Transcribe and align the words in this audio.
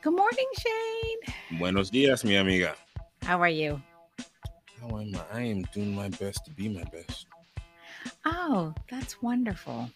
Good 0.00 0.14
morning, 0.14 0.46
Shane. 0.58 1.58
Buenos 1.58 1.90
dias, 1.90 2.24
mi 2.24 2.36
amiga. 2.36 2.76
How 3.22 3.40
are 3.40 3.48
you? 3.48 3.82
How 4.80 4.96
am 4.96 5.12
I? 5.32 5.38
I 5.38 5.40
am 5.40 5.62
doing 5.74 5.92
my 5.92 6.08
best 6.08 6.44
to 6.44 6.52
be 6.52 6.68
my 6.68 6.84
best. 6.84 7.26
Oh, 8.24 8.72
that's 8.88 9.20
wonderful. 9.20 9.90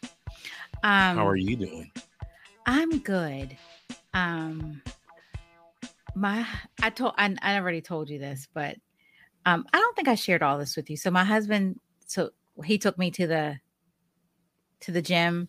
Um, 0.82 1.16
How 1.16 1.26
are 1.26 1.36
you 1.36 1.54
doing? 1.56 1.92
I'm 2.66 2.98
good. 2.98 3.56
Um, 4.12 4.82
my 6.16 6.44
I 6.82 6.90
told 6.90 7.14
I, 7.16 7.36
I 7.40 7.56
already 7.56 7.80
told 7.80 8.10
you 8.10 8.18
this, 8.18 8.48
but 8.52 8.76
um, 9.46 9.66
I 9.72 9.78
don't 9.78 9.94
think 9.94 10.08
I 10.08 10.16
shared 10.16 10.42
all 10.42 10.58
this 10.58 10.76
with 10.76 10.90
you. 10.90 10.96
So 10.96 11.12
my 11.12 11.24
husband, 11.24 11.78
so 12.06 12.30
he 12.64 12.76
took 12.76 12.98
me 12.98 13.12
to 13.12 13.28
the 13.28 13.60
to 14.80 14.90
the 14.90 15.02
gym 15.02 15.48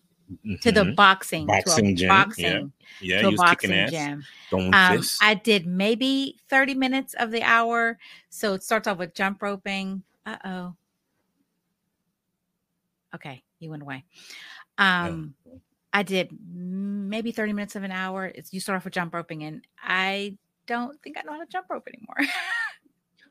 to 0.62 0.72
the 0.72 0.80
Mhm. 0.84 0.96
boxing 0.96 1.46
Boxing 1.46 1.96
gym, 1.96 2.08
boxing 2.08 2.72
yeah, 3.00 3.20
to 3.20 3.26
a 3.28 3.30
you 3.30 3.32
was 3.32 3.40
kicking 3.50 3.70
boxing 3.70 3.72
ass, 3.72 3.90
gym. 3.90 4.24
Um. 4.72 5.02
I 5.20 5.34
did 5.34 5.66
maybe 5.66 6.38
30 6.48 6.74
minutes 6.74 7.14
of 7.14 7.30
the 7.30 7.42
hour. 7.42 7.98
So 8.30 8.54
it 8.54 8.62
starts 8.62 8.86
off 8.88 8.98
with 8.98 9.14
jump 9.14 9.42
roping. 9.42 10.02
Uh 10.26 10.36
oh. 10.44 10.76
Okay, 13.14 13.42
you 13.60 13.70
went 13.70 13.82
away. 13.82 14.04
Um, 14.78 15.34
I 15.92 16.02
did 16.02 16.30
maybe 16.52 17.30
30 17.30 17.52
minutes 17.52 17.76
of 17.76 17.84
an 17.84 17.92
hour. 17.92 18.26
It's 18.26 18.52
you 18.52 18.58
start 18.60 18.76
off 18.76 18.84
with 18.84 18.94
jump 18.94 19.14
roping, 19.14 19.44
and 19.44 19.64
I 19.82 20.36
don't 20.66 21.00
think 21.02 21.16
I 21.18 21.22
know 21.22 21.32
how 21.32 21.40
to 21.40 21.46
jump 21.46 21.66
rope 21.70 21.86
anymore. 21.86 22.16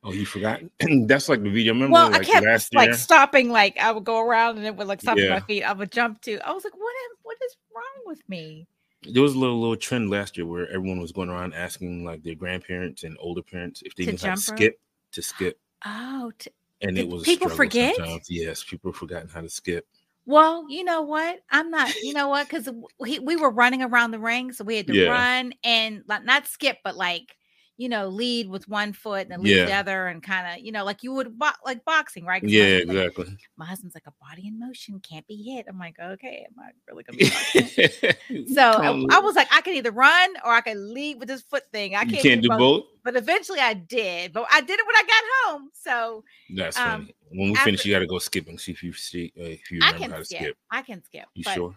oh, 0.04 0.12
you 0.12 0.26
forgot? 0.26 0.62
That's 1.08 1.30
like 1.30 1.44
the 1.44 1.50
video. 1.50 1.74
Remember, 1.74 1.94
well, 1.94 2.12
like 2.12 2.22
I 2.22 2.32
kept 2.32 2.46
last 2.46 2.74
like 2.74 2.90
year? 2.90 2.98
stopping, 2.98 3.50
like 3.50 3.78
I 3.80 3.92
would 3.92 4.04
go 4.04 4.20
around 4.20 4.58
and 4.58 4.66
it 4.66 4.76
would 4.76 4.88
like 4.88 5.02
stop 5.02 5.18
at 5.18 5.30
my 5.30 5.40
feet. 5.42 5.64
I 5.64 5.74
would 5.74 5.92
jump 5.92 6.22
to. 6.22 6.40
I 6.48 6.52
was 6.52 6.64
like, 6.64 6.74
what 6.76 6.94
am 7.10 7.18
what 7.24 7.38
is 7.46 7.56
wrong 7.76 8.04
with 8.06 8.22
me? 8.28 8.68
There 9.04 9.22
was 9.22 9.34
a 9.36 9.40
little 9.40 9.60
little 9.60 9.76
trend 9.76 10.10
last 10.10 10.38
year 10.38 10.46
where 10.46 10.68
everyone 10.70 11.02
was 11.02 11.12
going 11.12 11.30
around 11.30 11.54
asking 11.54 12.06
like 12.06 12.24
their 12.24 12.36
grandparents 12.36 13.04
and 13.04 13.18
older 13.20 13.42
parents 13.42 13.82
if 13.86 13.96
they 13.96 14.06
To 14.06 14.12
knew 14.12 14.18
how 14.18 14.30
to 14.30 14.38
jump 14.38 14.48
rope? 14.48 14.58
skip 14.58 14.80
to 15.12 15.22
skip, 15.22 15.60
Oh, 15.86 16.32
t- 16.40 16.52
and 16.82 16.98
it 16.98 17.08
was 17.08 17.24
people 17.24 17.50
forget? 17.50 17.96
sometimes. 17.96 18.30
Yes, 18.30 18.64
people 18.64 18.92
have 18.92 18.98
forgotten 18.98 19.28
how 19.30 19.42
to 19.42 19.50
skip. 19.50 19.86
Well, 20.26 20.66
you 20.70 20.86
know 20.86 21.02
what? 21.02 21.40
I'm 21.52 21.70
not, 21.70 21.92
you 22.02 22.14
know 22.14 22.30
what? 22.30 22.48
Because 22.48 22.70
we, 23.00 23.20
we 23.20 23.36
were 23.36 23.52
running 23.52 23.82
around 23.84 24.12
the 24.12 24.20
ring. 24.20 24.54
So 24.54 24.64
we 24.64 24.78
had 24.78 24.88
to 24.88 24.94
Yeah. 24.94 25.10
run 25.10 25.54
and 25.66 26.02
like 26.08 26.24
not 26.24 26.48
skip, 26.48 26.78
but 26.84 26.96
like, 26.96 27.36
you 27.84 27.90
know, 27.90 28.08
lead 28.08 28.48
with 28.50 28.66
one 28.70 28.94
foot 28.94 29.24
and 29.24 29.32
then 29.32 29.42
lead 29.44 29.58
Yeah. 29.58 29.66
the 29.66 29.74
other 29.74 30.08
and 30.08 30.24
kind 30.24 30.48
of, 30.58 30.66
you 30.66 30.72
know, 30.72 30.86
like 30.86 31.04
you 31.04 31.12
would 31.12 31.38
bo- 31.38 31.60
like 31.66 31.84
boxing, 31.84 32.24
right? 32.24 32.42
Yeah, 32.42 32.80
like- 32.86 32.96
exactly. 32.96 33.38
my 33.58 33.66
husband's 33.66 33.94
like 33.94 34.08
a 34.08 34.14
body 34.22 34.48
in 34.48 34.58
motion 34.58 35.02
can't 35.02 35.28
be 35.28 35.36
hit. 35.36 35.66
I'm 35.68 35.78
like, 35.78 36.00
okay, 36.00 36.48
am 36.48 36.58
I 36.64 36.70
really 36.90 37.04
gonna 37.04 37.18
be? 37.18 38.46
So 38.54 38.62
I, 38.62 39.18
I 39.18 39.20
was 39.20 39.36
like, 39.36 39.50
I 39.52 39.60
can 39.60 39.74
either 39.74 39.92
run 39.92 40.30
or 40.46 40.52
I 40.52 40.62
can 40.62 40.94
lead 40.94 41.20
with 41.20 41.28
this 41.28 41.42
foot 41.42 41.64
thing. 41.74 41.94
I 41.94 42.06
can't, 42.06 42.24
can't 42.24 42.42
do 42.42 42.48
both. 42.50 42.86
But 43.04 43.18
eventually 43.18 43.60
I 43.60 43.74
did. 43.74 44.32
But 44.32 44.46
I 44.50 44.62
did 44.62 44.80
it 44.80 44.86
when 44.88 44.96
I 44.96 45.04
got 45.04 45.24
home. 45.52 45.70
So 45.74 46.24
That's 46.56 46.78
um, 46.80 46.86
funny. 47.02 47.16
When 47.32 47.48
we 47.50 47.52
after- 47.52 47.66
finish, 47.66 47.86
you 47.86 47.94
got 47.94 48.00
to 48.00 48.08
go 48.08 48.20
skipping. 48.20 48.58
See 48.58 48.72
if 48.72 48.82
you 48.82 48.94
see 48.94 49.34
uh, 49.38 49.44
if 49.44 49.70
you 49.72 49.80
I 49.84 49.88
remember 49.92 50.04
how 50.06 50.12
can 50.14 50.20
to 50.20 50.26
skip. 50.26 50.40
skip. 50.40 50.58
I 50.72 50.82
can 50.84 51.04
skip. 51.04 51.26
You 51.34 51.44
sure? 51.44 51.76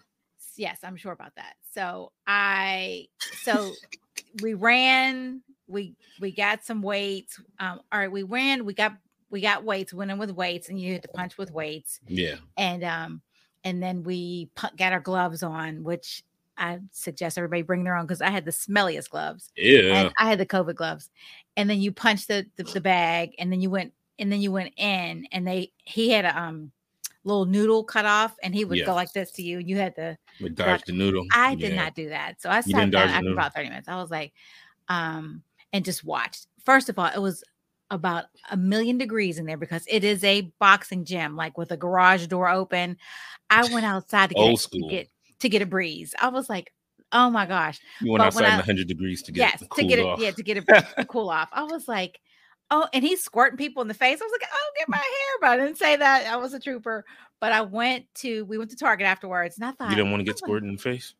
yes, 0.57 0.79
I'm 0.85 0.97
sure 0.97 1.13
about 1.13 1.35
that. 1.35 1.57
So 1.75 2.13
I 2.29 3.09
so 3.43 3.73
we 4.41 4.55
ran, 4.55 5.43
we 5.69 5.97
we 6.21 6.33
got 6.33 6.65
some 6.65 6.83
weights. 6.83 7.41
Um, 7.59 7.81
all 7.93 7.99
right, 8.01 8.11
we 8.13 8.23
ran, 8.23 8.65
we 8.65 8.75
got 8.75 8.97
we 9.31 9.41
got 9.41 9.65
weights, 9.65 9.93
went 9.93 10.11
in 10.11 10.19
with 10.19 10.31
weights, 10.33 10.69
and 10.69 10.81
you 10.81 10.93
had 10.95 11.03
to 11.03 11.09
punch 11.09 11.37
with 11.39 11.51
weights. 11.51 12.01
Yeah. 12.07 12.37
And 12.57 12.85
um, 12.85 13.23
and 13.65 13.83
then 13.83 14.03
we 14.03 14.51
got 14.77 14.93
our 14.93 15.01
gloves 15.01 15.43
on, 15.43 15.83
which 15.85 16.25
I 16.57 16.81
suggest 16.93 17.37
everybody 17.39 17.63
bring 17.63 17.85
their 17.85 17.97
own 17.97 18.07
because 18.07 18.23
I 18.23 18.31
had 18.31 18.45
the 18.45 18.51
smelliest 18.53 19.11
gloves. 19.11 19.51
Yeah. 19.57 20.09
And 20.09 20.11
I 20.19 20.29
had 20.29 20.39
the 20.39 20.47
COVID 20.47 20.75
gloves. 20.77 21.11
And 21.57 21.69
then 21.69 21.81
you 21.81 21.93
punched 21.93 22.29
the, 22.29 22.47
the 22.57 22.65
the 22.65 22.81
bag, 22.81 23.35
and 23.39 23.53
then 23.53 23.61
you 23.61 23.71
went 23.71 23.93
and 24.19 24.33
then 24.33 24.41
you 24.41 24.53
went 24.53 24.75
in, 24.77 25.27
and 25.33 25.47
they 25.47 25.73
he 25.85 26.11
had 26.11 26.25
a 26.25 26.39
um 26.41 26.73
little 27.25 27.47
noodle 27.47 27.85
cut 27.85 28.07
off, 28.07 28.37
and 28.43 28.55
he 28.55 28.65
would 28.65 28.79
Yeah. 28.79 28.87
go 28.87 28.95
like 28.95 29.13
this 29.13 29.33
to 29.33 29.43
you. 29.43 29.59
and 29.59 29.69
You 29.69 29.77
had 29.79 29.97
to 29.97 30.17
We 30.41 30.51
dodged 30.51 30.87
the 30.87 30.93
noodle. 30.93 31.25
I 31.33 31.55
did 31.57 31.73
Yeah. 31.73 31.77
not 31.77 31.95
do 31.95 32.09
that. 32.11 32.41
So 32.41 32.51
I 32.51 32.61
sat 32.61 32.91
down 32.93 33.09
after 33.11 33.33
about 33.33 33.55
30 33.55 33.69
minutes. 33.69 33.89
I 33.89 33.97
was 33.97 34.11
like, 34.11 34.33
um, 34.89 35.43
and 35.73 35.85
just 35.85 36.05
watched. 36.05 36.47
First 36.65 36.89
of 36.89 36.99
all, 36.99 37.11
it 37.15 37.21
was 37.21 37.45
about 37.91 38.25
a 38.51 38.57
million 38.57 38.99
degrees 38.99 39.39
in 39.39 39.47
there 39.47 39.57
because 39.57 39.85
it 39.89 40.05
is 40.05 40.25
a 40.25 40.53
boxing 40.59 41.05
gym, 41.05 41.37
like 41.37 41.57
with 41.57 41.71
a 41.71 41.77
garage 41.77 42.27
door 42.27 42.49
open. 42.49 42.97
I 43.51 43.73
went 43.73 43.87
outside 43.87 44.31
to 44.31 44.35
get, 44.35 44.41
Old 44.41 44.61
to 44.61 44.89
get 44.89 45.09
to 45.41 45.49
get 45.49 45.63
a 45.63 45.67
breeze. 45.67 46.15
I 46.21 46.29
was 46.29 46.49
like, 46.49 46.73
oh 47.13 47.31
my 47.31 47.47
gosh. 47.47 47.79
You 48.01 48.13
went 48.13 48.21
but 48.21 48.27
outside 48.27 48.49
in 48.49 48.57
100 48.57 48.89
degrees 48.89 49.23
to 49.23 49.33
get 49.33 49.61
yes, 49.61 49.69
to 49.75 49.85
get 49.85 49.99
it, 49.99 50.19
yeah, 50.19 50.31
to 50.33 50.43
get 50.43 50.57
it 50.57 50.67
to 50.99 51.05
cool 51.05 51.31
off. 51.31 51.49
I 51.53 51.65
was 51.65 51.87
like, 51.87 52.21
oh, 52.71 52.89
and 52.93 53.05
he's 53.05 53.23
squirting 53.23 53.57
people 53.57 53.83
in 53.83 53.89
the 53.89 53.95
face. 53.95 54.21
I 54.21 54.25
was 54.25 54.33
like, 54.33 54.51
oh, 54.53 54.71
get 54.79 54.89
my 54.89 54.97
hair, 54.97 55.39
but 55.41 55.51
I 55.51 55.57
didn't 55.57 55.79
say 55.79 55.97
that. 55.97 56.27
I 56.27 56.37
was 56.37 56.55
a 56.55 56.61
trooper. 56.61 57.05
But 57.41 57.53
I 57.53 57.61
went 57.61 58.07
to 58.17 58.45
we 58.47 58.57
went 58.57 58.71
to 58.71 58.77
Target 58.77 59.07
afterwards, 59.07 59.59
and 59.59 59.67
I 59.67 59.73
thought 59.73 59.91
you 59.91 59.97
didn't 59.97 60.11
want 60.11 60.21
to 60.21 60.25
get 60.25 60.39
squirted 60.39 60.69
in 60.69 60.77
the 60.77 60.83
face. 60.83 61.15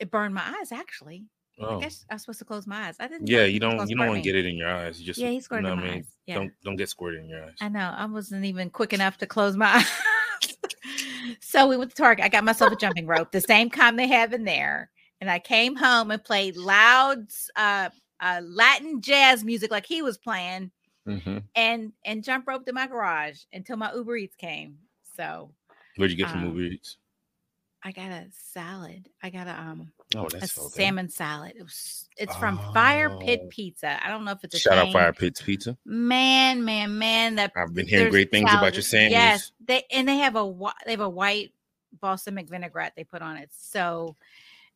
It 0.00 0.10
burned 0.10 0.34
my 0.34 0.54
eyes 0.58 0.72
actually. 0.72 1.26
I 1.60 1.64
Oh, 1.64 1.78
guess 1.78 2.04
I 2.10 2.14
was 2.14 2.22
supposed 2.22 2.40
to 2.40 2.44
close 2.44 2.66
my 2.66 2.88
eyes. 2.88 2.96
I 2.98 3.06
didn't. 3.06 3.28
yeah. 3.28 3.44
You 3.44 3.60
don't 3.60 3.88
you 3.88 3.96
don't 3.96 4.08
want 4.08 4.18
to 4.18 4.22
get 4.22 4.34
it 4.34 4.44
in 4.44 4.56
your 4.56 4.68
eyes. 4.68 4.98
You 5.00 5.06
just 5.06 5.20
Yeah, 5.20 5.28
he 5.28 5.36
you 5.36 5.40
squirted 5.40 5.64
know 5.64 5.74
in 5.74 5.78
my 5.78 5.84
I 5.84 5.86
mean. 5.88 5.98
eyes. 5.98 6.06
Yeah, 6.26 6.34
Don't 6.36 6.52
don't 6.64 6.76
get 6.76 6.88
squirted 6.88 7.20
in 7.22 7.28
your 7.28 7.44
eyes. 7.44 7.54
I 7.60 7.68
know. 7.68 7.94
I 7.96 8.06
wasn't 8.06 8.44
even 8.44 8.70
quick 8.70 8.92
enough 8.92 9.18
to 9.18 9.26
close 9.26 9.56
my 9.56 9.66
eyes. 10.42 10.56
so 11.40 11.68
we 11.68 11.76
went 11.76 11.90
to 11.90 11.96
Target. 11.96 12.24
I 12.24 12.28
got 12.28 12.44
myself 12.44 12.72
a 12.72 12.76
jumping 12.76 13.06
rope, 13.06 13.30
the 13.30 13.40
same 13.40 13.70
kind 13.70 13.98
they 13.98 14.08
have 14.08 14.32
in 14.32 14.44
there, 14.44 14.90
and 15.20 15.30
I 15.30 15.38
came 15.38 15.76
home 15.76 16.10
and 16.10 16.22
played 16.22 16.56
loud 16.56 17.26
uh, 17.56 17.90
uh, 18.20 18.40
Latin 18.42 19.00
jazz 19.00 19.44
music 19.44 19.70
like 19.70 19.86
he 19.86 20.02
was 20.02 20.18
playing, 20.18 20.70
hmm 21.06 21.38
and 21.54 21.92
and 22.04 22.24
jump 22.24 22.48
roped 22.48 22.68
in 22.68 22.74
my 22.74 22.88
garage 22.88 23.42
until 23.52 23.76
my 23.76 23.92
Uber 23.94 24.16
Eats 24.16 24.36
came. 24.36 24.76
So 25.16 25.52
Where'd 25.96 26.10
you 26.10 26.16
get 26.16 26.28
from 26.30 26.40
Um, 26.40 26.48
Uber 26.48 26.62
Eats? 26.62 26.96
I 27.84 27.92
got 27.92 28.10
a 28.10 28.26
salad. 28.32 29.08
I 29.22 29.30
got 29.30 29.46
a 29.46 29.60
um 29.60 29.92
Oh, 30.16 30.26
a 30.26 30.28
that's 30.28 30.58
okay. 30.58 30.84
salmon 30.84 31.08
salad. 31.08 31.54
It 31.56 31.62
was 31.62 32.08
it's 32.16 32.34
from 32.36 32.58
Fire 32.72 33.10
Pit 33.18 33.40
Oh. 33.44 33.48
Pizza. 33.50 34.04
I 34.04 34.08
don't 34.08 34.24
know 34.24 34.32
if 34.32 34.44
it's 34.44 34.54
a 34.54 34.58
Shout 34.58 34.78
out. 34.78 34.92
Fire 34.92 35.12
Pit 35.12 35.40
Pizza. 35.44 35.76
Man, 35.84 36.64
man, 36.64 36.96
man. 36.98 37.34
That 37.36 37.52
I've 37.56 37.74
been 37.74 37.86
hearing 37.86 38.10
great 38.10 38.30
things 38.30 38.50
about 38.52 38.74
your 38.74 38.82
sandwich. 38.82 39.12
Yes, 39.12 39.52
they 39.64 39.84
and 39.90 40.08
they 40.08 40.18
have 40.18 40.36
a 40.36 40.54
they 40.86 40.92
have 40.92 41.00
a 41.00 41.08
white 41.08 41.52
balsamic 42.00 42.48
vinaigrette 42.48 42.92
they 42.96 43.04
put 43.04 43.22
on 43.22 43.36
it. 43.36 43.50
So 43.52 44.16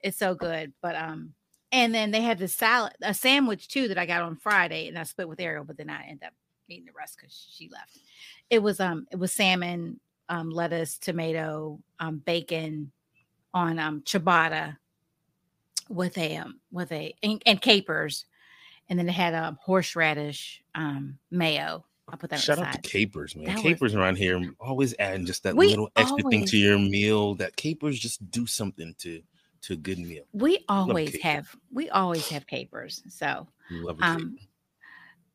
it's 0.00 0.16
so 0.16 0.34
good. 0.34 0.72
But 0.80 0.96
um, 0.96 1.34
and 1.72 1.94
then 1.94 2.10
they 2.10 2.22
have 2.22 2.38
the 2.38 2.48
salad, 2.48 2.94
a 3.02 3.14
sandwich 3.14 3.68
too 3.68 3.88
that 3.88 3.98
I 3.98 4.06
got 4.06 4.22
on 4.22 4.36
Friday, 4.36 4.88
and 4.88 4.98
I 4.98 5.04
split 5.04 5.28
with 5.28 5.40
Ariel, 5.40 5.64
but 5.64 5.76
then 5.76 5.90
I 5.90 6.02
ended 6.04 6.24
up 6.24 6.32
eating 6.68 6.86
the 6.86 6.92
rest 6.96 7.16
because 7.16 7.48
she 7.56 7.68
left. 7.68 7.98
It 8.50 8.62
was 8.62 8.80
um, 8.80 9.06
it 9.12 9.16
was 9.16 9.32
salmon, 9.32 10.00
um, 10.28 10.50
lettuce, 10.50 10.98
tomato, 10.98 11.80
um, 12.00 12.18
bacon 12.18 12.90
on 13.54 13.78
um 13.78 14.02
ciabatta 14.02 14.76
with 15.88 16.16
a 16.18 16.36
um 16.36 16.60
with 16.72 16.92
a 16.92 17.14
and, 17.22 17.42
and 17.46 17.60
capers, 17.60 18.24
and 18.88 18.98
then 18.98 19.08
it 19.08 19.12
had 19.12 19.34
um 19.34 19.58
horseradish 19.60 20.62
um 20.74 21.18
mayo. 21.30 21.84
I 22.10 22.16
put 22.16 22.30
that 22.30 22.40
Shout 22.40 22.58
out 22.58 22.72
to 22.72 22.80
capers, 22.80 23.36
man. 23.36 23.44
That 23.46 23.56
was- 23.56 23.62
capers 23.62 23.94
around 23.94 24.16
here 24.16 24.40
always 24.60 24.94
adding 24.98 25.26
just 25.26 25.42
that 25.42 25.54
little 25.56 25.90
extra 25.94 26.22
thing 26.30 26.46
to 26.46 26.56
your 26.56 26.78
meal. 26.78 27.34
That 27.34 27.56
capers 27.56 27.98
just 27.98 28.30
do 28.30 28.46
something 28.46 28.94
to 28.98 29.22
to 29.62 29.72
a 29.74 29.76
good 29.76 29.98
meal. 29.98 30.24
We 30.32 30.64
always 30.68 31.20
have 31.22 31.54
we 31.72 31.90
always 31.90 32.28
have 32.28 32.46
capers. 32.46 33.02
So 33.08 33.46
Love 33.70 33.98
um 34.00 34.38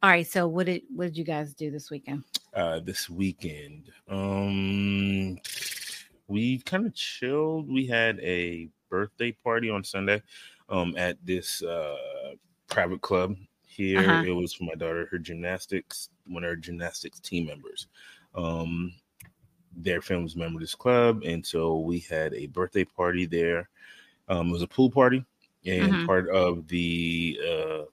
all 0.02 0.10
right. 0.10 0.26
So 0.28 0.48
what 0.48 0.66
did 0.66 0.82
what 0.96 1.06
did 1.06 1.18
you 1.18 1.24
guys 1.24 1.54
do 1.54 1.70
this 1.72 1.92
weekend? 1.92 2.24
uh 2.56 2.80
this 2.80 3.10
weekend 3.10 3.92
um 4.10 5.38
we 6.28 6.60
kind 6.60 6.86
of 6.86 6.94
chilled 6.94 7.68
we 7.72 7.88
had 7.88 8.20
a 8.20 8.70
birthday 8.94 9.32
party 9.32 9.70
on 9.70 9.84
sunday 9.84 10.22
um 10.70 10.96
at 10.98 11.18
this 11.26 11.64
uh 11.64 12.34
private 12.68 13.02
club 13.02 13.36
here 13.68 14.06
Uh-huh. 14.06 14.24
it 14.24 14.32
was 14.32 14.54
for 14.54 14.66
my 14.66 14.76
daughter 14.76 15.08
her 15.12 15.18
gymnastics 15.18 16.10
one 16.28 16.44
of 16.44 16.50
her 16.50 16.56
gymnastics 16.56 17.20
team 17.20 17.46
members 17.48 17.88
um 18.36 18.94
their 19.76 20.02
family 20.02 20.24
was 20.24 20.36
a 20.36 20.40
member 20.40 20.58
of 20.58 20.62
this 20.62 20.76
club 20.76 21.22
and 21.26 21.46
so 21.46 21.80
we 21.80 22.00
had 22.00 22.34
a 22.34 22.48
birthday 22.48 22.84
party 22.84 23.26
there 23.26 23.70
um 24.30 24.50
it 24.50 24.54
was 24.54 24.62
a 24.62 24.68
pool 24.68 24.92
party 24.92 25.26
and 25.66 25.92
Mhm. 25.92 26.06
part 26.06 26.30
of 26.30 26.68
the 26.68 27.40
uh 27.50 27.86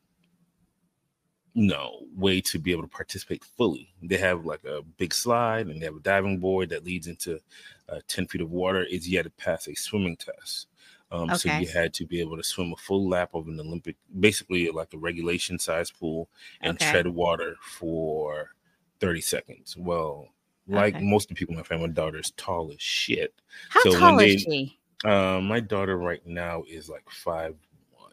no 1.55 2.06
way 2.14 2.41
to 2.41 2.58
be 2.58 2.70
able 2.70 2.82
to 2.82 2.88
participate 2.88 3.44
fully. 3.44 3.93
They 4.03 4.17
have 4.19 4.44
like 4.44 4.64
a 4.64 4.82
big 4.82 5.12
slide 5.12 5.67
and 5.67 5.81
they 5.81 5.85
have 5.87 5.96
a 5.96 6.00
diving 6.00 6.38
board 6.38 6.69
that 6.70 6.85
leads 6.85 7.08
into 7.08 7.41
uh, 7.88 8.00
10 8.06 8.26
feet 8.29 8.41
of 8.41 8.50
water. 8.53 8.85
Is 8.85 9.08
you 9.08 9.17
had 9.17 9.25
to 9.25 9.31
pass 9.31 9.67
a 9.69 9.75
swimming 9.75 10.17
test. 10.17 10.69
Um, 11.12 11.35
So 11.35 11.49
you 11.49 11.69
had 11.69 11.93
to 11.95 12.07
be 12.07 12.21
able 12.21 12.37
to 12.37 12.43
swim 12.45 12.73
a 12.73 12.77
full 12.77 13.09
lap 13.09 13.35
of 13.35 13.49
an 13.49 13.59
Olympic, 13.61 13.97
basically 14.21 14.69
like 14.71 14.93
a 14.95 14.99
regulation 14.99 15.59
size 15.59 15.91
pool, 15.91 16.29
and 16.62 16.77
Okay. 16.77 16.87
tread 16.91 17.07
water 17.09 17.57
for 17.62 18.55
30 19.01 19.21
seconds. 19.21 19.77
Well, 19.77 20.29
like 20.69 20.95
Okay. 20.95 21.05
most 21.05 21.25
of 21.31 21.37
the 21.37 21.39
people 21.39 21.55
in 21.55 21.59
my 21.59 21.65
family, 21.65 21.89
my 21.89 21.93
daughter 21.95 22.19
is 22.19 22.31
tall 22.33 22.71
as 22.73 22.81
shit. 22.81 23.35
How 23.71 23.81
So 23.83 23.91
when 23.93 24.01
tall 24.01 24.19
is 24.21 24.33
she? 24.43 24.79
Uh, 25.05 25.41
my 25.41 25.61
daughter 25.61 25.97
right 25.97 26.25
now 26.27 26.62
is 26.69 26.89
like 26.91 27.09
five 27.11 27.56
one, 27.93 28.13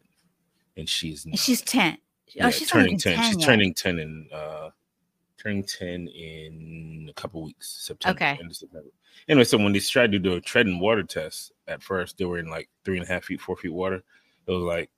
and 0.78 0.88
she's 0.90 1.28
she's 1.36 1.62
10. 1.62 1.98
yeah, 2.34 2.48
oh, 2.48 2.52
she's 2.52 2.70
turning 2.70 2.98
10. 2.98 3.14
10 3.14 3.24
She's 3.24 3.38
yet. 3.40 3.46
turning 3.46 3.74
10 3.74 4.00
in 4.00 4.30
uh 4.32 4.70
turning 5.38 5.64
10 5.64 6.08
in 6.08 7.08
a 7.10 7.14
couple 7.14 7.44
weeks, 7.44 7.70
September. 7.86 8.18
Okay. 8.24 8.38
end 8.40 8.52
of 8.52 8.56
September. 8.58 8.90
Anyway, 9.30 9.44
so 9.44 9.58
when 9.58 9.74
they 9.74 9.80
tried 9.80 10.12
to 10.12 10.20
do 10.20 10.34
a 10.34 10.42
tread 10.42 10.66
and 10.68 10.82
water 10.82 11.04
test 11.04 11.52
at 11.68 11.82
first, 11.84 12.18
they 12.18 12.26
were 12.26 12.40
in 12.40 12.50
like 12.50 12.70
three 12.84 12.98
and 12.98 13.06
a 13.08 13.12
half 13.12 13.26
feet, 13.26 13.42
four 13.42 13.56
feet 13.56 13.74
water. 13.74 14.04
It 14.48 14.52
was 14.52 14.64
like 14.64 14.90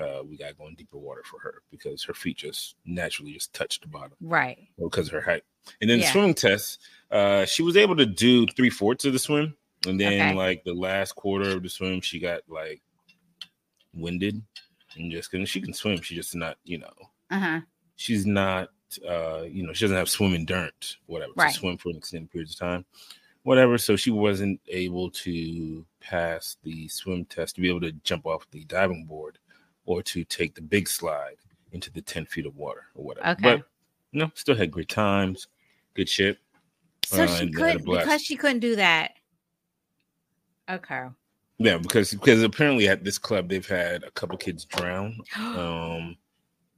uh, 0.00 0.22
we 0.24 0.36
got 0.36 0.56
going 0.56 0.74
deeper 0.74 0.96
water 0.98 1.22
for 1.24 1.38
her 1.40 1.62
because 1.70 2.02
her 2.04 2.14
feet 2.14 2.36
just 2.38 2.76
naturally 2.86 3.32
just 3.32 3.52
touched 3.52 3.82
the 3.82 3.88
bottom 3.88 4.12
Right. 4.20 4.58
because 4.78 5.08
of 5.08 5.12
her 5.14 5.20
height. 5.20 5.42
And 5.80 5.90
then 5.90 5.98
the 5.98 6.06
swimming 6.06 6.34
test, 6.34 6.80
uh, 7.10 7.44
she 7.44 7.62
was 7.62 7.76
able 7.76 7.96
to 7.96 8.06
do 8.06 8.46
three 8.46 8.70
fourths 8.70 9.04
of 9.04 9.12
the 9.12 9.18
swim, 9.18 9.54
and 9.86 10.00
then 10.00 10.12
Okay. 10.20 10.34
like 10.34 10.64
the 10.64 10.72
last 10.74 11.14
quarter 11.14 11.50
of 11.50 11.62
the 11.62 11.68
swim, 11.68 12.00
she 12.00 12.18
got 12.18 12.40
like 12.48 12.80
winded 13.94 14.42
and 14.96 15.10
just 15.10 15.30
because 15.30 15.48
she 15.48 15.60
can 15.60 15.72
swim, 15.74 16.00
she 16.00 16.14
just 16.14 16.34
not, 16.34 16.56
you 16.64 16.78
know, 16.78 16.92
Uh 17.30 17.38
huh. 17.38 17.60
she's 17.96 18.26
not, 18.26 18.70
uh, 19.08 19.42
you 19.48 19.66
know, 19.66 19.72
she 19.72 19.84
doesn't 19.84 19.96
have 19.96 20.08
swim 20.08 20.34
endurance, 20.34 20.96
whatever, 21.06 21.32
Right. 21.36 21.52
to 21.52 21.58
swim 21.58 21.76
for 21.78 21.90
an 21.90 21.96
extended 21.96 22.30
period 22.30 22.50
of 22.50 22.56
time, 22.56 22.84
whatever. 23.42 23.78
So 23.78 23.96
she 23.96 24.10
wasn't 24.10 24.60
able 24.68 25.10
to 25.10 25.84
pass 26.00 26.56
the 26.62 26.88
swim 26.88 27.24
test 27.26 27.54
to 27.56 27.60
be 27.60 27.68
able 27.68 27.80
to 27.82 27.92
jump 28.04 28.26
off 28.26 28.46
the 28.50 28.64
diving 28.64 29.04
board 29.04 29.38
or 29.86 30.02
to 30.02 30.24
take 30.24 30.54
the 30.54 30.62
big 30.62 30.88
slide 30.88 31.36
into 31.72 31.90
the 31.92 32.02
10 32.02 32.26
feet 32.26 32.46
of 32.46 32.56
water 32.56 32.84
or 32.94 33.04
whatever. 33.04 33.28
Okay. 33.30 33.42
But 33.42 33.62
no, 34.12 34.30
still 34.34 34.54
had 34.56 34.70
great 34.70 34.88
times, 34.88 35.48
good 35.94 36.08
shit. 36.08 36.38
So 37.04 37.22
Uh, 37.24 37.26
she 37.26 37.44
and 37.44 37.54
they 37.54 37.60
had 37.60 37.76
a 37.76 37.78
couldn't 37.80 37.98
because 37.98 38.22
she 38.22 38.36
couldn't 38.36 38.60
do 38.60 38.76
that. 38.76 39.12
Okay. 40.70 41.06
Yeah, 41.58 41.78
because 41.78 42.12
because 42.12 42.42
apparently 42.42 42.88
at 42.88 43.04
this 43.04 43.18
club 43.18 43.48
they've 43.48 43.66
had 43.66 44.04
a 44.04 44.10
couple 44.12 44.36
kids 44.36 44.64
drown. 44.64 45.18
Um 45.36 46.16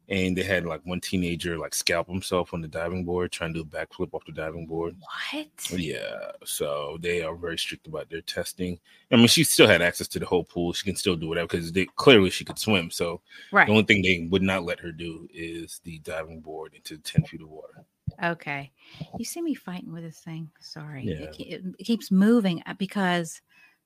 and 0.09 0.37
they 0.37 0.43
had 0.43 0.67
like 0.67 0.81
one 0.85 1.01
teenager 1.01 1.57
like 1.57 1.75
scalp 1.75 2.09
himself 2.09 2.53
on 2.53 2.61
the 2.61 2.69
diving 2.69 3.05
board 3.05 3.33
trying 3.33 3.55
to 3.55 3.63
do 3.65 3.69
a 3.69 3.87
backflip 3.87 4.13
off 4.13 4.25
the 4.27 4.33
diving 4.33 4.67
board. 4.67 4.95
what? 5.33 5.71
Yeah, 5.71 6.33
so 6.45 6.99
they 7.01 7.23
are 7.23 7.35
very 7.35 7.57
strict 7.59 7.87
about 7.87 8.11
their 8.11 8.21
testing. 8.21 8.79
I 9.11 9.17
mean, 9.17 9.29
she 9.29 9.45
still 9.45 9.67
had 9.67 9.81
access 9.83 10.09
to 10.09 10.19
the 10.19 10.27
whole 10.27 10.45
pool. 10.45 10.73
She 10.73 10.85
can 10.85 10.97
still 10.97 11.17
do 11.17 11.29
whatever 11.29 11.47
because 11.49 11.73
they 11.73 11.87
clearly 11.97 12.31
she 12.31 12.45
could 12.45 12.59
swim. 12.59 12.91
So 12.91 13.21
Right. 13.53 13.67
the 13.67 13.73
only 13.73 13.85
thing 13.85 14.03
they 14.03 14.27
would 14.31 14.43
not 14.43 14.65
let 14.65 14.81
her 14.81 14.93
do 14.93 15.29
is 15.33 15.81
the 15.85 15.99
diving 16.01 16.41
board 16.41 16.75
into 16.75 16.99
ten 16.99 17.25
feet 17.25 17.41
of 17.43 17.49
water. 17.49 17.85
Okay. 18.23 18.71
You 19.19 19.25
see 19.25 19.41
me 19.41 19.55
fighting 19.55 19.93
with 19.93 20.05
this 20.05 20.19
thing. 20.21 20.51
Sorry. 20.61 21.05
Yeah. 21.05 21.31
It, 21.39 21.65
it 21.79 21.85
keeps 21.85 22.11
moving 22.11 22.63
uh, 22.67 22.75
because 22.75 23.41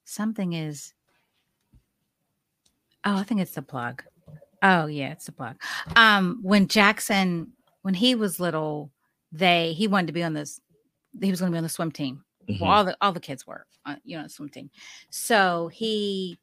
something 0.05 0.53
is. 0.55 0.93
Oh, 3.05 3.17
I 3.17 3.23
think 3.23 3.41
it's 3.41 3.53
the 3.55 3.63
plug. 3.63 4.03
Oh, 4.63 4.87
yeah, 4.87 5.13
it's 5.13 5.29
a 5.29 5.33
plug. 5.33 5.57
Um, 5.97 6.41
when 6.43 6.67
Jackson, 6.69 7.53
when 7.83 7.95
he 7.95 8.15
was 8.15 8.41
little, 8.41 8.91
they 9.33 9.73
he 9.75 9.87
wanted 9.87 10.09
to 10.09 10.13
be 10.13 10.23
on 10.23 10.35
this. 10.35 10.61
He 11.21 11.31
was 11.31 11.41
going 11.41 11.53
to 11.53 11.55
be 11.55 11.59
on 11.59 11.63
the 11.65 11.69
swim 11.69 11.93
team. 11.93 12.25
Mhm. 12.49 12.61
Well, 12.61 12.71
all 12.71 12.85
the 12.85 12.97
all 13.01 13.13
the 13.13 13.21
kids 13.21 13.47
were, 13.47 13.67
on, 13.87 14.01
you 14.05 14.17
know, 14.17 14.23
the 14.25 14.29
swim 14.31 14.49
team. 14.49 14.71
So 15.11 15.69
he 15.69 16.39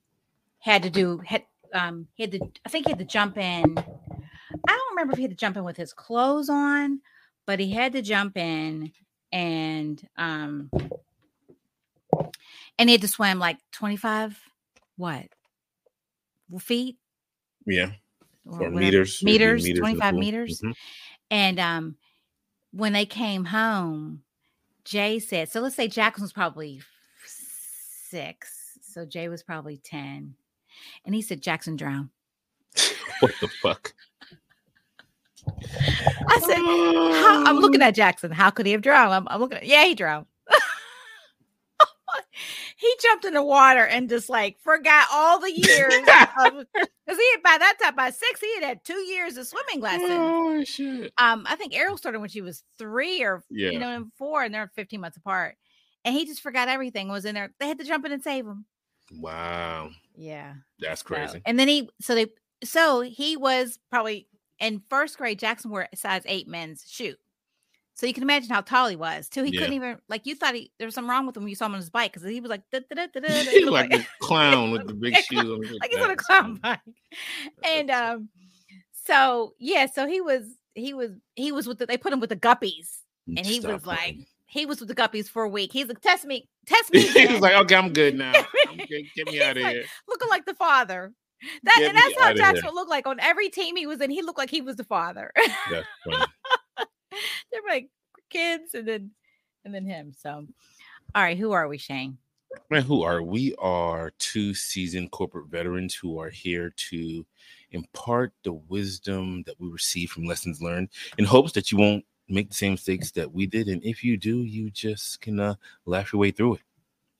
had 0.59 0.83
to 0.83 0.89
do 0.89 1.17
had 1.25 1.43
um 1.73 2.07
he 2.13 2.23
had 2.23 2.31
to 2.33 2.39
I 2.65 2.69
think 2.69 2.85
he 2.85 2.91
had 2.91 2.99
to 2.99 3.05
jump 3.05 3.37
in. 3.37 3.77
I 3.77 4.71
don't 4.71 4.91
remember 4.91 5.13
if 5.13 5.17
he 5.17 5.23
had 5.23 5.31
to 5.31 5.37
jump 5.37 5.57
in 5.57 5.63
with 5.63 5.77
his 5.77 5.93
clothes 5.93 6.49
on, 6.49 7.01
but 7.45 7.59
he 7.59 7.71
had 7.71 7.91
to 7.93 8.01
jump 8.01 8.37
in 8.37 8.91
and 9.31 10.07
um 10.17 10.69
and 12.79 12.89
he 12.89 12.93
had 12.93 13.01
to 13.01 13.07
swim 13.07 13.39
like 13.39 13.57
25 13.71 14.39
what 14.97 15.27
feet 16.59 16.97
Yeah, 17.65 17.91
or 18.45 18.53
or 18.53 18.57
whatever. 18.69 18.75
meters, 18.75 19.23
meters, 19.23 19.63
25 19.79 20.11
pool. 20.11 20.19
meters 20.19 20.61
Mhm. 20.61 20.73
and 21.31 21.59
um 21.59 21.95
when 22.71 22.93
they 22.93 23.05
came 23.05 23.45
home 23.45 24.21
jay 24.83 25.17
said 25.19 25.49
so 25.49 25.59
let's 25.61 25.75
say 25.75 25.87
jackson 25.87 26.21
was 26.23 26.33
probably 26.33 26.81
six 27.25 28.77
so 28.81 29.05
jay 29.05 29.27
was 29.29 29.41
probably 29.43 29.77
10 29.77 30.35
and 31.05 31.15
he 31.15 31.21
said 31.21 31.41
jackson 31.41 31.75
drowned 31.75 32.09
What 33.21 33.33
the 33.41 33.47
fuck? 33.47 33.93
i 36.27 36.39
said 36.39 36.57
how, 36.57 37.43
i'm 37.45 37.57
looking 37.57 37.81
at 37.81 37.95
jackson 37.95 38.31
how 38.31 38.49
could 38.49 38.65
he 38.65 38.71
have 38.71 38.81
drowned 38.81 39.13
i'm, 39.13 39.27
I'm 39.29 39.39
looking 39.39 39.57
at 39.59 39.65
yeah 39.65 39.85
he 39.85 39.95
drowned 39.95 40.25
he 42.77 42.93
jumped 43.01 43.25
in 43.25 43.33
the 43.33 43.43
water 43.43 43.85
and 43.85 44.09
just 44.09 44.29
like 44.29 44.57
forgot 44.61 45.07
all 45.11 45.39
the 45.39 45.51
years 45.51 45.93
because 45.95 47.17
he 47.17 47.31
had 47.31 47.41
by 47.43 47.57
that 47.57 47.75
time 47.81 47.95
by 47.95 48.09
six 48.09 48.39
he 48.41 48.53
had 48.55 48.63
had 48.63 48.83
two 48.83 48.97
years 48.99 49.37
of 49.37 49.47
swimming 49.47 49.81
lessons 49.81 50.09
Oh 50.11 50.63
shit! 50.63 51.13
um 51.17 51.45
i 51.47 51.55
think 51.55 51.75
ariel 51.75 51.97
started 51.97 52.19
when 52.19 52.29
she 52.29 52.41
was 52.41 52.63
three 52.77 53.21
or 53.23 53.43
Yeah. 53.49 53.69
you 53.71 53.79
know 53.79 53.89
and 53.95 54.11
four 54.17 54.43
and 54.43 54.53
they're 54.53 54.71
15 54.75 54.99
months 54.99 55.17
apart 55.17 55.55
and 56.03 56.13
he 56.15 56.25
just 56.25 56.41
forgot 56.41 56.67
everything 56.67 57.07
was 57.09 57.25
in 57.25 57.35
there 57.35 57.51
they 57.59 57.67
had 57.67 57.79
to 57.79 57.85
jump 57.85 58.05
in 58.05 58.11
and 58.11 58.23
save 58.23 58.45
him 58.45 58.65
Wow, 59.13 59.91
yeah 60.15 60.53
that's 60.79 61.01
so- 61.01 61.05
crazy. 61.07 61.41
and 61.45 61.57
then 61.59 61.67
he 61.67 61.89
so 62.01 62.15
they 62.15 62.27
so 62.63 63.01
he 63.01 63.37
was 63.37 63.79
probably 63.91 64.27
in 64.59 64.81
first 64.89 65.17
grade 65.17 65.39
jackson 65.39 65.69
wore 65.71 65.87
a 65.91 65.95
size 65.95 66.23
eight 66.25 66.47
men's 66.47 66.83
shoe 66.87 67.15
so 67.95 68.05
you 68.05 68.13
can 68.13 68.23
imagine 68.23 68.49
how 68.49 68.61
tall 68.61 68.87
he 68.87 68.95
was 68.95 69.27
too 69.29 69.43
he 69.43 69.51
Yeah. 69.51 69.61
couldn't 69.61 69.73
even 69.75 69.97
like 70.09 70.25
you 70.25 70.35
thought 70.35 70.53
he 70.53 70.71
there 70.77 70.85
was 70.85 70.93
something 70.95 71.09
wrong 71.09 71.25
with 71.25 71.35
him 71.35 71.43
when 71.43 71.49
you 71.49 71.55
saw 71.55 71.65
him 71.65 71.73
on 71.73 71.79
his 71.79 71.89
bike 71.89 72.13
because 72.13 72.27
he 72.29 72.39
was 72.41 72.49
like 72.49 72.61
da, 72.71 72.79
da, 72.93 73.07
da, 73.13 73.21
he 73.21 73.65
looked 73.65 73.71
like 73.71 73.93
a 73.93 74.05
clown 74.21 74.71
with 74.71 74.85
the 74.87 74.93
big 74.93 75.15
shoes 75.15 75.39
on. 75.39 75.61
like 75.61 75.89
he's 75.91 76.01
on 76.01 76.11
a 76.11 76.15
clown 76.15 76.55
bike. 76.55 76.79
And 77.67 77.89
um, 77.89 78.29
so 79.05 79.53
yeah, 79.59 79.85
so 79.87 80.07
he 80.07 80.21
was 80.21 80.43
he 80.73 80.93
was 80.93 81.11
he 81.35 81.51
was 81.51 81.67
with 81.67 81.79
the, 81.79 81.85
they 81.85 81.97
put 81.97 82.11
him 82.13 82.19
with 82.19 82.29
the 82.29 82.35
guppies. 82.35 82.97
and 83.27 83.45
he 83.45 83.59
was 83.59 83.85
like, 83.85 84.17
He 84.47 84.65
was 84.65 84.79
with 84.79 84.89
the 84.89 84.95
guppies 84.95 85.29
for 85.29 85.43
a 85.43 85.49
week. 85.49 85.71
He's 85.71 85.87
like, 85.87 86.01
test 86.01 86.25
me, 86.25 86.49
test 86.65 86.91
me. 86.91 86.99
he 87.01 87.07
was 87.07 87.15
again." 87.15 87.41
like, 87.41 87.55
okay, 87.55 87.75
I'm 87.75 87.93
good 87.93 88.15
now. 88.17 88.33
I'm 88.69 88.77
good. 88.77 89.03
Get 89.15 89.27
me 89.27 89.41
out 89.41 89.57
of 89.57 89.63
like, 89.63 89.73
here. 89.75 89.85
looking 90.07 90.27
like 90.29 90.45
the 90.45 90.53
father. 90.55 91.13
That 91.63 91.75
Get 91.79 91.89
and 91.89 91.97
that's 91.97 92.19
how 92.19 92.29
outta 92.29 92.37
Jackson 92.37 92.63
here. 92.63 92.71
would 92.71 92.75
look 92.75 92.87
like 92.89 93.05
on 93.07 93.19
every 93.19 93.49
team 93.49 93.75
he 93.75 93.85
was 93.87 94.01
in. 94.01 94.09
He 94.09 94.21
looked 94.21 94.37
like 94.39 94.49
he 94.49 94.61
was 94.61 94.75
the 94.77 94.83
father. 94.85 95.31
That's 95.69 95.85
funny. 96.03 96.25
They're 97.51 97.61
like 97.67 97.89
kids, 98.29 98.73
and 98.73 98.87
then 98.87 99.11
and 99.63 99.73
then 99.73 99.85
him. 99.85 100.13
So, 100.17 100.45
all 101.13 101.23
right, 101.23 101.37
who 101.37 101.51
are 101.51 101.67
we, 101.67 101.77
Shane? 101.77 102.17
Man, 102.69 102.83
who 102.83 103.03
are 103.03 103.21
we? 103.21 103.53
Are 103.55 104.11
two 104.17 104.53
seasoned 104.53 105.11
corporate 105.11 105.47
veterans 105.47 105.93
who 105.93 106.19
are 106.19 106.29
here 106.29 106.73
to 106.89 107.25
impart 107.71 108.33
the 108.43 108.53
wisdom 108.53 109.43
that 109.45 109.59
we 109.59 109.69
receive 109.69 110.09
from 110.09 110.25
lessons 110.25 110.61
learned 110.61 110.89
in 111.17 111.25
hopes 111.25 111.51
that 111.53 111.71
you 111.71 111.77
won't 111.77 112.05
make 112.27 112.49
the 112.49 112.55
same 112.55 112.71
mistakes 112.71 113.11
that 113.11 113.31
we 113.31 113.45
did. 113.45 113.67
And 113.67 113.83
if 113.83 114.03
you 114.03 114.17
do, 114.17 114.43
you 114.43 114.69
just 114.71 115.21
can 115.21 115.39
uh, 115.39 115.55
laugh 115.85 116.13
your 116.13 116.19
way 116.19 116.31
through 116.31 116.55
it. 116.55 116.61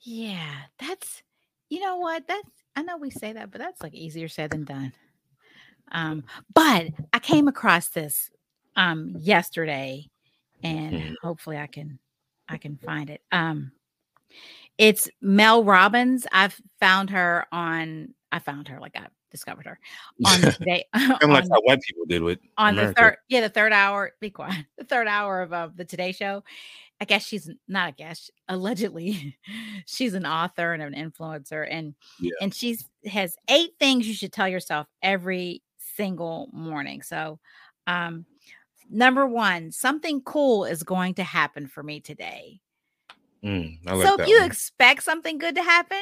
Yeah, 0.02 0.56
that's 0.80 1.24
you 1.70 1.80
know 1.80 1.98
what? 1.98 2.28
That's 2.28 2.50
I 2.76 2.84
know 2.84 2.98
we 2.98 3.10
say 3.10 3.34
that, 3.34 3.52
but 3.52 3.60
that's 3.60 3.82
like 3.82 3.94
easier 3.94 4.28
said 4.28 4.52
than 4.52 4.64
done. 4.64 4.94
Um, 5.92 6.24
but 6.54 6.88
I 7.14 7.20
came 7.20 7.48
across 7.48 7.90
this 7.90 8.30
um 8.76 9.16
yesterday 9.20 10.08
and 10.64 10.94
Mhm. 10.94 11.16
hopefully 11.22 11.58
I 11.58 11.68
can 11.68 12.00
I 12.50 12.58
can 12.58 12.78
find 12.78 13.10
it. 13.10 13.22
Um 13.32 13.72
it's 14.78 15.10
Mel 15.22 15.64
Robbins. 15.64 16.28
I've 16.32 16.60
found 16.80 17.10
her 17.12 17.46
on 17.52 18.14
I 18.32 18.40
found 18.40 18.68
her 18.68 18.80
like 18.80 18.96
I 18.98 19.08
discovered 19.32 19.66
her 19.66 19.80
on 20.26 20.42
the 20.42 20.52
today 20.60 20.86
Kind 20.94 21.14
of 21.22 21.30
like 21.30 21.46
how 21.52 21.62
white 21.62 21.82
people 21.82 22.06
did 22.06 22.22
with 22.22 22.40
on 22.58 22.76
the 22.76 22.94
third 22.94 23.18
yeah 23.28 23.42
the 23.42 23.50
third 23.50 23.74
hour 23.74 24.12
be 24.22 24.30
quiet 24.30 24.66
the 24.78 24.84
third 24.86 25.08
hour 25.08 25.42
of 25.42 25.52
uh, 25.52 25.70
the 25.76 25.84
today 25.84 26.14
show 26.14 26.42
i 27.02 27.06
guess 27.06 27.26
she's 27.26 27.50
not 27.68 27.90
a 27.90 27.92
guest 27.92 28.32
allegedly 28.48 29.36
she's 29.86 30.14
an 30.14 30.26
author 30.26 30.72
and 30.74 30.82
an 30.82 30.94
influencer 30.94 31.68
and 31.70 31.96
Yeah. 32.22 32.32
and 32.42 32.54
she's 32.54 32.86
has 33.06 33.36
eight 33.50 33.72
things 33.78 34.08
you 34.08 34.14
should 34.14 34.32
tell 34.32 34.48
yourself 34.48 34.88
every 35.02 35.62
single 35.98 36.50
morning 36.54 37.02
so 37.02 37.40
um 37.88 38.26
number 38.90 39.26
one 39.26 39.72
something 39.72 40.22
cool 40.22 40.66
is 40.66 40.84
going 40.84 41.14
to 41.14 41.24
happen 41.24 41.68
for 41.68 41.84
me 41.84 42.00
today 42.00 42.60
Mm, 43.44 43.78
I 43.86 43.94
like 43.94 44.08
so 44.08 44.20
if 44.20 44.28
you 44.28 44.38
one. 44.40 44.48
expect 44.48 45.04
something 45.04 45.38
good 45.38 45.54
to 45.54 45.62
happen, 45.62 46.02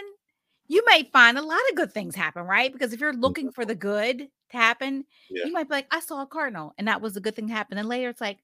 you 0.67 0.81
may 0.87 1.03
find 1.11 1.37
a 1.37 1.41
lot 1.41 1.59
of 1.69 1.75
good 1.75 1.91
things 1.91 2.15
happen, 2.15 2.43
right? 2.43 2.71
Because 2.71 2.93
if 2.93 3.01
you're 3.01 3.13
looking 3.13 3.51
for 3.51 3.65
the 3.65 3.75
good 3.75 4.29
to 4.51 4.57
happen. 4.57 5.03
Yeah. 5.29 5.45
you 5.45 5.51
might 5.51 5.67
be 5.67 5.73
like, 5.75 5.87
I 5.91 5.99
saw 5.99 6.21
a 6.21 6.25
cardinal 6.27 6.73
and 6.77 6.87
that 6.87 7.01
was 7.01 7.17
a 7.17 7.19
good 7.19 7.35
thing 7.35 7.47
to 7.47 7.53
happen. 7.53 7.77
And 7.77 7.89
later 7.89 8.09
it's 8.09 8.21
like, 8.21 8.37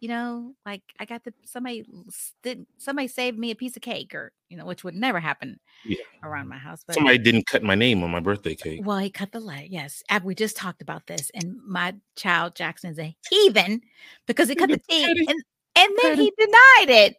you 0.00 0.08
know, 0.08 0.54
like 0.66 0.82
I 0.98 1.04
got 1.04 1.22
the 1.24 1.32
somebody 1.44 1.84
s- 2.08 2.32
did 2.42 2.66
somebody 2.78 3.06
saved 3.06 3.38
me 3.38 3.50
a 3.50 3.54
piece 3.54 3.76
of 3.76 3.82
cake 3.82 4.14
or 4.14 4.32
you 4.48 4.56
know, 4.56 4.64
which 4.64 4.82
would 4.82 4.94
never 4.94 5.20
happen 5.20 5.60
Yeah. 5.84 5.98
around 6.22 6.48
my 6.48 6.56
house. 6.58 6.82
But 6.86 6.94
Somebody 6.94 7.18
didn't 7.18 7.46
cut 7.46 7.62
my 7.62 7.74
name 7.74 8.02
on 8.02 8.10
my 8.10 8.18
birthday 8.20 8.54
cake. 8.54 8.80
well, 8.84 8.98
he 8.98 9.10
cut 9.10 9.30
the 9.30 9.40
light. 9.40 9.70
Yes. 9.70 10.02
We 10.24 10.34
just 10.34 10.56
talked 10.56 10.82
about 10.82 11.06
this. 11.06 11.30
And 11.34 11.56
my 11.66 11.94
child 12.16 12.56
Jackson 12.56 12.90
is 12.90 12.98
a 12.98 13.14
heathen 13.30 13.82
because 14.26 14.48
he 14.48 14.54
cut 14.56 14.70
the 14.70 14.78
T 14.88 15.04
and, 15.28 15.42
and 15.76 15.92
then 16.02 16.18
he 16.18 16.32
denied 16.38 16.88
it. 17.06 17.16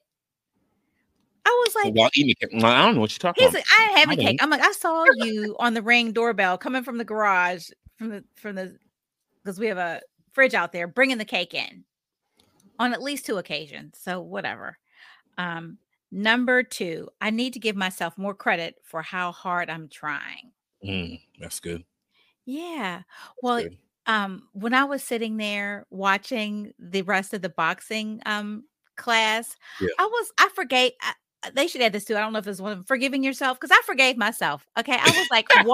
I 1.45 1.63
was 1.65 1.75
like, 1.75 1.93
while 1.93 2.09
eating 2.15 2.35
cake. 2.39 2.49
Well, 2.53 2.65
I 2.71 2.83
don't 2.83 2.95
know 2.95 3.01
what 3.01 3.11
you're 3.11 3.19
talking 3.19 3.43
he's 3.43 3.49
about. 3.53 3.59
like, 3.59 3.65
I 3.79 3.87
ain't 3.89 3.99
having 3.99 4.19
I 4.19 4.23
cake. 4.31 4.43
I'm 4.43 4.49
like, 4.49 4.61
I 4.61 4.71
saw 4.73 5.05
you 5.15 5.55
on 5.59 5.73
the 5.73 5.81
ring 5.81 6.11
doorbell 6.11 6.57
coming 6.57 6.83
from 6.83 6.97
the 6.97 7.05
garage 7.05 7.69
from 7.97 8.09
the 8.09 8.23
from 8.35 8.55
the 8.55 8.77
because 9.43 9.59
we 9.59 9.67
have 9.67 9.77
a 9.77 10.01
fridge 10.33 10.53
out 10.53 10.71
there, 10.71 10.87
bringing 10.87 11.17
the 11.17 11.25
cake 11.25 11.53
in 11.53 11.83
on 12.81 12.93
at 12.93 13.01
least 13.03 13.25
two 13.25 13.37
occasions. 13.37 13.97
So 14.01 14.21
whatever. 14.21 14.77
Um, 15.37 15.77
number 16.11 16.63
two, 16.63 17.09
I 17.21 17.29
need 17.29 17.53
to 17.53 17.59
give 17.59 17.75
myself 17.75 18.17
more 18.17 18.33
credit 18.33 18.75
for 18.83 19.01
how 19.01 19.31
hard 19.31 19.69
I'm 19.69 19.87
trying. 19.87 20.51
Mm, 20.83 21.21
that's 21.39 21.59
good. 21.59 21.83
Yeah. 22.45 23.03
Well, 23.43 23.61
good. 23.61 23.77
um, 24.07 24.47
when 24.53 24.73
I 24.73 24.83
was 24.85 25.03
sitting 25.03 25.37
there 25.37 25.85
watching 25.91 26.73
the 26.79 27.03
rest 27.03 27.33
of 27.33 27.41
the 27.41 27.49
boxing 27.49 28.19
um 28.25 28.63
class, 28.97 29.55
Yeah. 29.79 29.89
I 29.99 30.05
was 30.05 30.31
I 30.39 30.49
forgave. 30.55 30.91
I, 31.01 31.13
they 31.55 31.67
should 31.67 31.81
add 31.81 31.93
this 31.93 32.05
too. 32.05 32.15
I 32.15 32.19
don't 32.19 32.33
know 32.33 32.39
if 32.39 32.47
it's 32.47 32.61
one 32.61 32.71
of 32.71 32.77
them, 32.79 32.85
forgiving 32.85 33.23
yourself 33.23 33.59
because 33.59 33.75
I 33.75 33.81
forgave 33.85 34.17
myself. 34.17 34.67
Okay, 34.77 34.97
I 34.99 35.11
was 35.17 35.27
like, 35.31 35.47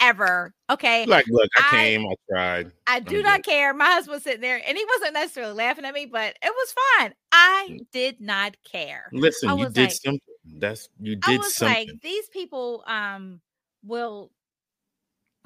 whatever. 0.00 0.54
Okay, 0.70 1.04
Like, 1.06 1.26
look, 1.28 1.48
I, 1.58 1.66
I- 1.66 1.70
came, 1.70 2.06
I 2.06 2.14
tried. 2.30 2.72
I 2.86 3.00
do 3.00 3.18
I'm 3.18 3.22
not 3.24 3.42
care. 3.42 3.74
My 3.74 3.86
husband 3.86 4.14
was 4.14 4.22
sitting 4.22 4.40
there 4.40 4.60
and 4.66 4.76
he 4.76 4.84
wasn't 4.96 5.14
necessarily 5.14 5.54
laughing 5.54 5.84
at 5.84 5.94
me, 5.94 6.06
but 6.06 6.36
it 6.42 6.52
was 6.54 6.74
fine. 6.98 7.14
I 7.32 7.68
Mm. 7.70 7.86
did 7.92 8.20
not 8.20 8.56
care. 8.70 9.08
Listen, 9.12 9.56
you 9.58 9.68
did 9.68 9.76
like- 9.76 9.92
something. 9.92 10.20
That's 10.56 10.88
you 11.00 11.16
did 11.16 11.34
I 11.34 11.36
was 11.38 11.54
something. 11.54 11.88
like, 11.88 12.00
these 12.02 12.28
people 12.30 12.82
um 12.86 13.40
will 13.84 14.30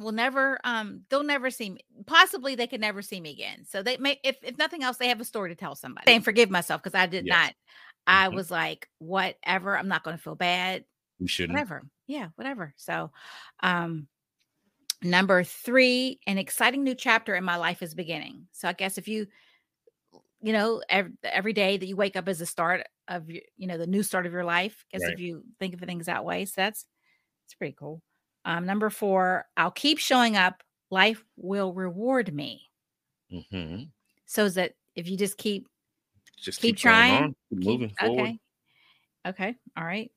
will 0.01 0.13
never 0.13 0.59
um 0.65 1.03
they'll 1.11 1.23
never 1.25 1.51
see 1.51 1.71
me. 1.71 1.81
Possibly 2.07 2.55
they 2.55 2.67
could 2.67 2.81
never 2.81 3.03
see 3.03 3.21
me 3.21 3.31
again. 3.33 3.65
So 3.69 3.83
they 3.83 3.97
may 3.97 4.19
if 4.25 4.37
if 4.43 4.57
nothing 4.57 4.83
else, 4.83 4.97
they 4.99 5.09
have 5.09 5.21
a 5.21 5.25
story 5.25 5.51
to 5.51 5.57
tell 5.57 5.75
somebody. 5.75 6.11
And 6.13 6.25
forgive 6.25 6.49
myself 6.51 6.83
because 6.83 6.99
I 6.99 7.07
did 7.07 7.27
Yes. 7.27 7.35
not. 7.37 7.55
I 8.07 8.29
Mhm. 8.29 8.35
was 8.35 8.51
like, 8.51 8.89
whatever. 8.99 9.77
I'm 9.77 9.89
not 9.89 10.05
going 10.05 10.17
to 10.17 10.23
feel 10.23 10.35
bad. 10.37 10.85
you 11.19 11.27
shouldn't. 11.29 11.55
Whatever. 11.55 11.83
Yeah, 12.07 12.29
whatever. 12.37 12.73
So 12.77 13.11
um 13.63 14.09
number 15.03 15.45
three, 15.45 16.21
an 16.27 16.39
exciting 16.39 16.85
new 16.85 16.95
chapter 16.95 17.35
in 17.35 17.45
my 17.45 17.57
life 17.57 17.83
is 17.83 17.95
beginning. 17.95 18.47
So 18.53 18.69
I 18.69 18.73
guess 18.73 18.99
if 18.99 19.09
you 19.09 19.27
you 20.43 20.53
know 20.53 20.83
every, 20.89 21.13
every 21.25 21.53
day 21.53 21.77
that 21.77 21.87
you 21.87 21.97
wake 21.97 22.17
up 22.17 22.29
is 22.29 22.39
the 22.39 22.47
start 22.47 22.83
of 23.09 23.31
your 23.31 23.43
you 23.57 23.67
know 23.67 23.79
the 23.79 23.87
new 23.87 24.03
start 24.03 24.27
of 24.27 24.33
your 24.33 24.45
life 24.45 24.85
guess 24.93 25.03
Right. 25.03 25.13
if 25.15 25.21
you 25.21 25.43
think 25.59 25.75
of 25.75 25.81
things 25.81 26.07
that 26.07 26.25
way. 26.25 26.45
So 26.45 26.53
that's 26.57 26.87
it's 27.47 27.55
pretty 27.55 27.75
cool. 27.79 28.03
Um 28.45 28.67
number 28.67 28.91
four 28.91 29.47
i'll 29.57 29.71
keep 29.71 29.99
showing 29.99 30.37
up. 30.37 30.63
Life 30.91 31.25
will 31.37 31.73
reward 31.73 32.33
me. 32.35 32.69
Hmm 33.51 33.85
so 34.27 34.45
is 34.45 34.55
that 34.55 34.73
if 34.95 35.09
you 35.09 35.17
just 35.17 35.37
keep 35.39 35.67
Just 36.39 36.61
Keep 36.61 36.77
keep, 36.77 36.83
trying, 36.83 37.23
on, 37.25 37.37
keep 37.51 37.61
keep- 37.61 37.69
moving 37.69 37.95
forward. 37.99 38.21
okay. 38.21 38.39
Okay 39.27 39.57
all 39.77 39.85
right 39.85 40.11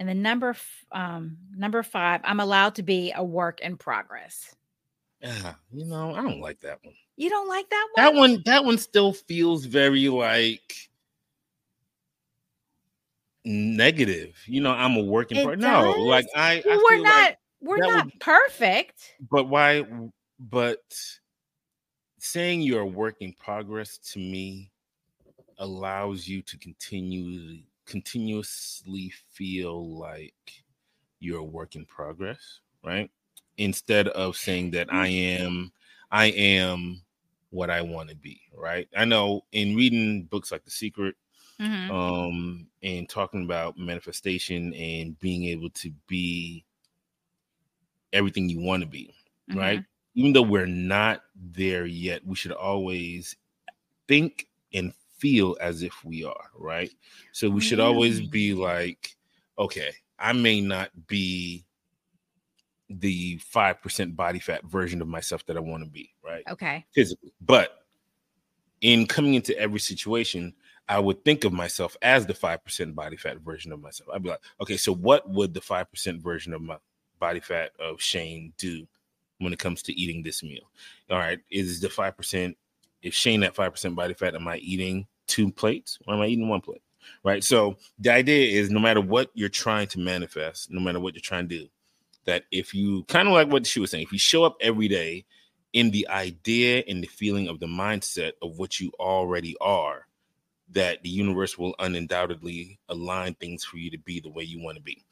and 0.00 0.08
the 0.08 0.14
number 0.14 0.50
f- 0.50 0.84
um 0.92 1.36
number 1.56 1.82
five 1.82 2.20
i'm 2.24 2.40
allowed 2.40 2.74
to 2.74 2.82
be 2.82 3.12
a 3.14 3.22
work 3.24 3.60
in 3.60 3.76
progress 3.76 4.54
Yeah, 5.20 5.54
you 5.72 5.84
know, 5.86 6.14
I 6.14 6.22
don't 6.22 6.40
like 6.40 6.60
that 6.60 6.78
one. 6.82 6.94
you 7.16 7.30
don't 7.30 7.48
like 7.48 7.68
that 7.70 7.88
one 7.94 8.04
That 8.04 8.14
one, 8.18 8.42
that 8.46 8.64
one 8.64 8.78
still 8.78 9.12
feels 9.12 9.64
very 9.66 10.08
like 10.08 10.74
negative. 13.44 14.36
You 14.46 14.60
know, 14.60 14.72
I'm 14.72 14.96
a 14.96 15.02
working 15.02 15.42
part. 15.44 15.58
No, 15.58 15.90
like 15.98 16.26
I, 16.34 16.62
I 16.68 16.76
we're 16.76 16.94
feel 16.96 17.02
not 17.04 17.22
like, 17.22 17.38
we're 17.60 17.76
not 17.78 18.04
would- 18.06 18.20
perfect 18.20 19.14
but 19.30 19.44
why? 19.48 19.84
But 20.40 20.80
saying 22.18 22.62
you're 22.62 22.82
a 22.82 22.86
work 22.86 23.16
in 23.20 23.32
progress 23.34 23.98
to 24.12 24.18
me 24.18 24.70
allows 25.58 26.26
you 26.26 26.42
to 26.42 26.58
continue 26.58 27.58
continuously 27.86 29.10
feel 29.32 29.98
like 29.98 30.64
you're 31.20 31.40
a 31.40 31.44
work 31.44 31.76
in 31.76 31.86
progress, 31.86 32.60
right? 32.84 33.10
Instead 33.58 34.08
of 34.08 34.36
saying 34.36 34.72
that 34.72 34.92
I 34.92 35.08
am, 35.08 35.72
I 36.10 36.26
am 36.26 37.02
what 37.50 37.70
I 37.70 37.82
want 37.82 38.10
to 38.10 38.16
be, 38.16 38.42
right? 38.54 38.88
I 38.96 39.04
know 39.04 39.42
in 39.52 39.76
reading 39.76 40.24
books 40.24 40.50
like 40.52 40.64
The 40.64 40.70
Secret, 40.70 41.16
Mhm. 41.60 41.90
um, 41.90 42.68
and 42.82 43.08
talking 43.08 43.44
about 43.44 43.78
manifestation 43.78 44.74
and 44.74 45.18
being 45.18 45.44
able 45.44 45.70
to 45.70 45.90
be 46.08 46.64
everything 48.12 48.48
you 48.48 48.60
want 48.60 48.82
to 48.82 48.88
be, 48.88 49.14
right? 49.52 49.80
Mhm. 49.80 49.86
Even 50.14 50.32
though 50.32 50.42
we're 50.42 50.66
not 50.66 51.22
there 51.34 51.86
yet, 51.86 52.24
we 52.26 52.36
should 52.36 52.52
always 52.52 53.36
think 54.08 54.48
and 54.74 54.94
feel 55.22 55.56
as 55.60 55.84
if 55.84 56.04
we 56.04 56.24
are, 56.24 56.50
right? 56.58 56.90
So 57.30 57.48
we 57.48 57.60
should 57.60 57.78
always 57.78 58.20
mm. 58.20 58.28
be 58.28 58.54
like, 58.54 59.14
okay, 59.56 59.92
I 60.18 60.32
may 60.32 60.60
not 60.60 60.90
be 61.06 61.64
the 62.90 63.38
5% 63.38 64.16
body 64.16 64.40
fat 64.40 64.64
version 64.64 65.00
of 65.00 65.06
myself 65.06 65.46
that 65.46 65.56
I 65.56 65.60
want 65.60 65.84
to 65.84 65.88
be, 65.88 66.10
right? 66.24 66.42
okay 66.50 66.84
Physically. 66.92 67.32
But 67.40 67.84
in 68.80 69.06
coming 69.06 69.34
into 69.34 69.56
every 69.56 69.78
situation, 69.78 70.54
I 70.88 70.98
would 70.98 71.24
think 71.24 71.44
of 71.44 71.52
myself 71.52 71.96
as 72.02 72.26
the 72.26 72.34
5% 72.34 72.94
body 72.96 73.16
fat 73.16 73.38
version 73.38 73.70
of 73.70 73.80
myself. 73.80 74.10
I'd 74.12 74.24
be 74.24 74.30
like, 74.30 74.42
okay, 74.60 74.76
so 74.76 74.92
what 74.92 75.30
would 75.30 75.54
the 75.54 75.60
5% 75.60 76.20
version 76.20 76.52
of 76.52 76.62
my 76.62 76.78
body 77.20 77.38
fat 77.38 77.70
of 77.78 78.02
Shane 78.02 78.52
do 78.58 78.88
when 79.38 79.52
it 79.52 79.60
comes 79.60 79.84
to 79.84 79.92
eating 79.92 80.24
this 80.24 80.42
meal? 80.42 80.68
All 81.10 81.18
right, 81.18 81.38
is 81.48 81.80
the 81.80 81.86
5%, 81.86 82.56
if 83.02 83.14
Shane 83.14 83.44
at 83.44 83.54
5% 83.54 83.94
body 83.94 84.14
fat, 84.14 84.34
am 84.34 84.48
I 84.48 84.56
eating 84.56 85.06
two 85.32 85.50
plates 85.50 85.98
or 86.06 86.14
am 86.14 86.20
I 86.20 86.26
eating 86.26 86.48
one 86.48 86.60
plate? 86.60 86.82
Right. 87.24 87.42
So 87.42 87.76
the 87.98 88.10
idea 88.10 88.60
is 88.60 88.70
no 88.70 88.78
matter 88.78 89.00
what 89.00 89.30
you're 89.34 89.48
trying 89.48 89.88
to 89.88 89.98
manifest, 89.98 90.70
no 90.70 90.80
matter 90.80 91.00
what 91.00 91.14
you're 91.14 91.20
trying 91.20 91.48
to 91.48 91.58
do, 91.58 91.68
that 92.26 92.44
if 92.52 92.74
you 92.74 93.04
kind 93.04 93.26
of 93.26 93.34
like 93.34 93.48
what 93.48 93.66
she 93.66 93.80
was 93.80 93.90
saying, 93.90 94.04
if 94.04 94.12
you 94.12 94.18
show 94.18 94.44
up 94.44 94.56
every 94.60 94.88
day 94.88 95.24
in 95.72 95.90
the 95.90 96.06
idea 96.08 96.84
and 96.86 97.02
the 97.02 97.08
feeling 97.08 97.48
of 97.48 97.58
the 97.58 97.66
mindset 97.66 98.32
of 98.42 98.58
what 98.58 98.78
you 98.78 98.92
already 99.00 99.56
are, 99.60 100.06
that 100.70 101.02
the 101.02 101.08
universe 101.08 101.58
will 101.58 101.74
undoubtedly 101.78 102.78
align 102.88 103.34
things 103.34 103.64
for 103.64 103.78
you 103.78 103.90
to 103.90 103.98
be 103.98 104.20
the 104.20 104.30
way 104.30 104.42
you 104.44 104.62
want 104.62 104.76
to 104.76 104.82
be. 104.82 105.04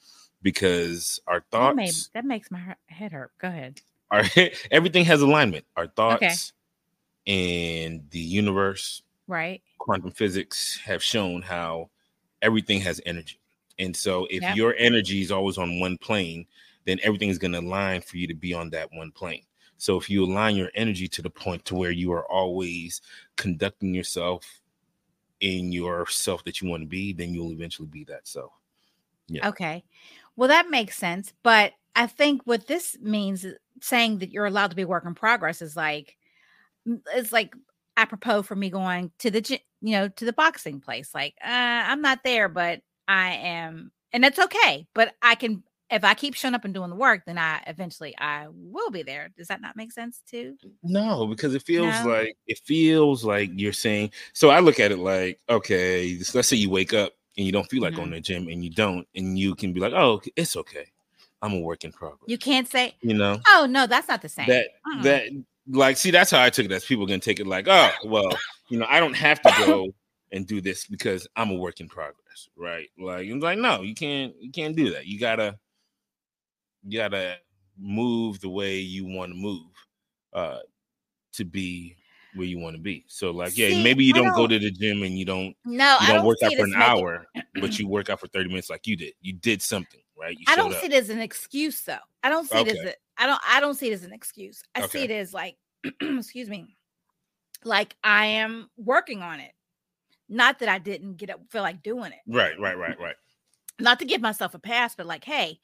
Because 0.42 1.20
our 1.26 1.42
that, 1.50 1.76
made, 1.76 1.86
thoughts 1.86 2.10
that 2.14 2.24
makes 2.24 2.50
my 2.50 2.74
head 2.86 3.12
hurt 3.12 3.32
go 3.40 3.48
ahead 3.48 3.80
are 4.10 4.24
everything 4.70 5.04
has 5.06 5.22
alignment. 5.22 5.64
Our 5.76 5.86
thoughts 5.86 6.52
and 7.26 8.10
the 8.10 8.20
universe, 8.20 9.02
right 9.30 9.62
quantum 9.78 10.10
physics 10.10 10.78
have 10.84 11.02
shown 11.02 11.42
how 11.42 11.90
everything 12.42 12.80
has 12.80 13.00
energy. 13.06 13.40
And 13.78 13.96
so 13.96 14.26
if 14.30 14.42
Yep. 14.42 14.56
your 14.56 14.74
energy 14.76 15.22
is 15.22 15.32
always 15.32 15.56
on 15.58 15.80
one 15.80 15.96
plane, 15.98 16.46
then 16.84 16.98
everything 17.02 17.30
is 17.30 17.38
going 17.38 17.52
to 17.52 17.60
align 17.60 18.02
for 18.02 18.18
you 18.18 18.26
to 18.26 18.34
be 18.34 18.52
on 18.52 18.70
that 18.70 18.92
one 18.92 19.10
plane. 19.10 19.44
So 19.78 19.96
if 19.96 20.10
you 20.10 20.24
align 20.24 20.56
your 20.56 20.70
energy 20.74 21.08
to 21.08 21.22
the 21.22 21.30
point 21.30 21.64
to 21.64 21.74
where 21.74 21.90
you 21.90 22.12
are 22.12 22.30
always 22.30 23.00
conducting 23.36 23.94
yourself 23.94 24.60
in 25.40 25.72
your 25.72 26.06
self 26.06 26.44
that 26.44 26.60
you 26.60 26.68
want 26.68 26.82
to 26.82 26.86
be, 26.86 27.14
then 27.14 27.32
you'll 27.32 27.52
eventually 27.52 27.88
be 27.88 28.04
that 28.04 28.28
self. 28.28 28.52
Yeah. 29.28 29.48
Okay. 29.48 29.82
Well, 30.36 30.48
that 30.48 30.68
makes 30.68 30.96
sense. 30.96 31.32
But 31.42 31.72
I 31.96 32.06
think 32.06 32.42
what 32.44 32.66
this 32.66 32.98
means, 33.00 33.46
saying 33.80 34.18
that 34.18 34.30
you're 34.30 34.44
allowed 34.46 34.70
to 34.70 34.76
be 34.76 34.84
work 34.84 35.06
in 35.06 35.14
progress, 35.14 35.62
is 35.62 35.76
like, 35.76 36.18
it's 37.14 37.32
like 37.32 37.54
apropos 38.00 38.42
for 38.42 38.56
me 38.56 38.70
going 38.70 39.12
to 39.18 39.30
the, 39.30 39.60
you 39.82 39.92
know, 39.92 40.08
to 40.08 40.24
the 40.24 40.32
boxing 40.32 40.80
place. 40.80 41.14
Like, 41.14 41.34
uh, 41.44 41.48
I'm 41.48 42.00
not 42.00 42.20
there, 42.24 42.48
but 42.48 42.80
I 43.06 43.32
am, 43.32 43.92
and 44.12 44.24
that's 44.24 44.38
okay. 44.38 44.86
But 44.94 45.14
I 45.20 45.34
can, 45.34 45.62
if 45.90 46.02
I 46.04 46.14
keep 46.14 46.34
showing 46.34 46.54
up 46.54 46.64
and 46.64 46.72
doing 46.72 46.90
the 46.90 46.96
work, 46.96 47.24
then 47.26 47.36
I 47.36 47.62
eventually 47.66 48.16
I 48.18 48.46
will 48.50 48.90
be 48.90 49.02
there. 49.02 49.30
Does 49.36 49.48
that 49.48 49.60
not 49.60 49.76
make 49.76 49.92
sense 49.92 50.22
too? 50.28 50.56
No, 50.82 51.26
because 51.26 51.54
it 51.54 51.62
feels 51.62 52.00
No? 52.02 52.10
like 52.10 52.36
it 52.46 52.58
feels 52.64 53.24
like 53.24 53.50
you're 53.54 53.72
saying. 53.72 54.12
So 54.32 54.50
I 54.50 54.60
look 54.60 54.80
at 54.80 54.92
it 54.92 54.98
like, 54.98 55.38
okay, 55.48 56.18
let's 56.34 56.48
say 56.48 56.56
you 56.56 56.70
wake 56.70 56.94
up 56.94 57.12
and 57.36 57.44
you 57.44 57.52
don't 57.52 57.68
feel 57.68 57.82
like 57.82 57.92
Mhm. 57.92 57.96
going 57.96 58.10
to 58.10 58.16
the 58.16 58.20
gym, 58.22 58.48
and 58.48 58.64
you 58.64 58.70
don't, 58.70 59.06
and 59.14 59.38
you 59.38 59.54
can 59.54 59.72
be 59.72 59.80
like, 59.80 59.92
oh, 59.92 60.20
it's 60.36 60.56
okay. 60.56 60.86
I'm 61.42 61.52
a 61.54 61.58
work 61.60 61.84
in 61.84 61.92
progress. 61.92 62.28
You 62.28 62.38
can't 62.38 62.68
say, 62.68 62.94
you 63.02 63.14
know 63.14 63.40
oh 63.48 63.66
no, 63.68 63.86
that's 63.86 64.08
not 64.08 64.22
the 64.22 64.28
same. 64.28 64.46
that 64.46 64.68
that 65.02 65.24
like 65.70 65.96
see 65.96 66.10
that's 66.10 66.30
how 66.30 66.42
I 66.42 66.50
took 66.50 66.66
it. 66.66 66.72
As 66.72 66.84
people 66.84 67.04
are 67.04 67.08
gonna 67.08 67.18
take 67.20 67.40
it 67.40 67.46
like, 67.46 67.66
oh, 67.68 67.90
well, 68.04 68.28
you 68.68 68.78
know, 68.78 68.86
I 68.88 69.00
don't 69.00 69.14
have 69.14 69.40
to 69.42 69.52
go 69.66 69.88
and 70.32 70.46
do 70.46 70.60
this 70.60 70.86
because 70.86 71.26
I'm 71.36 71.50
a 71.50 71.54
work 71.54 71.80
in 71.80 71.88
progress, 71.88 72.48
right? 72.56 72.88
Like, 72.98 73.26
it's 73.26 73.42
like 73.42 73.58
no, 73.58 73.82
you 73.82 73.94
can't, 73.94 74.34
you 74.40 74.50
can't 74.50 74.76
do 74.76 74.92
that. 74.92 75.06
You 75.06 75.18
gotta, 75.18 75.58
you 76.86 76.98
gotta 76.98 77.36
move 77.78 78.40
the 78.40 78.48
way 78.48 78.78
you 78.78 79.06
want 79.06 79.32
to 79.32 79.36
move, 79.38 79.66
uh, 80.32 80.58
to 81.32 81.44
be 81.44 81.96
where 82.34 82.46
you 82.46 82.58
want 82.58 82.76
to 82.76 82.80
be. 82.82 83.04
So, 83.08 83.30
like, 83.32 83.56
yeah, 83.58 83.68
See, 83.70 83.82
maybe 83.82 84.04
you 84.04 84.12
don't, 84.12 84.30
go 84.30 84.46
don't- 84.46 84.50
to 84.50 84.58
the 84.60 84.70
gym 84.70 85.02
and 85.02 85.18
you 85.18 85.24
don't, 85.24 85.56
no, 85.64 85.96
you 86.00 86.06
don't, 86.06 86.16
don't 86.18 86.26
work 86.26 86.38
out 86.44 86.52
for 86.54 86.64
an 86.64 86.70
making- 86.70 86.82
hour, 86.82 87.26
but 87.54 87.78
you 87.78 87.88
work 87.88 88.08
out 88.08 88.20
for 88.20 88.28
30 88.28 88.48
minutes 88.50 88.70
like 88.70 88.86
you 88.86 88.96
did. 88.96 89.14
You 89.20 89.32
did 89.32 89.60
something, 89.62 90.00
right? 90.18 90.36
You 90.38 90.44
I 90.48 90.54
don't 90.56 90.72
up. 90.72 90.80
see 90.80 90.86
it 90.86 90.92
as 90.92 91.10
an 91.10 91.20
excuse 91.20 91.80
though. 91.82 91.96
I 92.22 92.28
don't 92.28 92.48
see 92.48 92.58
it 92.58 92.68
as 92.68 92.78
Okay. 92.78 92.88
a 92.90 92.94
I 93.22 93.26
don't 93.26 93.40
I 93.46 93.60
don't 93.60 93.74
see 93.74 93.90
it 93.90 93.92
as 93.94 94.04
an 94.04 94.12
excuse. 94.12 94.62
I 94.74 94.86
see 94.86 95.02
it 95.02 95.10
as 95.10 95.34
like 95.34 95.56
excuse 96.00 96.48
me. 96.48 96.76
Like 97.64 97.96
I 98.02 98.26
am 98.26 98.70
working 98.76 99.22
on 99.22 99.40
it. 99.40 99.52
Not 100.28 100.60
that 100.60 100.68
I 100.68 100.78
didn't 100.78 101.16
get 101.16 101.30
up 101.30 101.40
feel 101.50 101.62
like 101.62 101.82
doing 101.82 102.12
it. 102.12 102.20
Right, 102.26 102.58
right, 102.60 102.78
right, 102.78 102.98
right. 103.00 103.16
not 103.80 103.98
to 103.98 104.04
give 104.04 104.20
myself 104.20 104.54
a 104.54 104.58
pass, 104.60 104.94
but 104.94 105.06
like, 105.06 105.24
hey, 105.24 105.58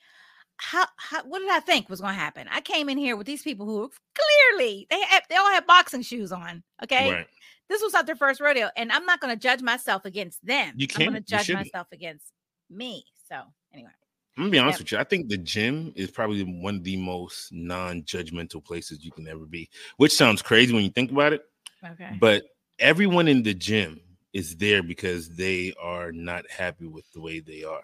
how, 0.58 0.87
how 0.96 1.23
what 1.25 1.38
did 1.38 1.50
I 1.50 1.61
think 1.61 1.88
was 1.88 2.00
going 2.00 2.14
to 2.14 2.18
happen? 2.20 2.49
I 2.50 2.61
came 2.61 2.88
in 2.88 2.99
here 2.99 3.16
with 3.16 3.26
these 3.26 3.42
people 3.42 3.66
who 3.66 3.90
clearly 4.14 4.87
they 4.90 5.00
have, 5.02 5.23
they 5.30 5.37
all 5.37 5.50
have 5.52 5.66
boxing 5.66 6.02
shoes 6.02 6.32
on. 6.32 6.62
Okay, 6.82 7.12
Right. 7.12 7.26
this 7.68 7.80
was 7.82 7.92
not 7.92 8.06
their 8.06 8.16
first 8.16 8.40
rodeo, 8.40 8.70
and 8.76 8.90
I'm 8.90 9.04
not 9.06 9.20
going 9.20 9.35
to 9.35 9.40
judge 9.40 9.62
myself 9.62 10.04
against 10.04 10.44
them. 10.44 10.75
You 10.76 10.88
I'm 10.96 11.00
going 11.00 11.12
can't. 11.12 11.26
to 11.26 11.37
judge 11.37 11.50
myself 11.52 11.87
against 11.92 12.32
me. 12.70 13.04
So 13.28 13.40
anyway, 13.73 13.90
I'm 14.37 14.45
gonna 14.45 14.50
be 14.50 14.59
honest 14.59 14.78
Yep. 14.78 14.85
with 14.85 14.93
you. 14.93 14.99
I 14.99 15.05
think 15.05 15.28
the 15.28 15.38
gym 15.38 15.93
is 15.97 16.11
probably 16.11 16.43
one 16.43 16.76
of 16.76 16.85
the 16.85 16.97
most 16.97 17.50
non-judgmental 17.52 18.62
places 18.64 19.05
you 19.05 19.11
can 19.11 19.26
ever 19.28 19.47
be. 19.47 19.69
Which 19.97 20.12
sounds 20.12 20.43
crazy 20.43 20.75
when 20.75 20.85
you 20.85 20.90
think 20.90 21.11
about 21.11 21.33
it, 21.33 21.43
okay. 21.85 22.16
but 22.21 22.45
everyone 22.78 23.28
in 23.28 23.43
the 23.43 23.55
gym 23.55 24.00
is 24.33 24.57
there 24.57 24.83
because 24.83 25.31
they 25.37 25.73
are 25.81 26.12
not 26.12 26.45
happy 26.50 26.87
with 26.87 27.11
the 27.12 27.21
way 27.21 27.40
they 27.40 27.64
are. 27.64 27.83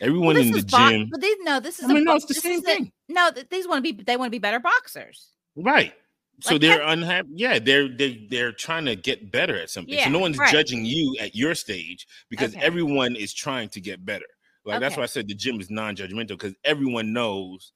Everyone 0.00 0.36
in 0.36 0.50
the 0.50 0.62
bo- 0.64 0.88
gym, 0.90 1.08
but 1.10 1.20
these 1.20 1.36
no, 1.42 1.60
this 1.60 1.78
is 1.78 1.84
I 1.84 1.88
mean, 1.88 1.98
a 1.98 2.00
no, 2.06 2.14
it's 2.16 2.26
the 2.26 2.34
same 2.34 2.52
is 2.54 2.58
a- 2.60 2.62
thing. 2.62 2.92
no, 3.08 3.30
these 3.50 3.68
want 3.68 3.84
to 3.84 3.92
be 3.92 4.02
they 4.02 4.16
want 4.16 4.26
to 4.28 4.30
be 4.30 4.38
better 4.40 4.58
boxers. 4.58 5.28
right? 5.54 5.94
So 6.40 6.54
Like 6.54 6.62
they're 6.62 6.82
unhappy. 6.82 7.28
Yeah, 7.34 7.58
they're 7.60 7.88
they 7.88 8.26
they're 8.28 8.50
trying 8.52 8.86
to 8.86 8.96
get 8.96 9.30
better 9.30 9.56
at 9.56 9.70
something. 9.70 9.94
Yeah, 9.94 10.04
so 10.04 10.10
no 10.10 10.18
one's 10.18 10.38
right. 10.38 10.50
judging 10.50 10.84
you 10.84 11.14
at 11.20 11.36
your 11.36 11.54
stage 11.54 12.08
because 12.30 12.56
Okay. 12.56 12.64
everyone 12.64 13.14
is 13.14 13.32
trying 13.32 13.68
to 13.68 13.80
get 13.80 14.04
better. 14.04 14.26
Like 14.64 14.80
that's 14.80 14.96
why 14.96 15.02
I 15.02 15.06
said 15.06 15.28
the 15.28 15.34
gym 15.34 15.60
is 15.60 15.70
non-judgmental 15.70 16.28
because 16.28 16.54
everyone 16.64 17.12
knows 17.12 17.72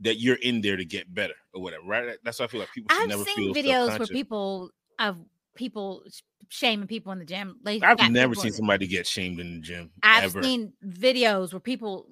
that 0.00 0.20
you're 0.20 0.36
in 0.36 0.60
there 0.60 0.76
to 0.76 0.84
get 0.84 1.12
better 1.12 1.34
or 1.52 1.62
whatever. 1.62 1.84
Right? 1.84 2.16
That's 2.24 2.38
why 2.38 2.44
I 2.44 2.48
feel 2.48 2.60
like 2.60 2.72
people 2.72 2.94
should 2.94 3.02
I've 3.02 3.08
never 3.08 3.24
seen 3.24 3.52
feel 3.52 3.64
videos 3.64 3.98
where 3.98 4.06
people 4.06 4.70
of 4.98 5.18
people 5.54 6.04
shaming 6.48 6.86
people 6.86 7.12
in 7.12 7.18
the 7.18 7.24
gym. 7.24 7.58
Like 7.64 7.82
I've 7.82 8.10
never 8.10 8.34
seen 8.34 8.52
somebody 8.52 8.86
get 8.86 9.06
shamed 9.06 9.40
in 9.40 9.54
the 9.56 9.60
gym. 9.60 9.90
I've 10.02 10.24
ever. 10.24 10.42
seen 10.42 10.72
videos 10.86 11.52
where 11.52 11.60
people, 11.60 12.06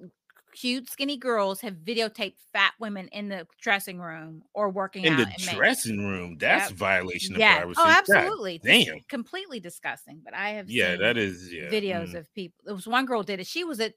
cute, 0.53 0.89
skinny 0.89 1.17
girls, 1.17 1.61
have 1.61 1.75
videotaped 1.75 2.37
fat 2.51 2.73
women 2.79 3.07
in 3.09 3.29
the 3.29 3.47
dressing 3.61 3.99
room 3.99 4.43
or 4.53 4.69
working 4.69 5.03
in 5.03 5.17
the 5.17 5.27
dressing 5.37 6.05
room. 6.05 6.37
That's 6.39 6.69
Yep. 6.69 6.77
violation 6.77 7.35
of 7.35 7.39
yeah. 7.39 7.57
privacy. 7.57 7.81
Oh, 7.83 7.89
absolutely. 7.89 8.61
Is 8.63 8.85
damn. 8.85 8.99
completely 9.09 9.59
disgusting. 9.59 10.21
But 10.23 10.33
I 10.33 10.51
have 10.51 10.69
Yeah, 10.69 10.91
seen 10.91 11.01
that 11.01 11.17
is 11.17 11.51
yeah. 11.51 11.69
videos 11.69 12.11
mm. 12.11 12.19
of 12.19 12.33
people. 12.33 12.57
There 12.63 12.75
was 12.75 12.87
one 12.87 13.05
girl 13.05 13.23
did 13.23 13.39
it. 13.39 13.47
She 13.47 13.63
was 13.63 13.79
a, 13.79 13.93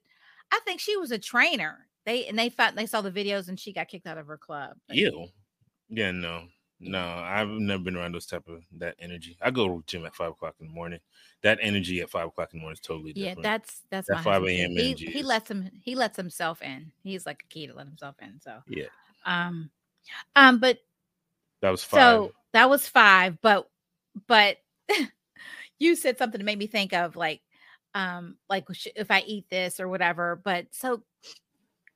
I 0.51 0.61
think 0.65 0.81
she 0.81 0.97
was 0.97 1.11
a 1.11 1.19
trainer. 1.19 1.87
They 2.05 2.27
and 2.27 2.39
they 2.39 2.49
found 2.49 2.79
they 2.79 2.87
saw 2.87 3.01
the 3.01 3.11
videos 3.11 3.49
and 3.49 3.59
she 3.59 3.73
got 3.73 3.89
kicked 3.89 4.07
out 4.07 4.17
of 4.17 4.29
her 4.29 4.39
club. 4.39 4.77
Ew. 4.89 5.29
Yeah, 5.89 6.13
no, 6.13 6.45
no. 6.81 7.01
I've 7.01 7.49
never 7.49 7.83
been 7.83 7.97
around 7.97 8.13
those 8.13 8.27
type 8.27 8.47
of 8.49 8.63
that 8.79 8.97
energy. 8.99 9.37
I 9.41 9.51
go 9.51 9.69
to 9.69 9.85
gym 9.87 10.05
at 10.07 10.15
five 10.15 10.31
o'clock 10.31 10.57
in 10.61 10.67
the 10.69 10.73
morning. 10.73 11.01
That 11.43 11.59
energy 11.63 12.01
at 12.01 12.11
five 12.11 12.27
o'clock 12.29 12.51
in 12.53 12.59
the 12.59 12.63
morning 12.63 12.75
is 12.75 12.81
totally 12.81 13.13
different. 13.13 13.39
Yeah, 13.39 13.43
that's 13.43 13.83
that's 13.91 14.09
That 14.09 14.15
my 14.17 14.23
5 14.23 14.43
a.m. 14.45 14.71
He, 14.73 14.89
energy 14.89 15.07
he 15.11 15.21
is- 15.21 15.27
lets 15.27 15.51
him 15.51 15.71
he 15.83 15.95
lets 15.95 16.17
himself 16.17 16.63
in. 16.63 16.91
He's 17.03 17.27
like 17.27 17.43
a 17.45 17.53
key 17.53 17.67
to 17.67 17.75
let 17.75 17.87
himself 17.87 18.17
in. 18.21 18.41
So 18.41 18.59
yeah, 18.69 18.87
um 19.25 19.71
um 20.35 20.59
but 20.59 20.79
that 21.63 21.71
was 21.71 21.83
five. 21.83 22.01
so 22.01 22.33
that 22.53 22.69
was 22.69 22.87
five, 22.89 23.39
but 23.43 23.69
but 24.27 24.59
you 25.79 25.97
said 25.97 26.19
something 26.19 26.39
to 26.39 26.45
make 26.45 26.59
me 26.59 26.67
think 26.67 26.93
of 26.93 27.17
like 27.17 27.41
um 27.95 28.37
like 28.49 28.67
if 28.95 29.11
I 29.11 29.21
eat 29.27 29.47
this 29.51 29.81
or 29.81 29.89
whatever. 29.89 30.37
But 30.43 30.67
so 30.73 31.03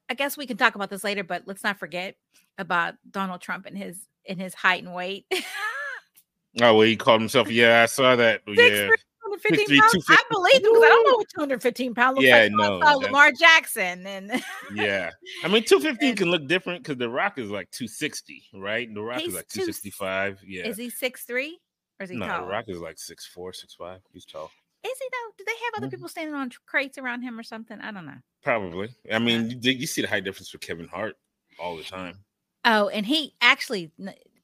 I 0.09 0.15
guess 0.15 0.37
we 0.37 0.47
can 0.47 0.57
talk 0.57 0.75
about 0.75 0.91
this 0.91 1.05
later, 1.05 1.23
but 1.23 1.43
let's 1.47 1.63
not 1.63 1.79
forget 1.79 2.17
about 2.59 2.95
Donald 3.11 3.41
Trump 3.41 3.67
and 3.67 3.79
his 3.79 3.99
and 4.29 4.41
his 4.41 4.55
height 4.55 4.83
and 4.85 4.95
weight. 4.95 5.27
oh, 5.33 6.75
well, 6.75 6.81
he 6.81 6.97
called 6.97 7.21
himself. 7.21 7.51
Yeah, 7.51 7.83
I 7.83 7.87
saw 7.87 8.17
that. 8.17 8.43
Six 8.47 8.59
Yeah, 8.59 8.89
215 9.25 9.81
pounds. 9.81 10.07
I 10.09 10.23
believe 10.31 10.55
him 10.57 10.63
because 10.63 10.83
I 10.85 10.89
don't 10.89 11.07
know 11.07 11.17
what 11.17 11.29
215 11.35 11.95
pounds 11.95 12.17
looks 12.17 12.27
Yeah, 12.27 12.35
like. 12.43 12.45
I 12.45 12.49
no, 12.49 12.81
saw 12.81 12.95
Lamar 12.97 13.33
Jackson 13.33 14.07
and 14.07 14.43
yeah. 14.75 15.11
I 15.45 15.49
mean, 15.49 15.65
two 15.65 15.81
fifteen 15.81 16.11
And- 16.11 16.19
can 16.19 16.31
look 16.31 16.47
different 16.47 16.83
because 16.83 16.99
the 16.99 17.09
Rock 17.09 17.39
is 17.39 17.51
like 17.51 17.71
two 17.71 17.87
sixty, 17.89 18.43
right? 18.55 18.93
The 18.93 19.01
Rock 19.01 19.21
He's 19.21 19.29
is 19.29 19.35
like 19.35 19.49
two- 19.49 19.61
two 19.61 19.67
sixty 19.67 19.91
five. 19.91 20.41
Yeah. 20.45 20.67
is 20.67 20.77
he 20.77 20.91
six 20.91 21.25
three 21.25 21.59
or 22.01 22.05
is 22.05 22.11
he 22.11 22.17
no, 22.17 22.27
tall? 22.27 22.41
the 22.43 22.47
Rock 22.51 22.65
is 22.69 22.79
like 22.79 22.99
six 22.99 23.27
four, 23.27 23.53
six 23.53 23.75
five. 23.75 24.01
He's 24.13 24.25
tall. 24.25 24.51
Is 24.83 24.99
he 24.99 25.05
though? 25.13 25.33
Do 25.39 25.45
they 25.45 25.53
have 25.53 25.75
other 25.77 25.87
Mhm. 25.87 25.91
people 25.91 26.09
standing 26.09 26.35
on 26.35 26.51
crates 26.67 26.97
around 26.99 27.23
him 27.23 27.39
or 27.39 27.43
something? 27.43 27.79
I 27.81 27.93
don't 27.93 28.07
know. 28.07 28.17
Probably. 28.43 28.89
I 29.13 29.19
mean, 29.19 29.61
you, 29.63 29.73
you 29.73 29.87
see 29.87 30.01
the 30.01 30.09
height 30.09 30.25
difference 30.25 30.53
with 30.53 30.63
Kevin 30.63 30.89
Hart 30.89 31.17
all 31.59 31.77
the 31.77 31.83
time. 31.85 32.15
Oh, 32.65 32.89
and 32.89 33.07
he 33.07 33.35
actually, 33.41 33.91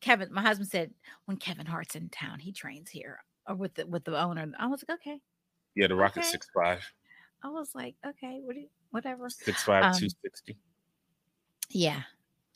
Kevin, 0.01 0.33
my 0.33 0.43
husband 0.43 0.69
said 0.71 0.93
when 1.27 1.37
Kevin 1.37 1.67
Hart's 1.67 1.97
in 1.97 2.09
town, 2.09 2.39
he 2.39 2.53
trains 2.53 2.91
here 2.91 3.23
or 3.47 3.55
with 3.55 3.75
the 3.75 3.87
with 3.87 4.05
the 4.05 4.19
owner. 4.19 4.51
I 4.59 4.67
was 4.67 4.83
like, 4.89 4.99
okay. 5.01 5.21
Yeah, 5.75 5.89
the 5.89 5.95
Rocket 5.97 6.21
Okay. 6.21 6.29
six 6.29 6.49
five, 6.55 6.81
I 7.45 7.49
was 7.49 7.75
like, 7.75 7.95
okay, 8.07 8.41
what 8.43 8.55
do 8.55 8.61
you, 8.61 8.69
whatever. 8.91 9.29
six 9.29 9.63
five, 9.63 9.85
Um, 9.85 9.93
two 9.93 10.09
sixty. 10.23 10.57
Yeah. 11.69 12.03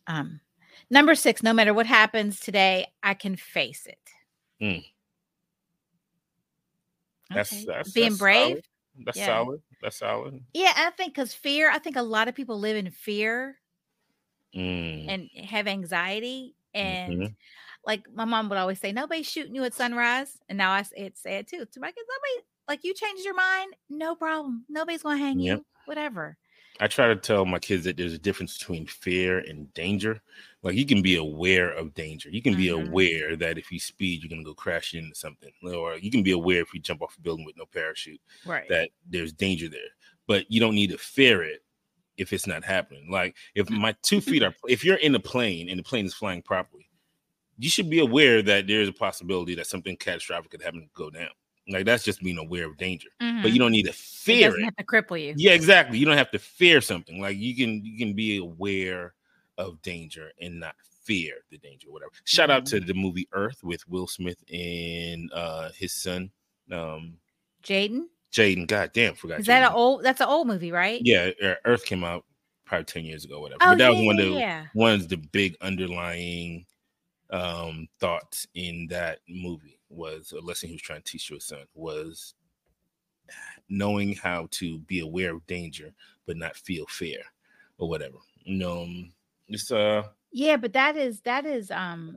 Um, 0.07 0.41
number 0.89 1.15
six. 1.15 1.43
No 1.43 1.53
matter 1.53 1.75
what 1.75 1.87
happens 1.87 2.41
today, 2.41 2.87
I 3.03 3.15
can 3.15 3.37
face 3.37 3.87
it. 3.87 3.99
Mm. 4.63 4.85
That's 7.35 7.53
Okay. 7.53 7.65
that's 7.67 7.93
being 7.93 8.09
that's 8.11 8.19
brave. 8.19 8.47
Solid. 8.47 8.65
That's 9.05 9.19
Yeah. 9.19 9.27
solid. 9.27 9.63
That's 9.83 9.99
solid. 9.99 10.41
Yeah, 10.55 10.73
I 10.77 10.91
think 10.91 11.15
because 11.15 11.35
fear. 11.35 11.71
I 11.71 11.79
think 11.79 11.97
a 11.97 12.03
lot 12.03 12.29
of 12.29 12.35
people 12.35 12.59
live 12.59 12.77
in 12.77 12.91
fear 12.91 13.60
Mm. 14.55 15.13
and 15.13 15.31
have 15.45 15.67
anxiety 15.67 16.57
and 16.75 17.21
Mhm. 17.21 17.37
like 17.85 18.03
my 18.13 18.25
mom 18.25 18.49
would 18.49 18.59
always 18.59 18.81
say 18.81 18.93
nobody's 18.93 19.29
shooting 19.31 19.55
you 19.55 19.65
at 19.65 19.75
sunrise 19.75 20.39
and 20.49 20.59
now 20.59 20.73
i 20.73 20.83
say 20.83 20.99
it, 21.07 21.19
say 21.19 21.39
it 21.39 21.49
too 21.49 21.65
to 21.67 21.81
my 21.81 21.91
kids 21.93 22.09
nobody 22.09 22.47
like 22.69 22.85
you 22.85 22.95
changed 22.95 23.25
your 23.25 23.35
mind 23.35 23.75
no 23.89 24.15
problem 24.15 24.65
nobody's 24.69 25.03
gonna 25.03 25.17
hang 25.19 25.39
Yep. 25.39 25.43
you 25.43 25.65
whatever 25.87 26.39
I 26.79 26.87
try 26.89 27.09
to 27.09 27.17
tell 27.17 27.45
my 27.45 27.59
kids 27.59 27.85
that 27.85 27.97
there's 27.97 28.15
a 28.15 28.19
difference 28.19 28.57
between 28.57 28.87
fear 28.87 29.39
and 29.41 29.73
danger. 29.75 30.23
Like 30.63 30.77
you 30.77 30.87
can 30.87 31.03
be 31.03 31.17
aware 31.17 31.71
of 31.71 31.93
danger. 31.95 32.31
You 32.31 32.41
can 32.41 32.57
be 32.57 32.69
Mhm. 32.69 32.71
aware 32.71 33.37
that 33.37 33.59
if 33.59 33.71
you 33.71 33.79
speed, 33.79 34.23
you're 34.23 34.31
gonna 34.31 34.45
go 34.45 34.55
crash 34.55 34.95
into 34.95 35.15
something, 35.15 35.53
or 35.63 35.97
you 35.99 36.11
can 36.11 36.23
be 36.23 36.31
aware 36.33 36.61
if 36.63 36.73
you 36.73 36.81
jump 36.81 37.03
off 37.03 37.19
a 37.19 37.21
building 37.21 37.45
with 37.45 37.57
no 37.57 37.67
parachute 37.67 38.21
right 38.45 38.69
that 38.69 38.91
there's 39.07 39.33
danger 39.33 39.69
there. 39.69 39.91
But 40.27 40.51
you 40.51 40.61
don't 40.61 40.75
need 40.75 40.91
to 40.91 40.99
fear 40.99 41.43
it 41.43 41.63
if 42.21 42.33
it's 42.33 42.47
not 42.47 42.65
happening. 42.65 43.11
Like 43.11 43.37
if 43.57 43.71
my 43.71 43.95
two 44.03 44.21
feet 44.21 44.43
are, 44.45 44.55
if 44.69 44.85
you're 44.85 44.97
in 44.99 45.15
a 45.17 45.21
plane 45.21 45.69
and 45.69 45.79
the 45.79 45.85
plane 45.85 46.07
is 46.07 46.15
flying 46.15 46.43
properly, 46.43 46.89
you 47.59 47.71
should 47.71 47.91
be 47.91 48.01
aware 48.01 48.43
that 48.43 48.67
there's 48.67 48.89
a 48.89 48.93
possibility 48.93 49.55
that 49.57 49.67
something 49.67 49.97
catastrophic 49.97 50.51
could 50.51 50.63
happen 50.63 50.81
to 50.83 50.89
go 50.95 51.11
down. 51.11 51.31
Like 51.69 51.87
that's 51.87 52.05
just 52.05 52.23
being 52.23 52.39
aware 52.39 52.67
of 52.67 52.77
danger. 52.79 53.11
But 53.43 53.53
Mhm. 53.53 53.53
you 53.53 53.59
don't 53.59 53.73
need 53.73 53.85
to 53.85 53.91
it 53.91 53.95
fear 53.95 54.39
doesn't 54.39 54.63
it. 54.63 54.65
have 54.65 54.77
to 54.77 54.85
cripple 54.85 55.21
you 55.21 55.33
Yeah, 55.37 55.53
exactly. 55.53 55.99
You 55.99 56.07
don't 56.07 56.17
have 56.19 56.31
to 56.33 56.39
fear 56.39 56.81
something. 56.81 57.21
Like 57.21 57.37
you 57.39 57.57
can 57.57 57.85
you 57.85 57.99
can 57.99 58.15
be 58.15 58.39
aware 58.39 59.15
of 59.59 59.81
danger 59.83 60.33
and 60.41 60.61
not 60.61 60.77
fear 61.05 61.45
the 61.51 61.59
danger, 61.59 61.91
whatever. 61.91 62.13
Shout 62.25 62.51
out 62.51 62.65
Mm-hmm. 62.65 62.71
to 62.71 62.81
the 62.81 62.95
movie 62.95 63.29
Earth 63.33 63.63
with 63.65 63.87
Will 63.89 64.07
Smith 64.07 64.43
and 64.53 65.31
uh 65.33 65.71
his 65.73 65.93
son, 65.95 66.31
um 66.73 67.19
jaden 67.63 68.09
Jaden. 68.33 68.67
goddamn, 68.67 69.15
forgot. 69.15 69.41
is 69.41 69.47
that 69.47 69.63
an 69.71 69.73
old 69.75 70.03
that's 70.03 70.21
an 70.21 70.29
old 70.29 70.47
movie 70.47 70.73
right 70.73 71.01
Yeah, 71.05 71.31
uh, 71.43 71.55
Earth 71.65 71.85
came 71.85 72.05
out 72.05 72.25
probably 72.65 72.85
10 72.85 73.05
years 73.05 73.25
ago, 73.25 73.41
whatever. 73.41 73.59
oh 73.63 73.71
but 73.71 73.79
that 73.79 73.93
yeah, 73.93 73.99
was 73.99 74.07
one 74.07 74.19
of 74.21 74.27
the 74.27 74.33
yeah. 74.33 74.67
one 74.75 74.93
of 74.93 75.09
the 75.09 75.17
big 75.17 75.57
underlying 75.61 76.67
um 77.31 77.89
thoughts 77.99 78.47
in 78.55 78.87
that 78.91 79.21
movie 79.29 79.79
was 79.89 80.33
a 80.33 80.41
lesson 80.41 80.69
he 80.69 80.75
was 80.75 80.83
trying 80.83 81.01
to 81.03 81.13
teach 81.13 81.31
your 81.31 81.41
son 81.41 81.65
was 81.75 82.35
knowing 83.69 84.15
how 84.15 84.49
to 84.51 84.79
be 84.81 85.01
aware 85.01 85.35
of 85.35 85.47
danger 85.47 85.93
but 86.27 86.37
not 86.37 86.57
feel 86.57 86.87
fear 86.87 87.21
or 87.79 87.89
whatever 87.89 88.17
you 88.43 88.57
know 88.59 88.83
um, 88.83 89.13
it's 89.49 89.71
uh 89.71 90.03
yeah 90.33 90.57
but 90.57 90.73
that 90.73 90.97
is 90.97 91.21
that 91.21 91.47
is 91.47 91.71
um 91.71 92.17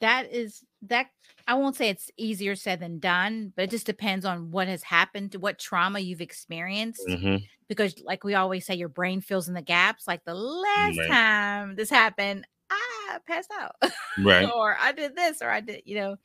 that 0.00 0.32
is 0.32 0.64
that 0.82 1.06
i 1.46 1.54
won't 1.54 1.76
say 1.76 1.88
it's 1.88 2.10
easier 2.16 2.54
said 2.54 2.80
than 2.80 2.98
done 2.98 3.52
but 3.56 3.62
it 3.64 3.70
just 3.70 3.86
depends 3.86 4.24
on 4.24 4.50
what 4.50 4.68
has 4.68 4.82
happened 4.82 5.34
what 5.40 5.58
trauma 5.58 5.98
you've 5.98 6.20
experienced 6.20 7.06
mhm, 7.08 7.42
because 7.68 8.00
like 8.02 8.22
we 8.24 8.34
always 8.34 8.64
say 8.64 8.74
your 8.74 8.88
brain 8.88 9.20
fills 9.20 9.48
in 9.48 9.54
the 9.54 9.62
gaps 9.62 10.06
like 10.06 10.24
the 10.24 10.34
last 10.34 10.98
Right. 10.98 11.08
time 11.10 11.74
this 11.76 11.90
happened 11.90 12.46
i 12.70 13.18
passed 13.26 13.50
out 13.58 13.74
right 14.24 14.48
or 14.54 14.76
i 14.78 14.92
did 14.92 15.16
this 15.16 15.42
or 15.42 15.50
i 15.50 15.60
did 15.60 15.82
you 15.84 15.96
know 15.96 16.16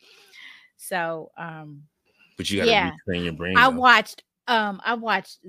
so 0.77 1.31
um 1.37 1.83
but 2.37 2.49
you 2.49 2.57
gotta 2.59 2.71
Yeah. 2.71 2.91
retrain 3.07 3.23
your 3.23 3.33
brain 3.33 3.55
i 3.57 3.67
though. 3.69 3.75
watched 3.77 4.23
um 4.47 4.81
i 4.85 4.93
watched 4.93 5.39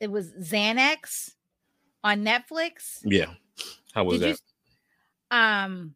it 0.00 0.10
was 0.10 0.32
xanax 0.34 1.34
on 2.04 2.24
netflix 2.24 3.00
yeah 3.04 3.34
how 3.92 4.04
was 4.04 4.20
Did 4.20 4.22
that 4.22 4.30
s- 4.30 4.42
um 5.30 5.94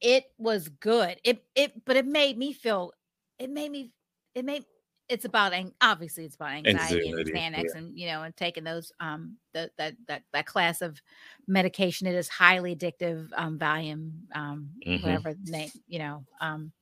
it 0.00 0.24
was 0.38 0.68
good 0.68 1.18
it 1.24 1.44
it 1.54 1.84
but 1.84 1.96
it 1.96 2.06
made 2.06 2.38
me 2.38 2.52
feel 2.52 2.92
it 3.38 3.50
made 3.50 3.70
me 3.70 3.90
it 4.34 4.44
made 4.44 4.64
it's 5.08 5.24
about 5.24 5.54
obviously 5.80 6.26
it's 6.26 6.34
about 6.34 6.52
anxiety, 6.52 7.08
and 7.10 7.26
Xanax 7.26 7.64
yeah. 7.72 7.78
and 7.78 7.98
you 7.98 8.06
know 8.06 8.22
and 8.22 8.36
taking 8.36 8.64
those 8.64 8.92
um 9.00 9.36
the, 9.54 9.70
that 9.78 9.94
that 10.06 10.22
that 10.32 10.46
class 10.46 10.82
of 10.82 11.00
medication 11.46 12.06
it 12.06 12.14
is 12.14 12.28
highly 12.28 12.76
addictive 12.76 13.28
um 13.34 13.58
Valium 13.58 14.12
um 14.34 14.70
Mhm. 14.86 15.02
whatever 15.02 15.34
the 15.34 15.50
name 15.50 15.70
you 15.86 15.98
know 15.98 16.24
um 16.40 16.72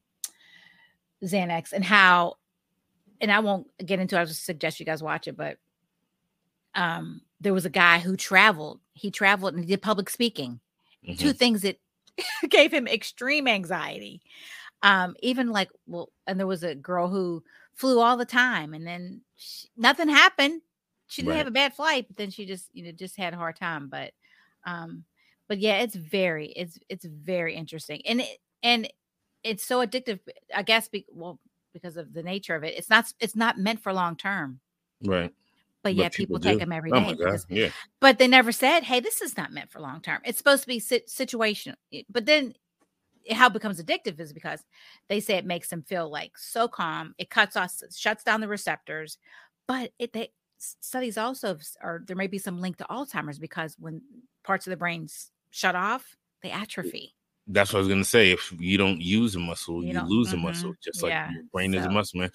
Xanax 1.22 1.72
and 1.72 1.84
how 1.84 2.36
and 3.20 3.32
I 3.32 3.38
won't 3.38 3.66
get 3.84 3.98
into 3.98 4.16
it, 4.16 4.20
I 4.20 4.24
just 4.26 4.44
suggest 4.44 4.78
you 4.78 4.86
guys 4.86 5.02
watch 5.02 5.28
it 5.28 5.36
but 5.36 5.58
um, 6.76 7.22
there 7.40 7.54
was 7.54 7.64
a 7.64 7.70
guy 7.70 7.98
who 7.98 8.16
traveled. 8.16 8.80
He 8.92 9.10
traveled 9.10 9.54
and 9.54 9.64
he 9.64 9.68
did 9.68 9.82
public 9.82 10.10
speaking. 10.10 10.60
Mhm. 11.08 11.18
Two 11.18 11.32
things 11.32 11.62
that 11.62 11.78
gave 12.48 12.72
him 12.72 12.86
extreme 12.86 13.48
anxiety. 13.48 14.20
Um, 14.82 15.16
even 15.20 15.50
like, 15.50 15.70
well, 15.86 16.10
and 16.26 16.38
there 16.38 16.46
was 16.46 16.62
a 16.62 16.74
girl 16.74 17.08
who 17.08 17.42
flew 17.74 18.00
all 18.00 18.16
the 18.16 18.24
time, 18.24 18.74
and 18.74 18.86
then 18.86 19.22
sh 19.36 19.64
nothing 19.76 20.08
happened. 20.08 20.62
She 21.08 21.22
didn't 21.22 21.36
have 21.36 21.46
a 21.46 21.52
bad 21.52 21.74
flight, 21.74 22.06
but 22.08 22.16
then 22.16 22.30
she 22.30 22.46
just, 22.46 22.68
you 22.72 22.84
know, 22.84 22.92
just 22.92 23.16
had 23.16 23.32
a 23.32 23.36
hard 23.36 23.56
time. 23.56 23.88
But, 23.88 24.12
um, 24.64 25.04
but 25.48 25.58
yeah, 25.58 25.78
it's 25.78 25.94
very, 25.94 26.48
it's 26.48 26.78
it's 26.88 27.04
very 27.04 27.54
interesting, 27.54 28.02
and 28.06 28.20
it 28.20 28.38
and 28.62 28.88
it's 29.44 29.64
so 29.64 29.86
addictive. 29.86 30.20
I 30.54 30.62
guess, 30.62 30.88
be, 30.88 31.06
well, 31.10 31.38
because 31.72 31.96
of 31.96 32.12
the 32.12 32.22
nature 32.22 32.54
of 32.54 32.64
it, 32.64 32.74
it's 32.76 32.90
not 32.90 33.12
it's 33.20 33.36
not 33.36 33.58
meant 33.58 33.80
for 33.80 33.92
long 33.92 34.16
term. 34.16 34.60
Right. 35.02 35.32
But 35.82 35.94
yet 35.94 36.12
people, 36.14 36.38
do. 36.38 36.48
take 36.48 36.58
them 36.58 36.72
every 36.72 36.90
day. 36.90 36.96
Oh 36.96 37.00
my 37.00 37.08
god. 37.14 37.18
because- 37.18 37.46
Yeah. 37.48 37.70
but 38.00 38.18
they 38.18 38.26
never 38.26 38.50
said, 38.50 38.82
"Hey, 38.82 38.98
this 39.00 39.20
is 39.22 39.36
not 39.36 39.52
meant 39.52 39.70
for 39.70 39.80
long 39.80 40.00
term. 40.00 40.20
It's 40.24 40.38
supposed 40.38 40.62
to 40.62 40.66
be 40.68 40.80
sit- 40.80 41.06
situational." 41.06 41.76
But 42.10 42.26
then, 42.26 42.54
how 43.30 43.46
it 43.46 43.52
becomes 43.52 43.80
addictive 43.82 44.18
is 44.18 44.32
because 44.32 44.64
they 45.08 45.20
say 45.20 45.36
it 45.36 45.44
makes 45.46 45.68
them 45.68 45.82
feel 45.82 46.08
like 46.10 46.36
so 46.38 46.66
calm. 46.66 47.14
It 47.18 47.30
cuts 47.30 47.56
off, 47.56 47.72
shuts 47.94 48.24
down 48.24 48.40
the 48.40 48.48
receptors. 48.48 49.18
But 49.68 49.92
it 49.98 50.12
they 50.12 50.32
studies 50.58 51.18
also, 51.18 51.56
or 51.82 52.02
there 52.06 52.16
may 52.16 52.26
be 52.26 52.38
some 52.38 52.60
link 52.60 52.78
to 52.78 52.84
Alzheimer's 52.90 53.38
because 53.38 53.76
when 53.78 54.00
parts 54.42 54.66
of 54.66 54.70
the 54.70 54.76
brain 54.76 55.08
shut 55.50 55.76
off, 55.76 56.16
they 56.42 56.50
atrophy. 56.50 57.14
That's 57.46 57.72
what 57.72 57.78
I 57.78 57.80
was 57.80 57.88
gonna 57.88 58.04
say. 58.04 58.32
If 58.32 58.52
you 58.58 58.76
don't 58.78 59.00
use 59.00 59.36
a 59.36 59.38
muscle, 59.38 59.84
You 59.84 59.92
you, 59.92 60.00
lose 60.02 60.32
a 60.32 60.36
mhm, 60.36 60.42
muscle. 60.42 60.74
Just 60.82 61.02
like 61.02 61.10
yeah, 61.10 61.30
your 61.32 61.44
brain 61.52 61.74
is 61.74 61.84
a 61.84 61.90
muscle, 61.90 62.20
man. 62.20 62.32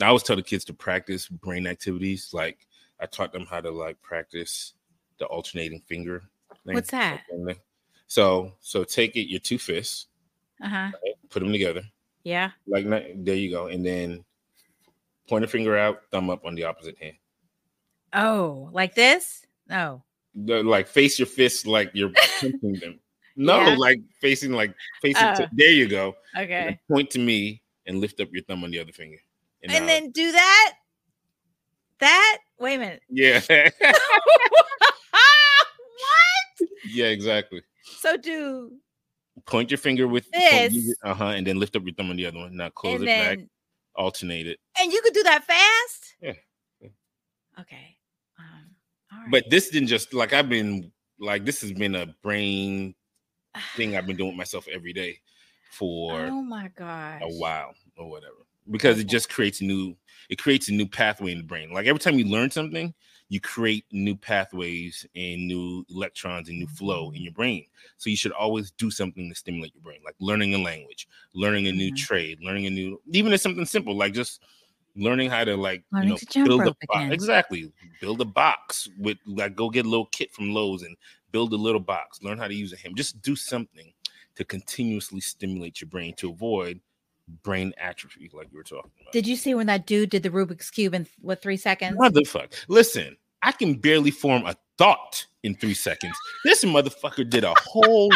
I 0.00 0.06
always 0.06 0.22
tell 0.22 0.36
the 0.36 0.42
kids 0.42 0.64
to 0.66 0.72
practice 0.74 1.28
brain 1.28 1.66
activities. 1.66 2.30
Like 2.32 2.66
I 3.00 3.06
taught 3.06 3.32
them 3.32 3.46
how 3.46 3.60
to 3.60 3.70
like 3.70 4.00
practice 4.02 4.74
the 5.18 5.26
alternating 5.26 5.80
finger. 5.86 6.22
thing. 6.66 6.74
What's 6.74 6.90
that? 6.90 7.22
So 8.06 8.52
so 8.60 8.84
take 8.84 9.16
it 9.16 9.28
your 9.30 9.40
two 9.40 9.58
fists, 9.58 10.06
Uh 10.62 10.68
huh. 10.68 10.90
put 11.30 11.40
them 11.40 11.52
together. 11.52 11.82
Yeah. 12.24 12.50
Like 12.66 12.86
there 12.88 13.36
you 13.36 13.50
go, 13.50 13.66
and 13.68 13.84
then 13.86 14.24
point 15.28 15.44
a 15.44 15.48
finger 15.48 15.76
out, 15.78 16.02
thumb 16.10 16.28
up 16.30 16.44
on 16.44 16.54
the 16.54 16.64
opposite 16.64 16.98
hand. 16.98 17.16
Oh, 18.12 18.68
like 18.72 18.94
this? 18.94 19.46
No. 19.68 20.02
The- 20.34 20.62
like 20.62 20.88
face 20.88 21.18
your 21.18 21.26
fists 21.26 21.66
like 21.66 21.90
you're 21.94 22.10
punching 22.40 22.74
them. 22.80 22.98
No, 23.36 23.60
Yeah. 23.60 23.76
like 23.76 24.00
facing 24.20 24.52
like 24.52 24.74
facing. 25.00 25.24
Oh. 25.24 25.34
to, 25.36 25.50
there 25.52 25.70
you 25.70 25.88
go. 25.88 26.16
Okay. 26.36 26.78
point 26.90 27.10
to 27.10 27.18
me 27.18 27.62
and 27.86 27.98
lift 28.00 28.20
up 28.20 28.28
your 28.32 28.42
thumb 28.44 28.64
on 28.64 28.70
the 28.70 28.78
other 28.80 28.92
finger. 28.92 29.18
And 29.62 29.72
now- 29.72 29.86
then 29.86 30.10
do 30.10 30.32
that. 30.32 30.72
That. 32.00 32.38
Wait 32.58 32.74
a 32.74 32.78
minute. 32.78 33.02
yeah, 33.08 33.40
what? 33.48 33.72
yeah, 36.92 37.06
exactly. 37.06 37.62
So 37.98 38.16
do 38.16 38.72
Point 39.46 39.70
your 39.70 39.78
finger 39.78 40.06
with 40.06 40.30
This. 40.32 40.94
uh 41.02 41.14
huh, 41.14 41.28
and 41.28 41.46
then 41.46 41.58
lift 41.58 41.74
up 41.76 41.82
your 41.84 41.94
thumb 41.94 42.10
on 42.10 42.16
the 42.16 42.26
other 42.26 42.38
one. 42.38 42.56
Now 42.56 42.68
close 42.70 42.96
and 42.96 43.04
it 43.04 43.06
then 43.06 43.36
back, 43.38 43.46
alternate 43.94 44.46
it. 44.46 44.58
and 44.80 44.92
you 44.92 45.00
could 45.02 45.14
do 45.14 45.22
that 45.22 45.44
fast. 45.44 46.14
Yeah, 46.20 46.32
yeah. 46.80 46.88
Okay. 47.60 47.96
Um, 48.38 48.44
all 49.12 49.18
right. 49.20 49.30
But 49.30 49.44
this 49.50 49.70
didn't 49.70 49.88
just 49.88 50.12
like 50.12 50.32
I've 50.34 50.48
been 50.48 50.92
like 51.18 51.44
this 51.44 51.60
has 51.62 51.72
been 51.72 51.94
a 51.94 52.06
brain 52.22 52.94
thing 53.76 53.96
I've 53.96 54.06
been 54.06 54.16
doing 54.16 54.30
with 54.30 54.36
myself 54.38 54.66
every 54.72 54.92
day 54.92 55.18
for 55.72 56.20
oh 56.22 56.42
my 56.42 56.68
god 56.76 57.22
a 57.22 57.28
while 57.28 57.72
or 57.96 58.10
whatever 58.10 58.34
because 58.70 58.98
it 58.98 59.06
just 59.06 59.30
creates 59.30 59.62
new 59.62 59.96
it 60.30 60.38
creates 60.38 60.68
a 60.68 60.72
new 60.72 60.86
pathway 60.86 61.32
in 61.32 61.38
the 61.38 61.44
brain. 61.44 61.70
Like 61.72 61.86
every 61.86 62.00
time 62.00 62.18
you 62.18 62.24
learn 62.24 62.50
something 62.50 62.94
you 63.30 63.40
create 63.40 63.84
new 63.92 64.16
pathways 64.16 65.06
and 65.14 65.46
new 65.46 65.84
electrons 65.88 66.48
and 66.48 66.58
new 66.58 66.66
flow 66.66 67.12
in 67.12 67.22
your 67.22 67.32
brain. 67.32 67.64
So 67.96 68.10
you 68.10 68.16
should 68.16 68.32
always 68.32 68.72
do 68.72 68.90
something 68.90 69.28
to 69.28 69.34
stimulate 69.34 69.72
your 69.74 69.82
brain 69.82 70.00
like 70.04 70.16
learning 70.20 70.54
a 70.54 70.58
language 70.58 71.06
learning 71.34 71.68
a 71.68 71.72
new 71.72 71.90
Mhm. 71.92 71.96
trade 71.96 72.38
learning 72.42 72.66
a 72.66 72.70
new 72.70 73.00
even 73.12 73.32
if 73.32 73.40
something 73.40 73.64
simple 73.64 73.96
like 73.96 74.12
just 74.12 74.42
learning 74.96 75.30
how 75.30 75.44
to 75.44 75.56
like 75.56 75.84
Learning 75.92 76.08
you 76.08 76.14
know 76.14 76.16
to 76.16 76.48
build 76.48 76.66
a 76.66 76.74
box 76.88 77.12
exactly 77.12 77.72
build 78.00 78.20
a 78.20 78.24
box 78.24 78.88
with 78.98 79.18
like 79.26 79.54
go 79.54 79.70
get 79.70 79.86
a 79.86 79.88
little 79.88 80.06
kit 80.06 80.32
from 80.32 80.52
Lowe's 80.52 80.82
and 80.82 80.96
build 81.30 81.52
a 81.52 81.56
little 81.56 81.80
box 81.80 82.20
learn 82.22 82.38
how 82.38 82.48
to 82.48 82.54
use 82.54 82.72
a 82.72 82.76
hammer 82.76 82.96
just 82.96 83.22
do 83.22 83.36
something 83.36 83.92
to 84.34 84.44
continuously 84.44 85.20
stimulate 85.20 85.80
your 85.80 85.88
brain 85.88 86.14
to 86.14 86.30
avoid 86.30 86.80
brain 87.42 87.72
atrophy, 87.78 88.30
like 88.32 88.48
you 88.50 88.58
were 88.58 88.64
talking 88.64 88.90
about. 89.00 89.12
Did 89.12 89.26
you 89.26 89.36
see 89.36 89.54
when 89.54 89.66
that 89.66 89.86
dude 89.86 90.10
did 90.10 90.22
the 90.22 90.30
Rubik's 90.30 90.70
cube 90.70 90.94
in 90.94 91.06
what 91.20 91.42
three 91.42 91.56
seconds? 91.56 91.98
Motherfucker. 91.98 92.52
Listen, 92.68 93.16
I 93.42 93.52
can 93.52 93.74
barely 93.74 94.10
form 94.10 94.44
a 94.46 94.56
thought 94.78 95.26
in 95.42 95.54
three 95.54 95.74
seconds. 95.74 96.16
This 96.44 96.64
motherfucker 96.64 97.28
did 97.28 97.44
a 97.44 97.54
whole 97.58 98.10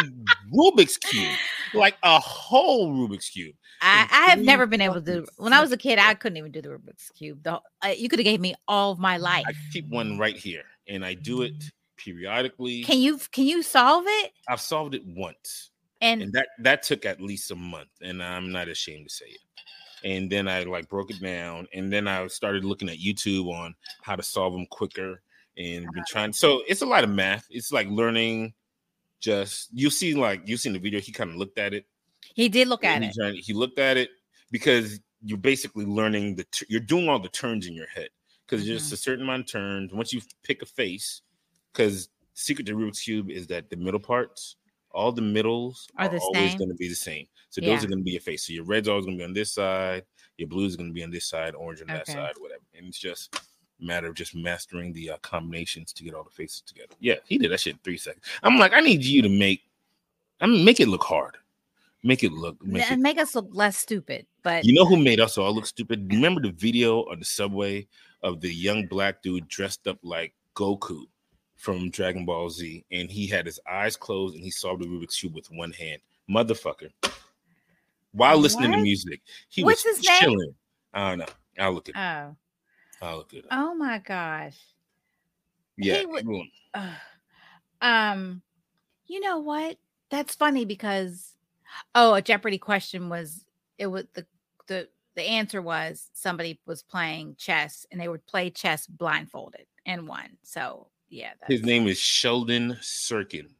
Rubik's 0.53 0.97
Cube, 0.97 1.37
like 1.73 1.95
a 2.03 2.19
whole 2.19 2.91
Rubik's 2.91 3.29
Cube. 3.29 3.55
I, 3.81 4.07
I 4.09 4.29
have 4.31 4.39
never 4.39 4.65
been 4.65 4.81
able 4.81 4.95
to 4.95 5.01
do. 5.01 5.25
When 5.37 5.53
I 5.53 5.61
was 5.61 5.71
a 5.71 5.77
kid, 5.77 5.99
I 5.99 6.13
couldn't 6.13 6.37
even 6.37 6.51
do 6.51 6.61
the 6.61 6.69
Rubik's 6.69 7.11
cube. 7.11 7.43
The, 7.43 7.61
uh, 7.83 7.87
you 7.89 8.09
could 8.09 8.19
have 8.19 8.23
gave 8.23 8.39
me 8.39 8.55
all 8.67 8.91
of 8.91 8.99
my 8.99 9.17
life. 9.17 9.45
I 9.47 9.53
keep 9.71 9.87
one 9.89 10.17
right 10.17 10.37
here 10.37 10.63
and 10.87 11.05
I 11.05 11.13
do 11.13 11.41
it 11.41 11.63
periodically. 11.97 12.83
Can 12.83 12.99
you 12.99 13.19
can 13.31 13.45
you 13.45 13.63
solve 13.63 14.05
it? 14.07 14.31
I've 14.47 14.61
solved 14.61 14.95
it 14.95 15.03
once. 15.05 15.71
And, 16.05 16.21
and 16.21 16.33
that 16.33 16.47
that 16.59 16.83
took 16.83 17.05
at 17.05 17.19
least 17.19 17.49
a 17.51 17.55
month 17.55 17.89
and 18.01 18.21
i'm 18.21 18.51
not 18.51 18.67
ashamed 18.67 19.07
to 19.09 19.13
say 19.13 19.25
it 19.25 19.41
and 20.03 20.31
then 20.31 20.47
i 20.47 20.63
like 20.63 20.87
broke 20.87 21.09
it 21.09 21.19
down 21.21 21.67
and 21.73 21.91
then 21.91 22.07
i 22.07 22.25
started 22.27 22.63
looking 22.63 22.89
at 22.89 22.97
youtube 22.97 23.51
on 23.51 23.73
how 24.01 24.15
to 24.15 24.21
solve 24.23 24.53
them 24.53 24.65
quicker 24.69 25.21
and 25.57 25.85
been 25.93 26.03
trying 26.07 26.31
so 26.33 26.61
it's 26.67 26.81
a 26.81 26.85
lot 26.85 27.03
of 27.03 27.09
math 27.09 27.47
it's 27.49 27.71
like 27.71 27.87
learning 27.89 28.53
just 29.19 29.69
you 29.73 29.89
see 29.89 30.13
like 30.13 30.41
you 30.47 30.57
see 30.57 30.69
in 30.69 30.73
the 30.73 30.79
video 30.79 30.99
he 30.99 31.11
kind 31.11 31.29
of 31.31 31.37
looked 31.37 31.57
at 31.57 31.73
it 31.73 31.85
he 32.33 32.49
did 32.49 32.67
look 32.67 32.83
at 32.83 32.95
and 32.95 33.05
it. 33.05 33.07
he, 33.07 33.19
tried- 33.21 33.35
he 33.35 33.53
looked 33.53 33.79
at 33.79 33.97
it 33.97 34.09
because 34.51 34.99
you're 35.23 35.37
basically 35.39 35.85
learning 35.85 36.35
the 36.35 36.45
you're 36.69 36.79
doing 36.81 37.09
all 37.09 37.17
the 37.19 37.29
turns 37.29 37.65
in 37.65 37.73
your 37.73 37.87
head 37.87 38.09
because 38.45 38.63
there's 38.65 38.79
just 38.79 38.87
Mm-hmm. 38.87 38.93
a 38.93 38.97
certain 38.97 39.23
amount 39.23 39.41
of 39.41 39.47
turns 39.51 39.93
once 39.93 40.13
you 40.13 40.21
pick 40.43 40.61
a 40.61 40.65
face 40.67 41.21
because 41.73 42.09
secret 42.35 42.67
to 42.67 42.75
Rubik's 42.75 43.01
cube 43.01 43.31
is 43.31 43.47
that 43.47 43.69
the 43.69 43.75
middle 43.77 43.99
parts 43.99 44.57
all 44.95 45.11
the 45.11 45.21
middles 45.21 45.87
Are 45.97 46.05
are, 46.05 46.09
the 46.09 46.19
always 46.19 46.51
same? 46.51 46.57
going 46.57 46.69
to 46.69 46.75
be 46.75 46.87
the 46.87 46.95
same 46.95 47.27
so 47.49 47.61
Yeah. 47.61 47.69
those 47.69 47.83
are 47.83 47.87
going 47.87 47.99
to 47.99 48.03
be 48.03 48.11
your 48.11 48.21
face 48.21 48.47
so 48.47 48.53
your 48.53 48.63
red's 48.63 48.87
always 48.87 49.05
going 49.05 49.17
to 49.17 49.21
be 49.21 49.25
on 49.25 49.33
this 49.33 49.53
side 49.53 50.03
your 50.37 50.47
blues 50.47 50.73
are 50.73 50.77
going 50.77 50.89
to 50.89 50.93
be 50.93 51.03
on 51.03 51.11
this 51.11 51.27
side 51.27 51.53
orange 51.55 51.81
on 51.81 51.87
that 51.87 52.07
side 52.07 52.33
whatever 52.39 52.61
and 52.75 52.87
it's 52.87 52.97
just 52.97 53.35
a 53.35 53.85
matter 53.85 54.07
of 54.07 54.15
just 54.15 54.33
mastering 54.35 54.93
the 54.93 55.09
uh, 55.11 55.17
combinations 55.17 55.93
to 55.93 56.03
get 56.03 56.13
all 56.13 56.23
the 56.23 56.29
faces 56.29 56.61
together 56.61 56.93
yeah 56.99 57.15
he 57.25 57.37
did 57.37 57.51
that 57.51 57.59
shit 57.59 57.73
in 57.73 57.79
three 57.83 57.97
seconds 57.97 58.23
i'm 58.43 58.57
like 58.57 58.73
i 58.73 58.79
need 58.79 59.03
you 59.03 59.21
to 59.21 59.29
make 59.29 59.63
i 60.41 60.47
mean 60.47 60.63
make 60.65 60.79
it 60.79 60.87
look 60.87 61.03
hard 61.03 61.37
make 62.05 62.23
it 62.23 62.31
look 62.31 62.63
make 62.65 62.83
it 62.83 62.91
and 62.91 63.01
make 63.01 63.17
us 63.17 63.35
look 63.35 63.49
less 63.51 63.77
stupid. 63.77 64.25
But 64.43 64.63
you 64.63 64.73
know 64.73 64.85
who 64.85 64.97
made 64.97 65.19
us 65.19 65.37
all 65.37 65.53
look 65.53 65.65
stupid? 65.65 66.07
Remember 66.13 66.39
the 66.39 66.51
video 66.51 66.99
on 67.09 67.19
the 67.19 67.25
subway 67.25 67.87
of 68.21 68.41
the 68.41 68.53
young 68.53 68.85
black 68.85 69.23
dude 69.23 69.47
dressed 69.47 69.87
up 69.87 69.97
like 70.03 70.33
Goku 70.55 71.05
from 71.55 71.89
Dragon 71.89 72.25
Ball 72.25 72.49
Z, 72.49 72.85
and 72.91 73.09
he 73.09 73.27
had 73.27 73.45
his 73.45 73.59
eyes 73.69 73.95
closed 73.95 74.35
and 74.35 74.43
he 74.43 74.51
solved 74.51 74.81
the 74.83 74.87
Rubik's 74.87 75.19
cube 75.19 75.33
with 75.35 75.49
one 75.51 75.71
hand. 75.71 76.01
Motherfucker. 76.29 76.89
While 78.11 78.37
listening 78.37 78.71
What? 78.71 78.77
to 78.77 78.83
music, 78.83 79.21
he 79.49 79.63
What's 79.63 79.83
was 79.85 79.97
his 79.97 80.07
name? 80.07 80.19
chilling. 80.19 80.55
I 80.93 81.09
don't 81.09 81.19
know. 81.19 81.25
I'll 81.59 81.73
look 81.73 81.89
at 81.89 81.95
it. 81.95 81.99
oh, 81.99 82.35
I'll 83.05 83.17
look 83.17 83.33
at 83.33 83.39
it 83.39 83.45
up. 83.45 83.51
oh 83.51 83.75
my 83.75 83.99
gosh. 83.99 84.57
Yeah. 85.77 85.95
everyone- 85.95 86.49
Ugh. 86.73 86.93
um, 87.81 88.41
you 89.07 89.19
know 89.19 89.39
what? 89.39 89.77
That's 90.09 90.35
funny 90.35 90.65
because 90.65 91.33
oh, 91.93 92.13
a 92.13 92.21
Jeopardy 92.21 92.57
question 92.57 93.09
was 93.09 93.43
it 93.77 93.87
was 93.87 94.05
the 94.13 94.25
the 94.67 94.87
the 95.15 95.23
answer 95.23 95.61
was 95.61 96.09
somebody 96.13 96.59
was 96.65 96.83
playing 96.83 97.35
chess 97.37 97.85
and 97.91 97.99
they 97.99 98.07
would 98.07 98.25
play 98.25 98.49
chess 98.49 98.87
blindfolded 98.87 99.65
and 99.85 100.07
won. 100.07 100.37
So 100.43 100.87
yeah, 101.09 101.33
His 101.47 101.63
name 101.63 101.87
is 101.87 101.97
Sheldon 101.99 102.77
Sirkin. 102.81 103.47
Oh. 103.47 103.53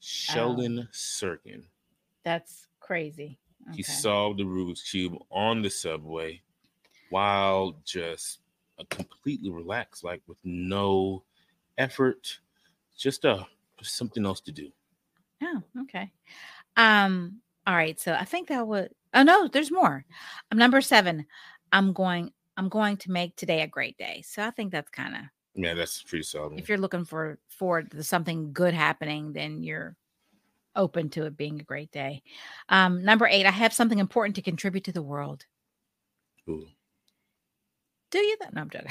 Sheldon 0.00 0.88
Sirkin. 0.92 1.64
That's 2.22 2.68
crazy. 2.80 3.38
He 3.72 3.82
Okay. 3.82 3.82
solved 3.82 4.38
the 4.38 4.44
Rubik's 4.44 4.88
Cube 4.88 5.16
on 5.30 5.62
the 5.62 5.70
subway 5.70 6.40
while 7.10 7.76
just 7.84 8.40
completely 8.90 9.50
relaxed, 9.50 10.04
like 10.04 10.22
with 10.26 10.38
no 10.44 11.22
effort, 11.78 12.38
just 12.96 13.24
uh, 13.24 13.42
just 13.78 13.96
something 13.96 14.24
else 14.24 14.40
to 14.42 14.52
do. 14.52 14.70
Oh, 15.42 15.62
okay. 15.82 16.12
Um, 16.76 17.40
all 17.66 17.74
right. 17.74 17.98
So 17.98 18.12
I 18.14 18.24
think 18.24 18.48
that 18.48 18.66
would 18.66 18.94
oh 19.14 19.22
no, 19.22 19.48
there's 19.48 19.72
more. 19.72 20.04
I'm 20.52 20.58
number 20.58 20.80
seven. 20.80 21.26
I'm 21.72 21.92
going, 21.92 22.32
I'm 22.56 22.68
going 22.68 22.96
to 22.98 23.10
make 23.10 23.34
today 23.36 23.62
a 23.62 23.66
great 23.66 23.98
day. 23.98 24.22
So 24.24 24.42
I 24.44 24.50
think 24.50 24.70
that's 24.72 24.90
kind 24.90 25.14
of 25.16 25.22
Yeah, 25.56 25.74
that's 25.74 26.02
pretty 26.02 26.22
solid. 26.22 26.58
if 26.58 26.68
you're 26.68 26.78
looking 26.78 27.04
for 27.04 27.38
for 27.48 27.84
something 28.00 28.52
good 28.52 28.74
happening, 28.74 29.32
then 29.32 29.62
you're 29.62 29.96
open 30.76 31.08
to 31.10 31.24
it 31.24 31.36
being 31.36 31.58
a 31.60 31.64
great 31.64 31.90
day. 31.90 32.22
Um, 32.68 33.02
number 33.02 33.26
eight, 33.26 33.46
I 33.46 33.50
have 33.50 33.72
something 33.72 33.98
important 33.98 34.36
to 34.36 34.42
contribute 34.42 34.84
to 34.84 34.92
the 34.92 35.02
world. 35.02 35.46
Ooh. 36.48 36.66
Do 38.10 38.18
you? 38.18 38.36
That 38.40 38.54
no, 38.54 38.60
I'm 38.60 38.70
joking. 38.70 38.90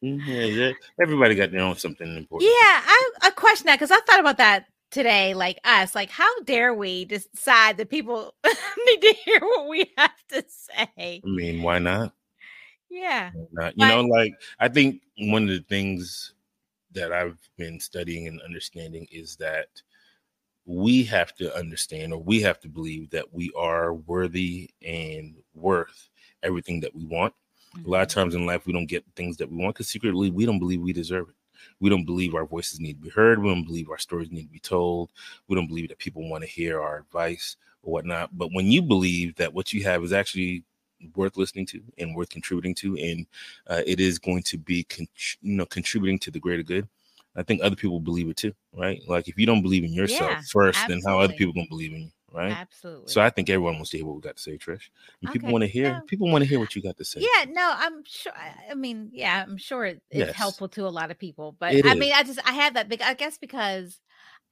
Yeah, 0.00 0.44
yeah. 0.44 0.72
Everybody 1.02 1.34
got 1.34 1.50
their 1.50 1.60
own 1.62 1.76
something 1.76 2.06
Yeah, 2.06 2.18
important. 2.18 2.50
I, 2.54 3.10
I 3.22 3.30
question 3.30 3.66
that 3.66 3.76
because 3.80 3.90
I 3.90 3.98
thought 4.00 4.20
about 4.20 4.36
that 4.38 4.66
today. 4.90 5.34
Like 5.34 5.58
us, 5.64 5.94
like 5.94 6.10
how 6.10 6.28
dare 6.42 6.72
we 6.72 7.04
decide 7.04 7.78
that 7.78 7.90
people 7.90 8.34
need 8.44 9.00
to 9.00 9.14
hear 9.24 9.40
what 9.40 9.68
we 9.68 9.90
have 9.96 10.12
to 10.28 10.44
say? 10.46 10.86
I 10.96 11.20
mean, 11.24 11.62
why 11.62 11.78
not? 11.80 12.12
Yeah. 12.90 13.30
Not? 13.52 13.72
You 13.74 13.78
But- 13.78 13.88
know, 13.88 14.00
like 14.02 14.34
I 14.58 14.68
think 14.68 15.02
one 15.18 15.42
of 15.44 15.48
the 15.50 15.64
things 15.68 16.34
that 16.92 17.12
I've 17.12 17.38
been 17.56 17.78
studying 17.80 18.26
and 18.28 18.40
understanding 18.42 19.06
is 19.10 19.36
that 19.36 19.68
we 20.64 21.02
have 21.04 21.34
to 21.36 21.54
understand 21.56 22.12
or 22.12 22.22
we 22.22 22.40
have 22.42 22.60
to 22.60 22.68
believe 22.68 23.10
that 23.10 23.32
we 23.32 23.50
are 23.56 23.94
worthy 23.94 24.70
and 24.84 25.34
worth 25.54 26.08
everything 26.42 26.80
that 26.80 26.94
we 26.94 27.04
want. 27.04 27.34
A 27.84 27.88
lot 27.88 28.02
of 28.02 28.08
Mm-hmm. 28.08 28.20
times 28.20 28.34
in 28.34 28.46
life, 28.46 28.66
we 28.66 28.72
don't 28.72 28.86
get 28.86 29.04
things 29.16 29.36
that 29.38 29.50
we 29.50 29.56
want 29.58 29.74
because 29.74 29.88
secretly 29.88 30.30
we 30.30 30.46
don't 30.46 30.58
believe 30.58 30.80
we 30.80 30.92
deserve 30.92 31.28
it. 31.28 31.34
We 31.80 31.90
don't 31.90 32.04
believe 32.04 32.34
our 32.34 32.46
voices 32.46 32.80
need 32.80 32.94
to 32.94 33.00
be 33.02 33.08
heard. 33.10 33.42
We 33.42 33.48
don't 33.48 33.64
believe 33.64 33.90
our 33.90 33.98
stories 33.98 34.30
need 34.30 34.44
to 34.44 34.52
be 34.52 34.60
told. 34.60 35.10
We 35.48 35.56
don't 35.56 35.66
believe 35.68 35.88
that 35.88 35.98
people 35.98 36.28
want 36.28 36.42
to 36.44 36.50
hear 36.50 36.80
our 36.80 36.98
advice 36.98 37.56
or 37.82 37.92
whatnot. 37.92 38.36
But 38.36 38.50
when 38.52 38.66
you 38.66 38.80
believe 38.82 39.36
that 39.36 39.52
what 39.52 39.72
you 39.72 39.82
have 39.84 40.02
is 40.04 40.12
actually 40.12 40.64
worth 41.14 41.36
listening 41.36 41.66
to 41.66 41.82
and 41.98 42.14
worth 42.16 42.30
contributing 42.30 42.74
to, 42.76 42.96
and 42.96 43.26
uh, 43.68 43.82
it 43.86 44.00
is 44.00 44.18
going 44.18 44.42
to 44.44 44.58
be, 44.58 44.84
con- 44.84 45.08
you 45.40 45.56
know, 45.56 45.66
contributing 45.66 46.18
to 46.20 46.30
the 46.30 46.40
greater 46.40 46.62
good, 46.62 46.88
I 47.36 47.42
think 47.42 47.62
other 47.62 47.76
people 47.76 48.00
believe 48.00 48.28
it 48.28 48.36
too, 48.36 48.52
right? 48.74 49.00
Like 49.08 49.28
if 49.28 49.38
you 49.38 49.46
don't 49.46 49.62
believe 49.62 49.84
in 49.84 49.92
yourself 49.92 50.30
Yeah, 50.30 50.42
first, 50.50 50.86
then 50.88 51.00
how 51.06 51.20
other 51.20 51.32
people 51.34 51.52
gonna 51.54 51.66
believe 51.68 51.92
in 51.92 52.02
you, 52.02 52.10
right? 52.32 52.50
Absolutely. 52.50 53.12
So 53.12 53.20
I 53.20 53.30
think 53.30 53.48
everyone 53.48 53.74
wants 53.76 53.90
to 53.90 53.96
hear 53.98 54.06
what 54.06 54.16
we 54.16 54.20
got 54.22 54.36
to 54.36 54.42
say, 54.42 54.58
Trish. 54.58 54.88
And 55.22 55.30
people 55.30 55.50
want 55.52 55.62
to 55.62 55.68
hear. 55.68 55.84
yeah. 55.84 56.00
People 56.08 56.28
want 56.30 56.42
to 56.42 56.48
hear 56.48 56.58
what 56.58 56.74
you 56.74 56.82
got 56.82 56.96
to 56.98 57.04
say. 57.04 57.20
yeah, 57.20 57.44
no, 57.50 57.72
I'm 57.74 58.02
sure. 58.04 58.32
I 58.70 58.74
mean, 58.74 59.10
yeah, 59.12 59.44
I'm 59.46 59.56
sure 59.56 59.84
it's 59.86 60.00
Yes. 60.12 60.34
helpful 60.34 60.68
to 60.70 60.86
a 60.86 60.90
lot 60.90 61.10
of 61.10 61.18
people. 61.18 61.56
But 61.58 61.76
It 61.76 61.86
I 61.86 61.94
is. 61.94 62.00
mean, 62.00 62.12
I 62.14 62.22
just 62.22 62.40
I 62.46 62.52
have 62.52 62.74
that. 62.74 62.92
I 63.02 63.14
guess 63.14 63.38
because 63.38 64.00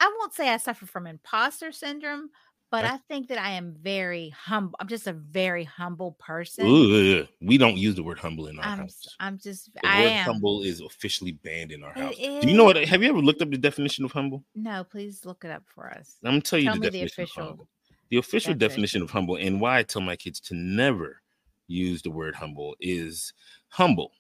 I 0.01 0.13
won't 0.19 0.35
say 0.35 0.49
I 0.49 0.59
suffer 0.59 0.87
from 0.87 1.07
imposter 1.07 1.73
syndrome, 1.73 2.31
but. 2.71 2.85
I 2.85 2.99
think 3.09 3.29
that 3.29 3.39
I 3.39 3.51
am 3.51 3.75
very 3.81 4.31
humble. 4.31 4.77
I'm 4.81 4.89
just 4.89 5.07
a 5.07 5.13
very 5.13 5.65
humble 5.65 6.13
person. 6.13 6.67
Ooh, 6.67 7.27
we 7.41 7.59
don't 7.59 7.77
use 7.77 7.95
the 7.95 8.03
word 8.03 8.19
humble 8.19 8.47
in 8.49 8.59
our 8.59 8.65
house. 8.65 8.79
I'm 8.79 8.79
house. 8.79 9.17
I'm 9.21 9.39
just 9.39 9.73
The 9.75 9.87
I 9.87 10.03
word 10.03 10.13
am. 10.13 10.25
humble 10.27 10.63
is 10.63 10.81
officially 10.81 11.33
banned 11.33 11.73
in 11.73 11.83
our 11.83 11.93
It 11.93 11.99
house. 11.99 12.17
Do 12.17 12.49
you 12.49 12.57
know 12.57 12.65
what? 12.65 12.77
Have 12.77 13.03
you 13.03 13.09
ever 13.09 13.21
looked 13.21 13.43
up 13.43 13.51
the 13.51 13.59
definition 13.59 14.05
of 14.05 14.13
humble? 14.13 14.45
No, 14.55 14.85
please 14.85 15.25
look 15.25 15.45
it 15.45 15.51
up 15.51 15.63
for 15.67 15.91
us. 15.91 16.17
I'm 16.25 16.33
gonna 16.33 16.41
tell 16.41 16.59
you 16.59 16.67
Tell 16.67 16.75
the 16.75 16.81
me 16.81 16.87
the 16.87 16.91
definition 17.07 17.23
official 17.23 17.43
of 17.43 17.49
humble. 17.49 17.69
The 18.11 18.17
official 18.19 18.55
definition. 18.55 18.69
definition 18.69 19.03
of 19.03 19.11
humble 19.11 19.37
and 19.37 19.61
why 19.61 19.79
I 19.79 19.83
tell 19.83 20.03
my 20.03 20.17
kids 20.17 20.41
to 20.41 20.55
never 20.55 21.23
use 21.67 22.03
the 22.03 22.11
word 22.11 22.35
humble 22.37 22.77
is 22.81 23.33
humble, 23.69 24.13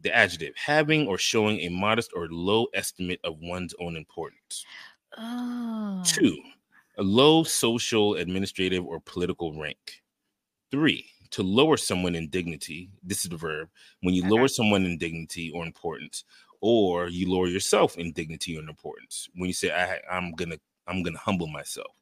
the 0.00 0.14
adjective, 0.14 0.54
having 0.56 1.06
or 1.06 1.16
showing 1.16 1.60
a 1.60 1.68
modest 1.70 2.12
or 2.14 2.28
low 2.28 2.66
estimate 2.74 3.20
of 3.24 3.38
one's 3.40 3.74
own 3.80 3.96
importance. 3.96 4.66
Oh, 5.16 6.02
Two, 6.04 6.36
a 6.98 7.02
low 7.02 7.42
social, 7.44 8.14
administrative, 8.16 8.84
or 8.86 9.00
political 9.00 9.58
rank. 9.58 10.02
Three, 10.70 11.06
to 11.30 11.42
lower 11.42 11.76
someone 11.76 12.14
in 12.14 12.28
dignity. 12.28 12.90
This 13.02 13.24
is 13.24 13.30
the 13.30 13.36
verb. 13.36 13.68
When 14.02 14.14
you 14.14 14.22
Okay. 14.22 14.30
lower 14.30 14.48
someone 14.48 14.84
in 14.84 14.98
dignity 14.98 15.50
or 15.54 15.64
importance, 15.66 16.24
or 16.60 17.08
you 17.08 17.30
lower 17.30 17.46
yourself 17.48 17.96
in 17.98 18.12
dignity 18.12 18.56
or 18.56 18.60
importance. 18.68 19.28
When 19.34 19.48
you 19.48 19.52
say, 19.54 19.70
I, 19.70 20.00
I'm 20.10 20.32
gonna, 20.32 20.56
I'm 20.86 21.02
gonna 21.02 21.18
humble 21.18 21.46
myself, 21.48 21.92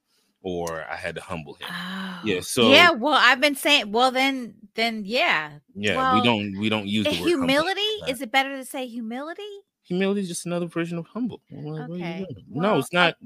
or 0.42 0.85
I 0.90 0.96
had 0.96 1.14
to 1.16 1.20
humble 1.20 1.55
him. 1.55 1.68
Oh. 1.70 2.20
Yeah, 2.24 2.37
Oh, 2.37 2.40
so- 2.40 2.70
yeah. 2.70 2.90
Well, 2.90 3.14
I've 3.18 3.40
been 3.40 3.55
saying. 3.57 3.90
Well, 3.92 4.11
then, 4.11 4.55
then 4.74 5.02
yeah. 5.05 5.59
Yeah, 5.74 5.96
Well, 5.96 6.14
we 6.14 6.22
don't, 6.22 6.59
we 6.59 6.68
don't 6.68 6.87
use 6.87 7.07
eh, 7.07 7.11
the 7.11 7.16
word 7.22 7.31
humble. 7.31 7.46
humility 7.48 7.81
uh-huh. 8.02 8.11
Is 8.12 8.20
it 8.22 8.31
better 8.31 8.57
to 8.57 8.64
say 8.64 8.87
humility? 8.87 9.42
Humility 9.85 10.20
is 10.20 10.28
just 10.28 10.46
another 10.46 10.66
version 10.66 10.96
of 10.98 11.07
humble. 11.07 11.42
What- 11.50 11.64
what 11.88 11.90
are 11.90 11.96
you 11.98 12.05
Okay, 12.05 12.26
well, 12.48 12.74
no, 12.74 12.78
it's 12.78 12.92
not. 12.92 13.16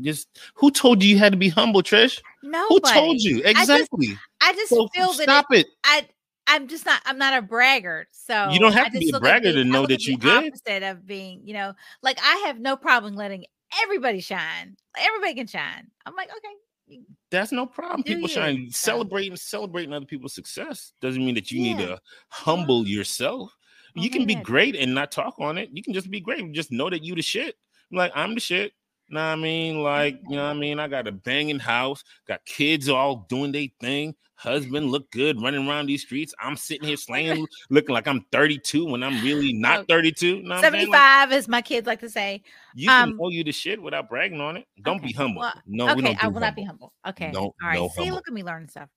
Just 0.00 0.28
who 0.54 0.70
told 0.70 1.02
you 1.02 1.10
you 1.10 1.18
had 1.18 1.32
to 1.32 1.38
be 1.38 1.48
humble, 1.48 1.82
Trish? 1.82 2.20
No, 2.42 2.66
Who 2.68 2.80
told 2.80 3.20
you 3.20 3.42
exactly? 3.44 4.16
I 4.40 4.52
just 4.52 4.68
So 4.68 4.88
feel 4.88 5.12
that 5.14 5.22
stop 5.22 5.46
it. 5.50 5.66
I 5.84 6.06
I'm 6.46 6.66
just 6.68 6.86
not 6.86 7.02
I'm 7.04 7.18
not 7.18 7.34
a 7.34 7.42
braggart. 7.42 8.06
So 8.12 8.50
You 8.50 8.58
don't 8.58 8.72
have 8.72 8.86
I 8.86 8.90
to 8.90 8.98
be 8.98 9.10
a 9.14 9.20
braggart 9.20 9.54
to 9.54 9.64
know 9.64 9.86
that 9.86 10.04
you 10.04 10.16
good. 10.16 10.48
Opposite 10.48 10.82
of 10.82 11.06
being, 11.06 11.42
you 11.44 11.54
know, 11.54 11.74
like 12.02 12.18
I 12.22 12.44
have 12.46 12.58
no 12.58 12.76
problem 12.76 13.16
letting 13.16 13.44
everybody 13.82 14.20
shine. 14.20 14.76
Everybody 14.98 15.34
can 15.34 15.46
shine. 15.46 15.88
I'm 16.06 16.14
like, 16.16 16.30
okay, 16.30 17.00
That's 17.30 17.52
no 17.52 17.66
problem. 17.66 18.02
People 18.02 18.22
you? 18.22 18.28
shine. 18.28 18.70
So- 18.70 18.92
Celebrating, 18.92 19.36
celebrating 19.36 19.92
other 19.92 20.06
people's 20.06 20.34
success 20.34 20.92
doesn't 21.00 21.24
mean 21.24 21.34
that 21.34 21.50
you 21.50 21.60
need 21.60 21.78
to 21.78 22.00
humble 22.28 22.86
yourself. 22.86 23.54
Well, 23.94 24.04
you 24.04 24.10
can 24.10 24.26
be 24.26 24.34
great 24.36 24.76
and 24.76 24.94
not 24.94 25.12
talk 25.12 25.34
on 25.38 25.58
it. 25.58 25.70
You 25.72 25.82
can 25.82 25.92
just 25.92 26.10
be 26.10 26.20
great. 26.20 26.50
Just 26.52 26.72
know 26.72 26.88
that 26.88 27.02
you 27.02 27.14
the 27.14 27.22
shit. 27.22 27.56
Like 27.90 28.12
I'm 28.14 28.34
the 28.34 28.40
shit. 28.40 28.72
Know 29.10 29.20
what 29.20 29.26
I 29.26 29.36
mean? 29.36 29.82
Like, 29.82 30.20
you 30.28 30.36
know 30.36 30.44
what 30.44 30.50
I 30.50 30.54
mean? 30.54 30.78
I 30.78 30.86
got 30.88 31.06
a 31.06 31.12
banging 31.12 31.58
house, 31.58 32.04
got 32.26 32.44
kids 32.44 32.88
all 32.88 33.26
doing 33.28 33.52
their 33.52 33.68
thing. 33.80 34.14
Husband 34.34 34.90
look 34.90 35.10
good 35.10 35.40
running 35.42 35.66
around 35.66 35.86
these 35.86 36.02
streets. 36.02 36.32
I'm 36.40 36.56
sitting 36.56 36.86
here 36.86 36.96
slaying, 36.96 37.46
looking 37.70 37.92
like 37.94 38.06
I'm 38.06 38.24
32 38.30 38.84
when 38.84 39.02
I'm 39.02 39.20
really 39.24 39.52
not 39.52 39.88
32. 39.88 40.42
Know 40.42 40.48
what 40.50 40.56
I'm 40.56 40.72
saying? 40.72 40.74
Like, 40.90 41.00
75, 41.00 41.32
as 41.32 41.48
my 41.48 41.62
kids 41.62 41.86
like 41.86 42.00
to 42.00 42.10
say. 42.10 42.42
you 42.74 42.88
can 42.88 43.08
um, 43.08 43.16
know 43.18 43.30
you 43.30 43.42
the 43.42 43.50
shit 43.50 43.82
without 43.82 44.08
bragging 44.08 44.40
on 44.40 44.56
it. 44.58 44.66
Don't 44.82 45.02
be 45.02 45.12
humble. 45.12 45.40
well, 45.40 45.54
no, 45.66 45.86
we 45.86 45.92
okay, 45.92 46.02
don't 46.02 46.20
do 46.20 46.24
I 46.26 46.28
will 46.28 46.40
not 46.40 46.54
be 46.54 46.62
humble. 46.62 46.92
humble. 47.04 47.16
Okay. 47.16 47.32
No- 47.32 47.40
All 47.40 47.52
right. 47.62 47.74
no 47.74 47.88
See, 47.88 48.00
humble. 48.02 48.14
look 48.16 48.28
at 48.28 48.34
me 48.34 48.44
learning 48.44 48.68
stuff. 48.68 48.90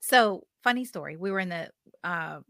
So, 0.00 0.44
funny 0.64 0.84
story. 0.84 1.16
We 1.16 1.30
were 1.30 1.40
in 1.40 1.50
the 1.50 1.70
uh 2.02 2.40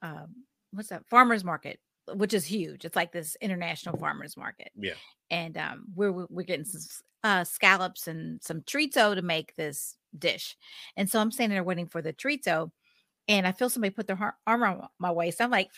um 0.00 0.44
what's 0.72 0.88
that? 0.88 1.06
Farmers 1.08 1.44
market, 1.44 1.78
which 2.14 2.34
is 2.34 2.44
huge. 2.44 2.84
It's 2.84 2.96
like 2.96 3.12
this 3.12 3.36
international 3.40 3.98
farmers 3.98 4.36
market. 4.36 4.70
Yeah. 4.76 4.94
And 5.30 5.56
um 5.56 5.84
we're 5.94 6.12
we're 6.12 6.44
getting 6.44 6.64
some 6.64 6.82
uh 7.24 7.44
scallops 7.44 8.06
and 8.06 8.42
some 8.42 8.60
chorizo 8.62 9.14
to 9.14 9.22
make 9.22 9.54
this 9.56 9.96
dish. 10.18 10.56
And 10.96 11.10
so 11.10 11.20
I'm 11.20 11.32
standing 11.32 11.56
there 11.56 11.64
waiting 11.64 11.88
for 11.88 12.02
the 12.02 12.12
chorizo 12.12 12.70
and 13.28 13.46
I 13.46 13.52
feel 13.52 13.70
somebody 13.70 13.94
put 13.94 14.06
their 14.06 14.16
har- 14.16 14.36
arm 14.46 14.62
around 14.62 14.82
my 14.98 15.10
waist. 15.10 15.40
I'm 15.40 15.50
like 15.50 15.70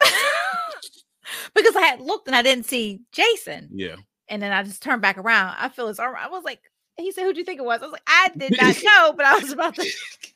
because 1.54 1.76
I 1.76 1.82
had 1.82 2.00
looked 2.00 2.26
and 2.26 2.36
I 2.36 2.42
didn't 2.42 2.66
see 2.66 3.00
Jason. 3.12 3.68
Yeah. 3.72 3.96
And 4.28 4.40
then 4.40 4.52
I 4.52 4.62
just 4.62 4.82
turned 4.82 5.02
back 5.02 5.18
around. 5.18 5.56
I 5.58 5.68
feel 5.68 5.88
his 5.88 5.98
arm. 5.98 6.16
I 6.18 6.28
was 6.28 6.44
like, 6.44 6.60
he 6.96 7.12
said, 7.12 7.24
Who 7.24 7.32
do 7.32 7.40
you 7.40 7.44
think 7.44 7.60
it 7.60 7.64
was? 7.64 7.80
I 7.80 7.86
was 7.86 7.92
like, 7.92 8.06
I 8.06 8.30
did 8.36 8.56
not 8.60 8.76
know, 8.84 9.12
but 9.12 9.26
I 9.26 9.38
was 9.38 9.52
about 9.52 9.74
to 9.76 9.82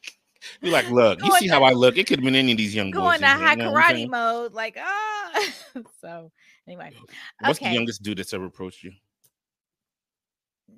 You're 0.60 0.72
like, 0.72 0.90
look, 0.90 1.22
you 1.22 1.30
see 1.38 1.46
to- 1.48 1.52
how 1.54 1.62
I 1.64 1.72
look. 1.72 1.96
It 1.96 2.06
could 2.06 2.18
have 2.18 2.24
been 2.24 2.34
any 2.34 2.52
of 2.52 2.58
these 2.58 2.74
young 2.74 2.90
go 2.90 3.02
boys. 3.02 3.16
in 3.16 3.26
here, 3.26 3.36
high 3.36 3.50
you 3.52 3.56
know 3.58 3.72
karate 3.72 4.08
mode. 4.08 4.52
Like, 4.52 4.76
ah. 4.80 5.50
so 6.00 6.30
anyway. 6.66 6.92
What's 7.40 7.58
the 7.58 7.68
youngest 7.70 8.02
dude 8.02 8.18
that's 8.18 8.32
ever 8.34 8.46
approached 8.46 8.82
you? 8.84 8.92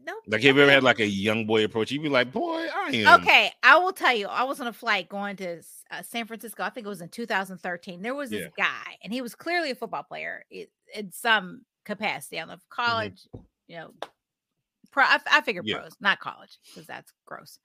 No. 0.05 0.15
Like, 0.27 0.43
have 0.43 0.57
you 0.57 0.63
ever 0.63 0.71
had 0.71 0.83
like 0.83 1.01
a 1.01 1.07
young 1.07 1.47
boy 1.47 1.65
approach 1.65 1.91
you? 1.91 2.01
Be 2.01 2.09
like, 2.09 2.33
boy, 2.33 2.67
I 2.75 2.91
am. 2.95 3.21
Okay, 3.21 3.51
I 3.63 3.77
will 3.79 3.93
tell 3.93 4.15
you. 4.15 4.27
I 4.27 4.45
was 4.45 4.61
on 4.61 4.67
a 4.67 4.73
flight 4.73 5.09
going 5.09 5.37
to 5.37 5.61
uh, 5.91 6.03
San 6.03 6.27
Francisco. 6.27 6.63
I 6.63 6.71
think 6.71 6.87
it 6.87 6.89
was 6.89 7.01
in 7.03 7.09
2013. 7.09 8.01
There 8.03 8.15
was 8.15 8.31
this 8.31 8.49
guy, 8.57 8.97
and 9.03 9.13
he 9.13 9.21
was 9.21 9.35
clearly 9.35 9.71
a 9.71 9.75
football 9.75 10.03
player 10.03 10.45
in 10.51 11.13
some 11.13 11.63
capacity. 11.85 12.37
I 12.39 12.41
don't 12.41 12.49
know 12.49 12.55
if 12.55 12.69
college, 12.71 13.29
you 13.67 13.77
know, 13.77 13.91
pro. 14.91 15.05
I, 15.05 15.19
I 15.31 15.41
figure 15.43 15.63
Mm-hmm. 15.63 15.69
Yeah. 15.69 15.79
pros, 15.81 15.97
not 16.01 16.21
college, 16.21 16.59
because 16.67 16.87
that's 16.87 17.13
gross. 17.27 17.59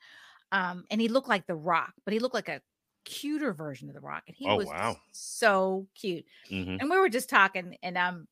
Um, 0.53 0.85
and 0.89 1.01
he 1.01 1.09
looked 1.09 1.27
like 1.27 1.47
The 1.47 1.55
Rock, 1.55 1.93
but 2.05 2.13
he 2.13 2.19
looked 2.19 2.35
like 2.35 2.47
a 2.47 2.61
cuter 3.03 3.51
version 3.53 3.89
of 3.89 3.95
The 3.95 4.01
Rock, 4.01 4.23
and 4.27 4.35
he 4.37 4.47
Oh, 4.47 4.55
was 4.55 4.67
wow. 4.67 4.95
so 5.11 5.87
cute. 5.95 6.25
Mhm. 6.49 6.79
And 6.79 6.89
we 6.89 6.97
were 6.97 7.09
just 7.09 7.27
talking, 7.27 7.75
and 7.83 7.97
um, 7.97 8.27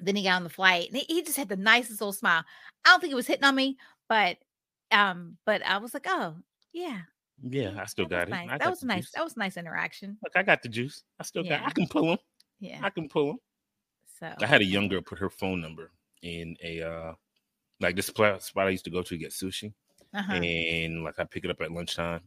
then 0.00 0.16
he 0.16 0.24
got 0.24 0.34
on 0.36 0.44
the 0.44 0.50
flight, 0.50 0.88
and 0.88 0.96
he, 0.96 1.04
he 1.08 1.22
just 1.22 1.36
had 1.38 1.48
the 1.48 1.56
nicest 1.56 2.00
little 2.00 2.12
smile. 2.12 2.44
I 2.84 2.90
don't 2.90 3.00
think 3.00 3.10
he 3.12 3.14
was 3.14 3.26
hitting 3.26 3.44
on 3.44 3.54
me, 3.54 3.78
but 4.08 4.36
um, 4.90 5.38
but 5.46 5.64
I 5.64 5.78
was 5.78 5.94
like, 5.94 6.06
oh 6.08 6.36
yeah, 6.72 7.02
Yeah, 7.42 7.74
I 7.80 7.84
still 7.86 8.06
that 8.08 8.28
got 8.28 8.28
it. 8.28 8.30
nice. 8.32 8.48
I 8.50 8.58
that 8.58 8.70
was 8.70 8.82
nice. 8.82 9.04
juice. 9.04 9.12
That 9.12 9.24
was 9.24 9.36
a 9.36 9.38
nice 9.38 9.56
interaction. 9.56 10.18
Look, 10.22 10.32
I 10.36 10.42
got 10.42 10.62
the 10.62 10.68
juice. 10.68 11.04
I 11.20 11.22
still 11.22 11.44
got. 11.44 11.62
I 11.62 11.70
can 11.70 11.86
pull 11.88 12.12
him. 12.12 12.18
Yeah. 12.60 12.80
I 12.82 12.90
can 12.90 13.08
pull 13.08 13.30
him. 13.30 13.38
So 14.18 14.32
I 14.40 14.46
had 14.46 14.60
a 14.60 14.64
young 14.64 14.88
girl 14.88 15.00
put 15.02 15.18
her 15.20 15.30
phone 15.30 15.60
number 15.60 15.92
in 16.22 16.56
a 16.64 16.82
uh 16.82 17.14
like 17.80 17.94
this 17.94 18.06
spot 18.06 18.50
I 18.56 18.68
used 18.70 18.84
to 18.86 18.90
go 18.90 19.02
to 19.02 19.16
get 19.16 19.30
sushi, 19.30 19.72
Uh-huh. 20.14 20.32
and 20.32 21.04
like 21.04 21.18
I 21.18 21.24
pick 21.24 21.44
it 21.44 21.50
up 21.50 21.60
at 21.60 21.70
lunchtime. 21.72 22.20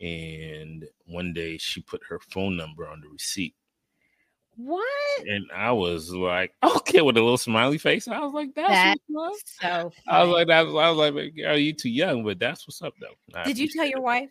And 0.00 0.86
one 1.06 1.32
day 1.32 1.58
she 1.58 1.80
put 1.80 2.02
her 2.08 2.20
phone 2.30 2.56
number 2.56 2.86
on 2.88 3.00
the 3.00 3.08
receipt. 3.08 3.54
What? 4.56 4.84
And 5.26 5.46
I 5.54 5.70
was 5.72 6.10
like, 6.12 6.52
okay, 6.64 7.00
with 7.00 7.16
a 7.16 7.20
little 7.20 7.38
smiley 7.38 7.78
face. 7.78 8.08
I 8.08 8.18
was 8.20 8.32
like, 8.32 8.54
that's 8.54 8.68
That- 8.70 8.98
what's 9.08 9.56
up. 9.62 9.92
So 9.92 10.00
I 10.08 10.22
was 10.24 10.28
funny. 10.28 10.32
like, 10.32 10.46
that's 10.48 10.66
I 10.68 10.90
was 10.90 10.96
like, 10.98 11.14
are 11.46 11.56
you 11.56 11.72
too 11.72 11.90
young? 11.90 12.24
But 12.24 12.38
that's 12.38 12.66
what's 12.66 12.82
up 12.82 12.94
though. 13.00 13.14
I 13.38 13.44
did 13.44 13.58
you 13.58 13.68
tell 13.68 13.86
your 13.86 14.00
wife? 14.00 14.30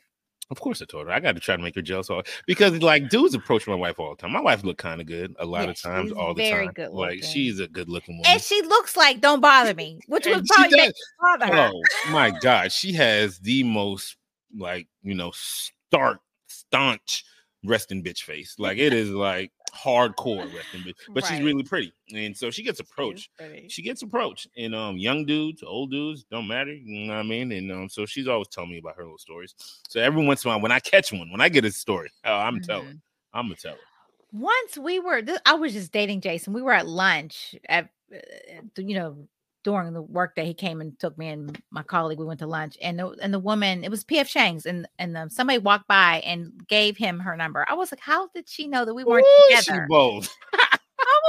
Of 0.50 0.62
course 0.62 0.82
I 0.82 0.86
told 0.86 1.08
her. 1.08 1.12
I 1.14 1.20
got 1.20 1.34
to 1.36 1.42
try 1.42 1.58
to 1.58 1.62
make 1.62 1.76
her 1.76 1.82
jealous 1.82 2.10
all 2.10 2.24
because 2.46 2.82
like 2.82 3.10
dudes 3.10 3.34
approach 3.36 3.68
my 3.68 3.76
wife 3.76 4.00
all 4.00 4.12
the 4.16 4.22
time. 4.22 4.32
My 4.32 4.40
wife 4.42 4.64
look 4.64 4.78
kind 4.78 5.02
of 5.02 5.08
good 5.08 5.36
a 5.40 5.46
lot 5.46 5.66
Yeah, 5.66 5.72
of 5.72 5.82
times, 5.82 6.12
all 6.14 6.34
the 6.34 6.50
very 6.50 6.66
time. 6.68 6.74
good 6.74 6.92
like 6.92 7.22
she's 7.24 7.60
a 7.60 7.68
good 7.68 7.90
looking 7.90 8.16
woman. 8.18 8.32
And 8.32 8.42
she 8.42 8.62
looks 8.62 8.96
like 8.96 9.20
"Don't 9.20 9.42
bother 9.42 9.74
me," 9.74 10.00
which 10.08 10.24
she 10.24 10.32
probably 10.32 10.78
does. 10.78 10.94
bother 11.22 11.48
her. 11.48 11.72
Oh 11.74 12.12
my 12.12 12.32
god, 12.32 12.72
she 12.72 12.94
has 12.94 13.40
the 13.40 13.64
most 13.64 14.16
like 14.58 14.88
you 15.04 15.16
know 15.16 15.32
stark, 15.36 16.20
staunch 16.48 17.26
resting 17.66 18.02
bitch 18.02 18.22
face. 18.24 18.56
Like 18.58 18.78
it 18.78 18.94
is 18.94 19.10
like 19.10 19.52
hardcore 19.72 20.52
wrestling, 20.54 20.84
but, 20.84 20.96
but 21.14 21.24
she's 21.26 21.42
really 21.42 21.64
pretty, 21.64 21.94
and 22.14 22.36
so 22.36 22.50
she 22.50 22.64
gets 22.64 22.80
approached. 22.80 23.30
She 23.70 23.82
gets 23.82 24.02
approached, 24.02 24.48
and 24.58 24.74
um, 24.76 24.98
young 24.98 25.26
dudes, 25.26 25.64
old 25.64 25.92
dudes, 25.92 26.24
don't 26.32 26.48
matter. 26.48 26.74
You 26.74 27.08
know 27.08 27.16
what 27.16 27.20
I 27.20 27.24
mean? 27.24 27.52
And 27.52 27.72
um, 27.72 27.90
so 27.90 28.06
she's 28.06 28.28
always 28.28 28.48
telling 28.48 28.72
me 28.72 28.80
about 28.80 28.96
her 28.96 29.04
little 29.04 29.18
stories. 29.18 29.56
So 29.88 30.00
every 30.02 30.26
once 30.26 30.44
in 30.44 30.50
a 30.50 30.54
while, 30.54 30.62
when 30.62 30.72
I 30.72 30.80
catch 30.80 31.12
one, 31.12 31.32
when 31.32 31.42
I 31.42 31.50
get 31.50 31.66
a 31.66 31.72
story, 31.72 32.10
oh, 32.26 32.34
I'm 32.34 32.60
telling, 32.62 32.88
Mhm. 32.88 33.00
I'm 33.34 33.46
gonna 33.46 33.56
tell 33.56 33.74
her. 33.74 33.78
Once 34.32 34.78
we 34.78 35.00
were, 35.00 35.22
I 35.46 35.54
was 35.54 35.74
just 35.74 35.92
dating 35.92 36.22
Jason. 36.22 36.54
We 36.54 36.62
were 36.62 36.74
at 36.74 36.88
lunch 36.88 37.56
at, 37.70 37.90
uh, 38.14 38.18
you 38.78 38.96
know, 38.96 39.28
during 39.68 39.92
the 39.92 40.02
work 40.02 40.34
that 40.38 40.46
He 40.46 40.54
came 40.54 40.80
and 40.80 40.98
took 40.98 41.18
me 41.18 41.28
and 41.28 41.62
my 41.72 41.84
colleague. 41.84 42.20
We 42.20 42.26
went 42.26 42.40
to 42.40 42.48
lunch, 42.48 42.78
and 42.82 42.98
the 42.98 43.10
and 43.22 43.34
the 43.34 43.40
woman, 43.40 43.84
it 43.84 43.92
was 43.92 44.06
PF 44.06 44.28
Chang's, 44.28 44.66
and 44.66 44.88
and 44.98 45.18
um, 45.18 45.30
somebody 45.30 45.60
walked 45.60 45.90
by 45.90 46.22
and 46.26 46.54
gave 46.70 46.96
him 46.96 47.20
her 47.20 47.36
number. 47.36 47.66
I 47.68 47.74
was 47.74 47.92
like, 47.92 48.00
how 48.00 48.30
did 48.30 48.48
she 48.48 48.66
know 48.66 48.86
that 48.86 48.94
we 48.94 49.04
weren't 49.04 49.26
Ooh, 49.26 49.56
she 49.58 49.58
together? 49.58 49.86
bold. 49.90 50.30
I 50.54 50.80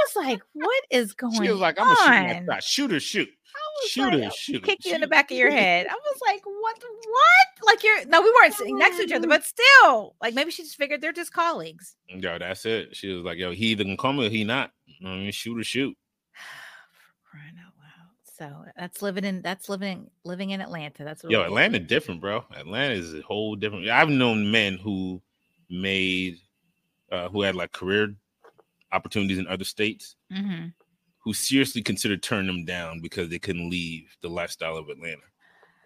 was 0.05 0.25
like, 0.25 0.41
what 0.53 0.83
is 0.89 1.13
going 1.13 1.35
on? 1.35 1.43
She 1.43 1.51
was 1.51 1.59
like, 1.59 1.77
I'm 1.77 1.87
on? 1.87 1.95
gonna 1.97 2.31
shoot 2.31 2.47
my 2.47 2.53
shot. 2.53 2.63
Shoot 2.63 2.91
her, 2.91 2.99
shoot. 3.01 3.29
Like, 3.97 4.13
her, 4.13 4.23
"I'll 4.23 4.29
shoot. 4.31 4.63
Kick 4.63 4.85
you 4.85 4.95
in 4.95 5.01
the 5.01 5.05
shoot." 5.05 5.09
back 5.11 5.31
of 5.31 5.37
your 5.37 5.51
head. 5.51 5.87
I 5.87 5.93
was 5.93 6.19
like, 6.25 6.45
what? 6.45 6.77
What? 6.79 7.67
Like 7.67 7.83
you're 7.83 8.05
no, 8.05 8.21
we 8.21 8.31
weren't 8.39 8.53
sitting 8.53 8.77
next 8.77 8.97
to 8.97 9.03
each 9.03 9.11
other, 9.11 9.27
but 9.35 9.43
still, 9.43 10.15
like 10.21 10.33
maybe 10.33 10.49
she 10.51 10.63
just 10.63 10.77
figured 10.77 11.01
they're 11.01 11.11
just 11.11 11.33
colleagues. 11.33 11.97
Yo, 12.07 12.39
that's 12.39 12.65
it. 12.65 12.95
She 12.95 13.09
was 13.09 13.25
like, 13.25 13.37
yo, 13.37 13.51
he 13.51 13.67
either 13.67 13.83
gonna 13.83 13.97
come 13.97 14.17
or 14.17 14.29
he 14.29 14.45
not. 14.45 14.71
I 15.05 15.09
mean, 15.09 15.31
shoot 15.33 15.59
or 15.59 15.63
shoot. 15.65 15.97
crying 18.39 18.51
out 18.53 18.57
loud. 18.59 18.65
So 18.67 18.71
that's 18.77 19.01
living 19.01 19.23
in 19.25 19.41
that's 19.41 19.69
living 19.69 20.09
living 20.23 20.51
in 20.51 20.61
Atlanta. 20.61 21.03
That's 21.03 21.23
what 21.23 21.31
Yo, 21.31 21.41
is. 21.41 21.47
Atlanta 21.47 21.79
different, 21.79 22.21
bro. 22.21 22.45
Atlanta 22.55 22.93
is 22.93 23.13
a 23.13 23.21
whole 23.21 23.55
different. 23.55 23.87
I've 23.89 24.09
known 24.09 24.51
men 24.51 24.77
who 24.77 25.21
made, 25.69 26.37
uh, 27.11 27.29
who 27.29 27.41
had 27.41 27.55
like 27.55 27.71
career 27.71 28.15
opportunities 28.91 29.37
in 29.37 29.47
other 29.47 29.63
states, 29.63 30.15
Mhm. 30.31 30.73
who 31.19 31.33
seriously 31.33 31.81
considered 31.83 32.23
turning 32.23 32.47
them 32.47 32.65
down 32.65 33.01
because 33.01 33.29
they 33.29 33.37
couldn't 33.39 33.69
leave 33.69 34.15
the 34.21 34.29
lifestyle 34.29 34.77
of 34.77 34.89
Atlanta. 34.89 35.21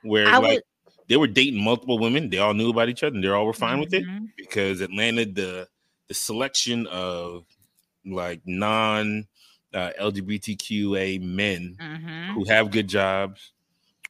Where 0.04 0.28
I 0.28 0.38
like 0.38 0.44
would- 0.56 0.64
they 1.10 1.18
were 1.18 1.28
dating 1.28 1.62
multiple 1.62 2.00
women, 2.00 2.30
they 2.30 2.38
all 2.38 2.54
knew 2.54 2.70
about 2.70 2.88
each 2.88 3.04
other, 3.04 3.14
and 3.16 3.24
they 3.24 3.28
all 3.28 3.46
were 3.46 3.54
fine 3.54 3.80
with 3.82 3.94
it 3.94 4.04
Mhm. 4.06 4.28
because 4.38 4.82
Atlanta, 4.82 5.26
the 5.26 5.68
the 6.10 6.14
selection 6.14 6.86
of 6.88 7.46
like 8.06 8.42
non 8.46 9.26
uh, 9.74 9.92
LGBTQA 10.00 11.22
men 11.22 11.78
Mhm. 11.80 12.34
who 12.34 12.46
have 12.46 12.72
good 12.72 12.88
jobs, 12.88 13.52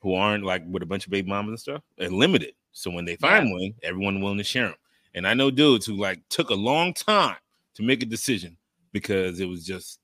who 0.02 0.14
aren't 0.16 0.44
like 0.44 0.64
with 0.70 0.84
a 0.84 0.86
bunch 0.86 1.06
of 1.06 1.12
baby 1.12 1.30
mamas 1.30 1.50
and 1.50 1.60
stuff, 1.60 1.82
are 2.00 2.10
limited. 2.10 2.54
So 2.72 2.90
when 2.92 3.06
they 3.06 3.16
find 3.16 3.52
one, 3.52 3.74
everyone 3.84 4.20
willing 4.22 4.38
to 4.40 4.44
share 4.44 4.68
them. 4.68 4.78
And 5.14 5.28
I 5.28 5.34
know 5.34 5.52
dudes 5.52 5.86
who 5.86 5.94
like 5.96 6.28
took 6.30 6.50
a 6.50 6.56
long 6.56 6.94
time 6.94 7.38
to 7.76 7.84
make 7.84 8.02
a 8.02 8.06
decision 8.08 8.58
because 8.92 9.40
it 9.40 9.46
was 9.46 9.66
just 9.66 10.00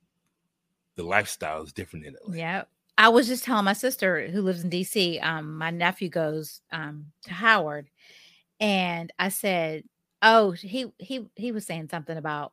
the 0.96 1.04
lifestyle 1.04 1.62
is 1.64 1.74
different 1.74 2.06
in 2.06 2.16
Atlanta. 2.16 2.38
Yeah. 2.38 2.64
I 2.98 3.08
was 3.10 3.28
just 3.28 3.44
telling 3.46 3.64
my 3.66 3.74
sister 3.74 4.28
who 4.28 4.42
lives 4.42 4.64
in 4.64 4.70
DC, 4.70 5.20
um, 5.24 5.58
my 5.58 5.70
nephew 5.72 6.10
goes 6.10 6.62
um 6.72 7.12
to 7.24 7.34
Howard, 7.34 7.90
and 8.60 9.12
I 9.18 9.30
said, 9.30 9.84
Oh, 10.22 10.52
he 10.52 10.92
he 11.00 11.26
he 11.36 11.52
was 11.54 11.66
saying 11.66 11.88
something 11.90 12.18
about 12.18 12.52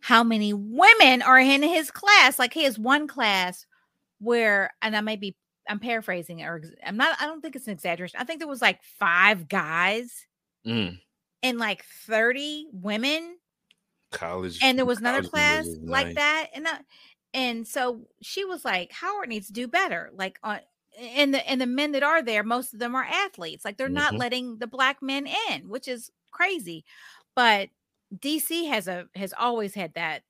how 0.00 0.22
many 0.24 0.52
women 0.52 1.22
are 1.22 1.38
in 1.38 1.62
his 1.62 1.90
class. 1.90 2.38
Like 2.38 2.54
he 2.54 2.64
has 2.64 2.78
one 2.78 3.06
class 3.08 3.66
where, 4.20 4.72
and 4.82 4.96
I 4.96 5.00
may 5.00 5.16
be 5.16 5.36
I'm 5.68 5.80
paraphrasing 5.80 6.42
or 6.42 6.62
I'm 6.84 6.96
not, 6.96 7.16
I 7.20 7.26
don't 7.26 7.40
think 7.42 7.56
it's 7.56 7.66
an 7.66 7.72
exaggeration. 7.74 8.20
I 8.20 8.24
think 8.24 8.40
there 8.40 8.48
was 8.48 8.62
like 8.62 8.82
five 8.84 9.48
guys 9.48 10.26
Mm, 10.66 10.98
and 11.42 11.58
like 11.58 11.84
30 12.06 12.68
women 12.72 13.36
college, 14.12 14.58
and 14.62 14.78
there 14.78 14.86
was 14.86 14.98
another 15.00 15.22
class 15.22 15.66
like 15.82 16.14
that 16.14 16.48
and 16.54 16.66
and 17.34 17.66
so 17.66 18.02
she 18.22 18.44
was 18.44 18.64
like 18.64 18.90
howard 18.92 19.28
needs 19.28 19.48
to 19.48 19.52
do 19.52 19.68
better 19.68 20.10
like 20.14 20.38
on 20.42 20.60
and 20.98 21.34
the 21.34 21.48
and 21.48 21.60
the 21.60 21.66
men 21.66 21.92
that 21.92 22.02
are 22.02 22.22
there 22.22 22.42
most 22.42 22.72
of 22.72 22.80
them 22.80 22.94
are 22.94 23.04
athletes 23.04 23.64
like 23.64 23.76
they're 23.76 23.88
not 23.88 24.14
Mhm. 24.14 24.18
letting 24.18 24.58
the 24.58 24.66
black 24.66 25.02
men 25.02 25.26
in 25.50 25.68
which 25.68 25.88
is 25.88 26.10
crazy 26.30 26.84
but 27.34 27.68
dc 28.14 28.68
has 28.68 28.88
a 28.88 29.06
has 29.14 29.34
always 29.38 29.74
had 29.74 29.92
that 29.94 30.22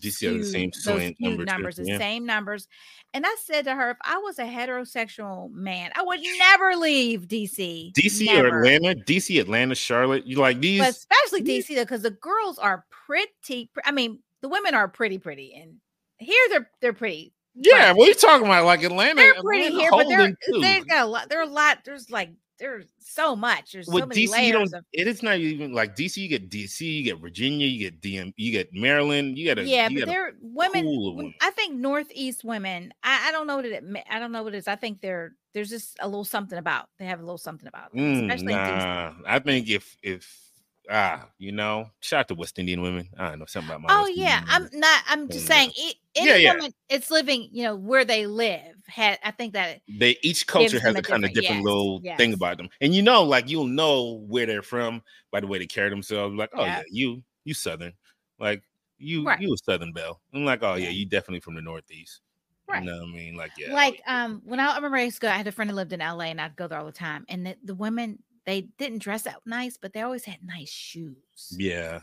DC 0.00 0.20
the 0.20 0.42
same 0.44 0.72
skewed- 0.72 0.94
those 0.94 1.00
same 1.02 1.14
skewed 1.14 1.30
number 1.38 1.44
numbers 1.44 1.76
the 1.76 1.96
same 1.96 2.26
numbers 2.26 2.68
and 3.14 3.24
i 3.26 3.34
said 3.42 3.64
to 3.64 3.74
her 3.74 3.90
if 3.92 3.96
i 4.02 4.18
was 4.18 4.38
a 4.38 4.44
heterosexual 4.44 5.50
man 5.52 5.90
i 5.96 6.02
would 6.02 6.20
never 6.38 6.76
leave 6.76 7.26
dc 7.28 7.92
DC 7.94 8.26
never. 8.26 8.48
or 8.60 8.64
Atlanta, 8.64 9.00
DC, 9.06 9.40
Atlanta, 9.40 9.74
Charlotte. 9.74 10.26
You 10.26 10.36
like 10.36 10.60
these? 10.60 10.80
but 10.80 10.90
especially 10.90 11.42
these- 11.42 11.66
DC 11.66 11.74
though, 11.76 11.82
because 11.84 12.02
the 12.02 12.10
girls 12.10 12.58
are 12.58 12.84
pretty. 12.90 13.70
pr- 13.72 13.80
I 13.86 13.90
mean, 13.92 14.18
the 14.42 14.48
women 14.48 14.74
are 14.74 14.86
pretty, 14.86 15.18
pretty, 15.18 15.54
and 15.54 15.76
here 16.18 16.42
they're 16.50 16.70
they're 16.82 16.92
pretty. 16.92 17.32
yeah, 17.54 17.92
what 17.92 18.04
are 18.06 18.08
you 18.08 18.14
talking 18.14 18.46
about? 18.46 18.64
Like 18.66 18.82
Atlanta, 18.82 19.14
they're 19.16 19.34
pretty 19.42 19.66
Atlanta, 19.66 19.80
here, 19.80 19.90
but 19.90 20.08
they're, 20.08 20.60
they've 20.60 20.86
got 20.86 21.04
a 21.04 21.06
lot. 21.06 21.28
There 21.30 21.40
are 21.40 21.44
a 21.44 21.46
lot. 21.46 21.78
There's 21.86 22.10
like 22.10 22.30
there's 22.58 22.86
so 22.98 23.36
much. 23.36 23.72
There's 23.72 23.86
so 23.86 23.92
with 23.92 24.08
many 24.08 24.26
DC, 24.26 24.32
layers 24.32 24.72
of. 24.72 24.84
It 24.92 25.06
is 25.06 25.22
not 25.22 25.36
even 25.38 25.72
like 25.72 25.94
DC. 25.96 26.16
You 26.16 26.28
get 26.28 26.48
DC, 26.50 26.80
you 26.80 27.02
get 27.04 27.18
Virginia, 27.20 27.66
you 27.66 27.78
get 27.90 28.00
DM, 28.00 28.32
you 28.36 28.52
get 28.52 28.72
Maryland. 28.72 29.36
You 29.38 29.44
get 29.44 29.58
a 29.58 29.64
Yeah, 29.64 29.88
you 29.88 30.00
but 30.00 30.06
they're 30.06 30.32
women. 30.40 30.84
pool 30.84 31.08
of 31.08 31.14
when- 31.16 31.26
women. 31.26 31.34
I 31.40 31.50
think 31.50 31.74
Northeast 31.74 32.44
women. 32.44 32.92
I, 33.02 33.28
I 33.28 33.32
don't 33.32 33.46
know 33.46 33.56
what 33.56 33.64
it. 33.66 33.84
I 34.10 34.18
don't 34.18 34.32
know 34.32 34.42
what 34.42 34.54
it 34.54 34.58
is. 34.58 34.68
I 34.68 34.76
think 34.76 35.00
they're 35.00 35.34
there's 35.54 35.70
just 35.70 35.96
a 36.00 36.06
little 36.08 36.24
something 36.24 36.58
about. 36.58 36.88
They 36.98 37.06
have 37.06 37.20
a 37.20 37.22
little 37.22 37.38
something 37.38 37.66
about, 37.66 37.92
them, 37.92 38.00
Mm, 38.00 38.22
especially 38.24 38.52
in 38.52 38.58
DC. 38.58 38.78
nah, 38.78 39.12
I 39.26 39.38
think 39.38 39.68
if 39.70 39.96
if 40.02 40.45
ah, 40.90 41.28
you 41.38 41.52
know, 41.52 41.90
shout 42.00 42.20
out 42.20 42.28
to 42.28 42.34
West 42.34 42.58
Indian 42.58 42.82
women. 42.82 43.08
I 43.18 43.30
don't 43.30 43.38
know 43.40 43.44
something 43.46 43.70
about 43.70 43.82
my. 43.82 43.88
Oh 43.90 44.02
West 44.02 44.16
yeah, 44.16 44.42
I'm 44.48 44.68
not. 44.72 45.02
I'm 45.08 45.28
just 45.28 45.46
saying. 45.46 45.70
It, 45.76 45.96
any 46.14 46.30
Yeah, 46.30 46.36
yeah. 46.36 46.52
woman, 46.54 46.72
it's 46.88 47.10
living. 47.10 47.48
You 47.52 47.64
know 47.64 47.76
where 47.76 48.04
they 48.04 48.26
live. 48.26 48.74
Had 48.86 49.18
I 49.24 49.30
think 49.32 49.52
that 49.52 49.80
They 49.88 50.16
each 50.22 50.46
culture 50.46 50.80
has 50.80 50.94
a 50.94 50.98
a 50.98 51.02
kind 51.02 51.24
of 51.24 51.32
different- 51.32 51.58
yes, 51.58 51.64
little 51.64 52.00
thing 52.16 52.32
about 52.32 52.56
them, 52.56 52.68
and 52.80 52.94
you 52.94 53.02
know, 53.02 53.22
like 53.22 53.48
you'll 53.48 53.66
know 53.66 54.24
where 54.28 54.46
they're 54.46 54.62
from 54.62 55.02
by 55.30 55.40
the 55.40 55.46
way 55.46 55.58
they 55.58 55.66
carry 55.66 55.90
themselves. 55.90 56.34
Like, 56.34 56.50
oh 56.54 56.64
Yeah. 56.64 56.76
yeah, 56.78 56.82
you 56.90 57.22
you 57.44 57.54
Southern, 57.54 57.92
like 58.38 58.62
you 58.98 59.24
Right. 59.26 59.40
you 59.40 59.52
a 59.52 59.58
Southern 59.58 59.92
belle. 59.92 60.20
I'm 60.32 60.44
like, 60.44 60.62
oh 60.62 60.74
yeah, 60.74 60.88
you 60.88 61.04
definitely 61.06 61.40
from 61.40 61.54
the 61.54 61.60
Northeast. 61.62 62.20
right. 62.66 62.82
You 62.82 62.90
know 62.90 62.98
what 63.00 63.08
I 63.08 63.12
mean? 63.12 63.36
Like, 63.36 63.52
yeah, 63.58 63.72
like 63.74 64.00
um 64.06 64.40
when 64.44 64.58
I, 64.58 64.72
I 64.72 64.76
remember 64.76 64.96
I 64.96 65.02
used 65.02 65.16
to 65.16 65.26
go, 65.26 65.28
I 65.28 65.36
had 65.36 65.46
a 65.46 65.52
friend 65.52 65.70
who 65.70 65.76
lived 65.76 65.92
in 65.92 66.00
LA 66.00 66.24
and 66.32 66.40
I'd 66.40 66.56
go 66.56 66.66
there 66.66 66.78
all 66.78 66.86
the 66.86 66.92
time. 66.92 67.24
And 67.28 67.46
the, 67.46 67.56
the 67.62 67.74
women 67.74 68.18
they 68.46 68.62
didn't 68.78 68.98
dress 69.02 69.26
up 69.26 69.42
nice, 69.44 69.76
but 69.76 69.92
they 69.92 70.00
always 70.00 70.24
had 70.24 70.38
nice 70.44 70.70
shoes. 70.70 71.16
yeah. 71.56 72.00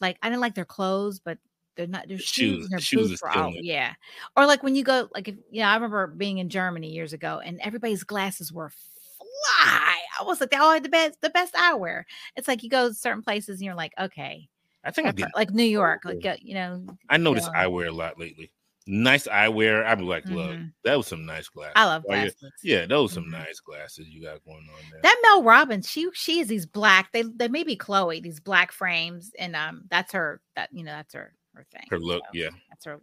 Like 0.00 0.18
I 0.22 0.28
didn't 0.28 0.42
like 0.42 0.54
their 0.54 0.66
clothes, 0.66 1.18
but 1.20 1.38
they're 1.74 1.86
not 1.86 2.06
their 2.08 2.18
shoes, 2.18 2.28
shoes- 2.28 2.64
and 2.64 2.72
their 2.72 2.80
shoes 2.80 3.08
boots 3.10 3.22
were 3.22 3.30
all 3.30 3.52
yeah. 3.54 3.94
Or 4.36 4.46
like 4.46 4.62
when 4.62 4.76
you 4.76 4.84
go, 4.84 5.08
like 5.14 5.28
if 5.28 5.36
you 5.50 5.62
know, 5.62 5.68
I 5.68 5.74
remember 5.74 6.06
being 6.06 6.38
in 6.38 6.48
Germany 6.50 6.90
years 6.90 7.12
ago 7.12 7.40
and 7.44 7.60
everybody's 7.62 8.04
glasses 8.04 8.52
were 8.52 8.70
fly. 8.70 9.96
I 10.20 10.22
was 10.24 10.40
like, 10.40 10.50
they 10.50 10.56
all 10.56 10.72
had 10.72 10.82
the 10.84 10.88
best 10.90 11.20
the 11.22 11.30
best 11.30 11.54
eyewear. 11.54 12.04
It's 12.36 12.46
like 12.48 12.62
you 12.62 12.70
go 12.70 12.88
to 12.88 12.94
certain 12.94 13.22
places 13.22 13.58
and 13.58 13.64
you're 13.64 13.74
like, 13.74 13.92
okay. 13.98 14.48
I 14.84 14.90
think 14.92 15.08
I 15.08 15.10
that's 15.10 15.18
get. 15.18 15.24
right. 15.24 15.34
like 15.36 15.50
New 15.50 15.64
York, 15.64 16.02
like 16.04 16.22
you 16.42 16.54
know, 16.54 16.86
I 17.08 17.16
notice 17.16 17.48
eyewear 17.48 17.88
a 17.88 17.92
lot 17.92 18.18
lately. 18.18 18.52
Nice 18.86 19.26
eyewear. 19.26 19.84
I'd 19.84 19.98
be 19.98 20.04
like, 20.04 20.24
look, 20.26 20.52
Mhm. 20.52 20.72
that 20.84 20.94
was 20.96 21.08
some 21.08 21.26
nice 21.26 21.48
glasses. 21.48 21.72
I 21.74 21.84
love 21.86 22.04
Oh, 22.08 22.14
yeah. 22.14 22.22
glasses. 22.22 22.52
Yeah, 22.62 22.86
those 22.86 23.12
some 23.12 23.24
Mhm. 23.24 23.32
nice 23.32 23.58
glasses 23.58 24.08
you 24.08 24.22
got 24.22 24.44
going 24.44 24.68
on 24.68 24.90
there. 24.92 25.00
That 25.02 25.18
Mel 25.22 25.42
Robbins, 25.42 25.90
she 25.90 26.08
she 26.14 26.38
is 26.38 26.46
these 26.46 26.66
black. 26.66 27.10
They 27.12 27.22
they 27.22 27.48
may 27.48 27.64
be 27.64 27.74
Chloe, 27.74 28.20
these 28.20 28.38
black 28.38 28.70
frames, 28.70 29.32
and 29.38 29.56
um, 29.56 29.84
that's 29.90 30.12
her. 30.12 30.40
That 30.54 30.68
you 30.72 30.84
know, 30.84 30.92
that's 30.92 31.14
her 31.14 31.34
her 31.54 31.66
thing. 31.72 31.86
Her 31.90 31.98
look, 31.98 32.22
so 32.26 32.30
yeah. 32.32 32.50
that's 32.68 32.84
her. 32.84 33.00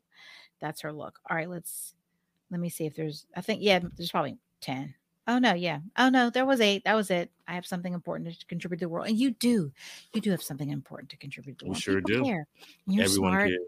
That's 0.62 0.82
her 0.82 0.94
look. 0.94 1.20
All 1.30 1.36
right, 1.36 1.50
let's 1.50 1.96
let 2.50 2.62
me 2.62 2.70
see 2.70 2.86
if 2.86 2.96
there's. 2.96 3.26
I 3.36 3.42
think 3.42 3.62
yeah, 3.62 3.80
there's 3.98 4.12
probably 4.12 4.38
ten. 4.62 4.96
Oh 5.26 5.40
no, 5.40 5.54
yeah. 5.54 5.80
Oh 5.98 6.10
no, 6.10 6.30
there 6.30 6.46
was 6.46 6.60
eight. 6.60 6.84
That 6.84 6.96
was 6.96 7.10
it. 7.10 7.32
I 7.48 7.54
have 7.54 7.66
something 7.66 7.94
important 7.94 8.38
to 8.38 8.46
contribute 8.46 8.80
to 8.80 8.86
the 8.86 8.90
world, 8.90 9.08
and 9.08 9.18
you 9.18 9.32
do. 9.32 9.72
You 10.14 10.20
do 10.22 10.32
have 10.32 10.44
something 10.44 10.70
important 10.70 11.10
to 11.12 11.18
contribute 11.18 11.60
to 11.60 11.66
the 11.66 11.70
world. 11.70 11.78
We 11.78 11.82
sure 11.82 12.02
People 12.02 12.24
do. 12.24 12.30
Care. 12.30 12.48
You're 12.88 13.06
Everyone 13.06 13.32
smart, 13.32 13.48
cares. 13.50 13.60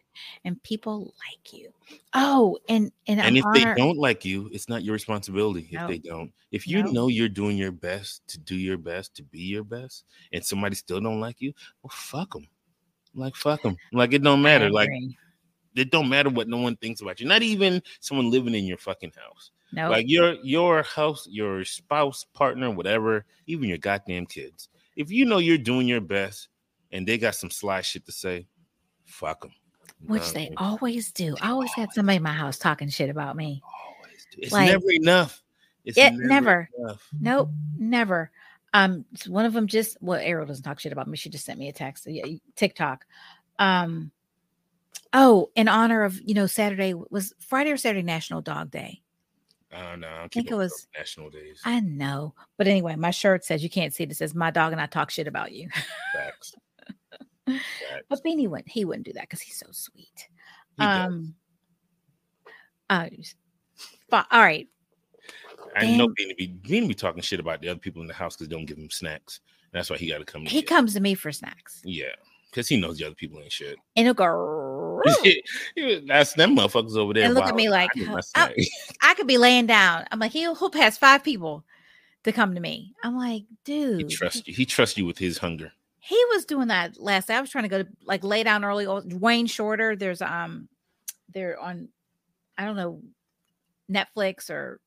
and 0.43 0.61
people 0.63 0.99
like 1.05 1.53
you. 1.53 1.71
Oh, 2.13 2.57
and 2.67 2.91
and, 3.07 3.21
And 3.21 3.37
if 3.37 3.45
they 3.53 3.63
don't 3.75 3.97
like 3.97 4.25
you, 4.25 4.49
it's 4.51 4.67
not 4.67 4.83
your 4.83 4.93
responsibility 4.93 5.69
if 5.71 5.79
No. 5.79 5.87
they 5.87 5.97
don't. 5.99 6.33
If 6.51 6.67
you 6.67 6.83
No. 6.83 6.91
know 6.91 7.07
you're 7.07 7.29
doing 7.29 7.57
your 7.57 7.71
best 7.71 8.27
to 8.29 8.37
do 8.37 8.55
your 8.55 8.77
best 8.77 9.15
to 9.15 9.23
be 9.23 9.39
your 9.39 9.63
best, 9.63 10.03
and 10.33 10.43
somebody 10.43 10.75
still 10.75 10.99
don't 10.99 11.21
like 11.21 11.39
you, 11.39 11.53
well, 11.83 11.91
fuck 11.93 12.33
them. 12.33 12.47
Like 13.13 13.35
fuck 13.35 13.61
them. 13.61 13.77
Like 13.93 14.11
it 14.13 14.23
don't 14.23 14.41
matter. 14.41 14.69
Like. 14.69 14.89
It 15.75 15.91
don't 15.91 16.09
matter 16.09 16.29
what 16.29 16.47
no 16.47 16.57
one 16.57 16.75
thinks 16.77 17.01
about 17.01 17.19
you. 17.19 17.27
Not 17.27 17.41
even 17.43 17.81
someone 17.99 18.31
living 18.31 18.55
in 18.55 18.65
your 18.65 18.77
fucking 18.77 19.11
house. 19.15 19.51
no, 19.71 19.89
Like 19.89 20.05
your 20.07 20.33
your 20.43 20.83
house, 20.83 21.27
your 21.29 21.63
spouse, 21.65 22.23
partner, 22.33 22.71
whatever, 22.71 23.25
even 23.47 23.69
your 23.69 23.77
goddamn 23.77 24.25
kids. 24.25 24.69
If 24.95 25.11
you 25.11 25.25
know 25.25 25.39
you're 25.39 25.57
doing 25.57 25.87
your 25.87 26.01
best, 26.01 26.47
and 26.91 27.05
they 27.05 27.17
got 27.17 27.35
some 27.35 27.49
sly 27.51 27.81
shit 27.81 28.05
to 28.05 28.11
say, 28.11 28.47
fuck 29.03 29.41
them. 29.41 29.51
which 30.07 30.31
they 30.33 30.51
always 30.57 31.11
do. 31.11 31.35
I 31.41 31.49
always 31.49 31.73
had 31.73 31.91
somebody 31.91 32.17
in 32.17 32.23
my 32.23 32.31
house 32.31 32.57
talking 32.57 32.89
shit 32.89 33.09
about 33.09 33.35
me. 33.35 33.61
always 33.97 34.25
do. 34.31 34.39
It's 34.41 34.51
like- 34.53 34.69
never 34.69 34.91
enough. 34.91 35.41
It's 35.83 35.97
It 35.97 36.13
never. 36.15 36.69
enough. 36.79 37.07
Nope, 37.19 37.49
never. 37.77 38.31
Um, 38.73 39.05
one 39.27 39.45
of 39.45 39.53
them 39.53 39.67
just 39.67 39.97
well, 40.01 40.19
Ariel 40.19 40.45
doesn't 40.47 40.63
talk 40.63 40.79
shit 40.79 40.91
about 40.91 41.07
me. 41.07 41.15
She 41.17 41.29
just 41.29 41.45
sent 41.45 41.59
me 41.59 41.69
a 41.69 41.73
text, 41.73 42.07
yeah, 42.07 42.25
TikTok. 42.55 43.05
Um, 43.59 44.11
Oh, 45.13 45.49
in 45.55 45.67
honor 45.67 46.03
of 46.03 46.19
you 46.21 46.33
know 46.33 46.47
Saturday 46.47 46.93
was 46.93 47.33
Friday 47.39 47.71
or 47.71 47.77
Saturday 47.77 48.03
National 48.03 48.41
Dog 48.41 48.71
Day. 48.71 49.01
I 49.73 49.81
don't 49.91 49.99
know. 49.99 50.21
I 50.23 50.27
think 50.27 50.51
it 50.51 50.55
was 50.55 50.87
national 50.97 51.29
days. 51.29 51.61
I 51.65 51.79
know, 51.81 52.33
but 52.57 52.67
anyway, 52.67 52.95
my 52.95 53.11
shirt 53.11 53.43
says 53.43 53.63
you 53.63 53.69
can't 53.69 53.93
see 53.93 54.03
it. 54.03 54.11
It 54.11 54.15
says 54.15 54.33
my 54.33 54.51
dog 54.51 54.71
and 54.71 54.81
I 54.81 54.85
talk 54.85 55.11
shit 55.11 55.27
about 55.27 55.51
you. 55.51 55.69
Facts. 56.13 56.55
Facts. 57.45 58.05
But 58.09 58.23
Beanie 58.23 58.47
wouldn't. 58.47 58.69
He 58.69 58.85
wouldn't 58.85 59.05
do 59.05 59.13
that 59.13 59.23
because 59.23 59.41
he's 59.41 59.57
so 59.57 59.67
sweet. 59.71 60.29
He 60.77 60.83
um. 60.83 61.35
Uh, 62.89 63.09
all 64.11 64.41
right. 64.41 64.67
I 65.75 65.97
know 65.97 66.07
Beanie 66.07 66.37
be 66.37 66.47
Beanie 66.63 66.87
be 66.87 66.93
talking 66.93 67.21
shit 67.21 67.39
about 67.39 67.61
the 67.61 67.69
other 67.69 67.79
people 67.79 68.01
in 68.01 68.07
the 68.07 68.13
house 68.13 68.35
because 68.35 68.47
they 68.47 68.55
don't 68.55 68.65
give 68.65 68.77
him 68.77 68.89
snacks. 68.89 69.41
That's 69.71 69.89
why 69.89 69.97
he 69.97 70.07
got 70.07 70.19
to 70.19 70.25
come. 70.25 70.45
He 70.45 70.61
comes 70.61 70.93
to 70.93 71.01
me 71.01 71.15
for 71.15 71.31
snacks. 71.31 71.81
Yeah, 71.83 72.13
because 72.55 72.69
he 72.69 72.77
knows 72.77 72.97
the 72.97 73.05
other 73.05 73.15
people 73.15 73.41
ain't 73.41 73.51
shit. 73.51 73.77
And 73.97 74.05
he'll 74.07 74.13
go. 74.13 75.01
That's 76.07 76.33
them 76.33 76.55
motherfuckers 76.55 76.95
over 76.95 77.13
there. 77.13 77.25
And 77.25 77.33
look 77.33 77.45
at 77.45 77.55
me 77.55 77.69
like 77.69 77.91
I, 78.33 78.53
I, 79.01 79.13
could 79.13 79.27
be 79.27 79.37
laying 79.37 79.65
down. 79.65 80.05
I'm 80.11 80.19
like, 80.19 80.31
he'll 80.31 80.55
he'll 80.55 80.69
pass 80.69 80.97
five 80.97 81.23
people 81.23 81.65
to 82.23 82.31
come 82.31 82.55
to 82.55 82.61
me. 82.61 82.93
I'm 83.03 83.17
like, 83.17 83.43
dude. 83.65 83.99
He 83.99 84.15
trusts 84.15 84.47
you. 84.47 84.53
He 84.53 84.65
trusts 84.65 84.97
you 84.97 85.05
with 85.05 85.17
his 85.17 85.37
hunger. 85.37 85.73
He 85.99 86.19
was 86.31 86.45
doing 86.45 86.69
that 86.69 86.99
last. 86.99 87.29
I 87.29 87.41
was 87.41 87.49
trying 87.49 87.65
to 87.65 87.69
go 87.69 87.83
to 87.83 87.89
like 88.05 88.23
lay 88.23 88.43
down 88.43 88.63
early. 88.63 88.87
Wayne 88.87 89.47
Shorter. 89.47 89.95
There's 89.95 90.21
um, 90.21 90.69
they're 91.33 91.59
on, 91.59 91.89
I 92.57 92.65
don't 92.65 92.77
know, 92.77 93.01
Netflix 93.91 94.49
or 94.49 94.79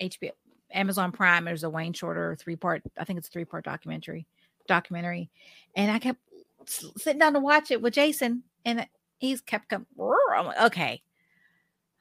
HBO, 0.00 0.30
Amazon 0.72 1.12
Prime. 1.12 1.44
There's 1.44 1.64
a 1.64 1.70
Wayne 1.70 1.92
Shorter 1.92 2.36
three 2.40 2.56
part. 2.56 2.82
I 2.98 3.04
think 3.04 3.18
it's 3.18 3.28
a 3.28 3.32
three 3.32 3.44
part 3.44 3.64
documentary. 3.64 4.26
Documentary, 4.68 5.28
and 5.74 5.90
I 5.90 5.98
kept 5.98 6.20
sitting 6.66 7.18
down 7.18 7.34
to 7.34 7.40
watch 7.40 7.70
it 7.70 7.82
with 7.82 7.94
Jason, 7.94 8.44
and 8.64 8.86
he's 9.18 9.40
kept 9.40 9.68
coming. 9.68 9.86
Like, 9.96 10.60
okay. 10.62 11.02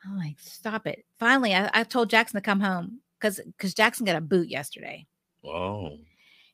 I'm 0.03 0.17
like, 0.17 0.39
stop 0.39 0.87
it. 0.87 1.05
Finally, 1.19 1.53
I, 1.53 1.69
I 1.73 1.83
told 1.83 2.09
Jackson 2.09 2.37
to 2.37 2.41
come 2.41 2.59
home 2.59 3.01
because 3.19 3.39
because 3.45 3.73
Jackson 3.73 4.05
got 4.05 4.15
a 4.15 4.21
boot 4.21 4.47
yesterday. 4.47 5.05
Oh. 5.45 5.97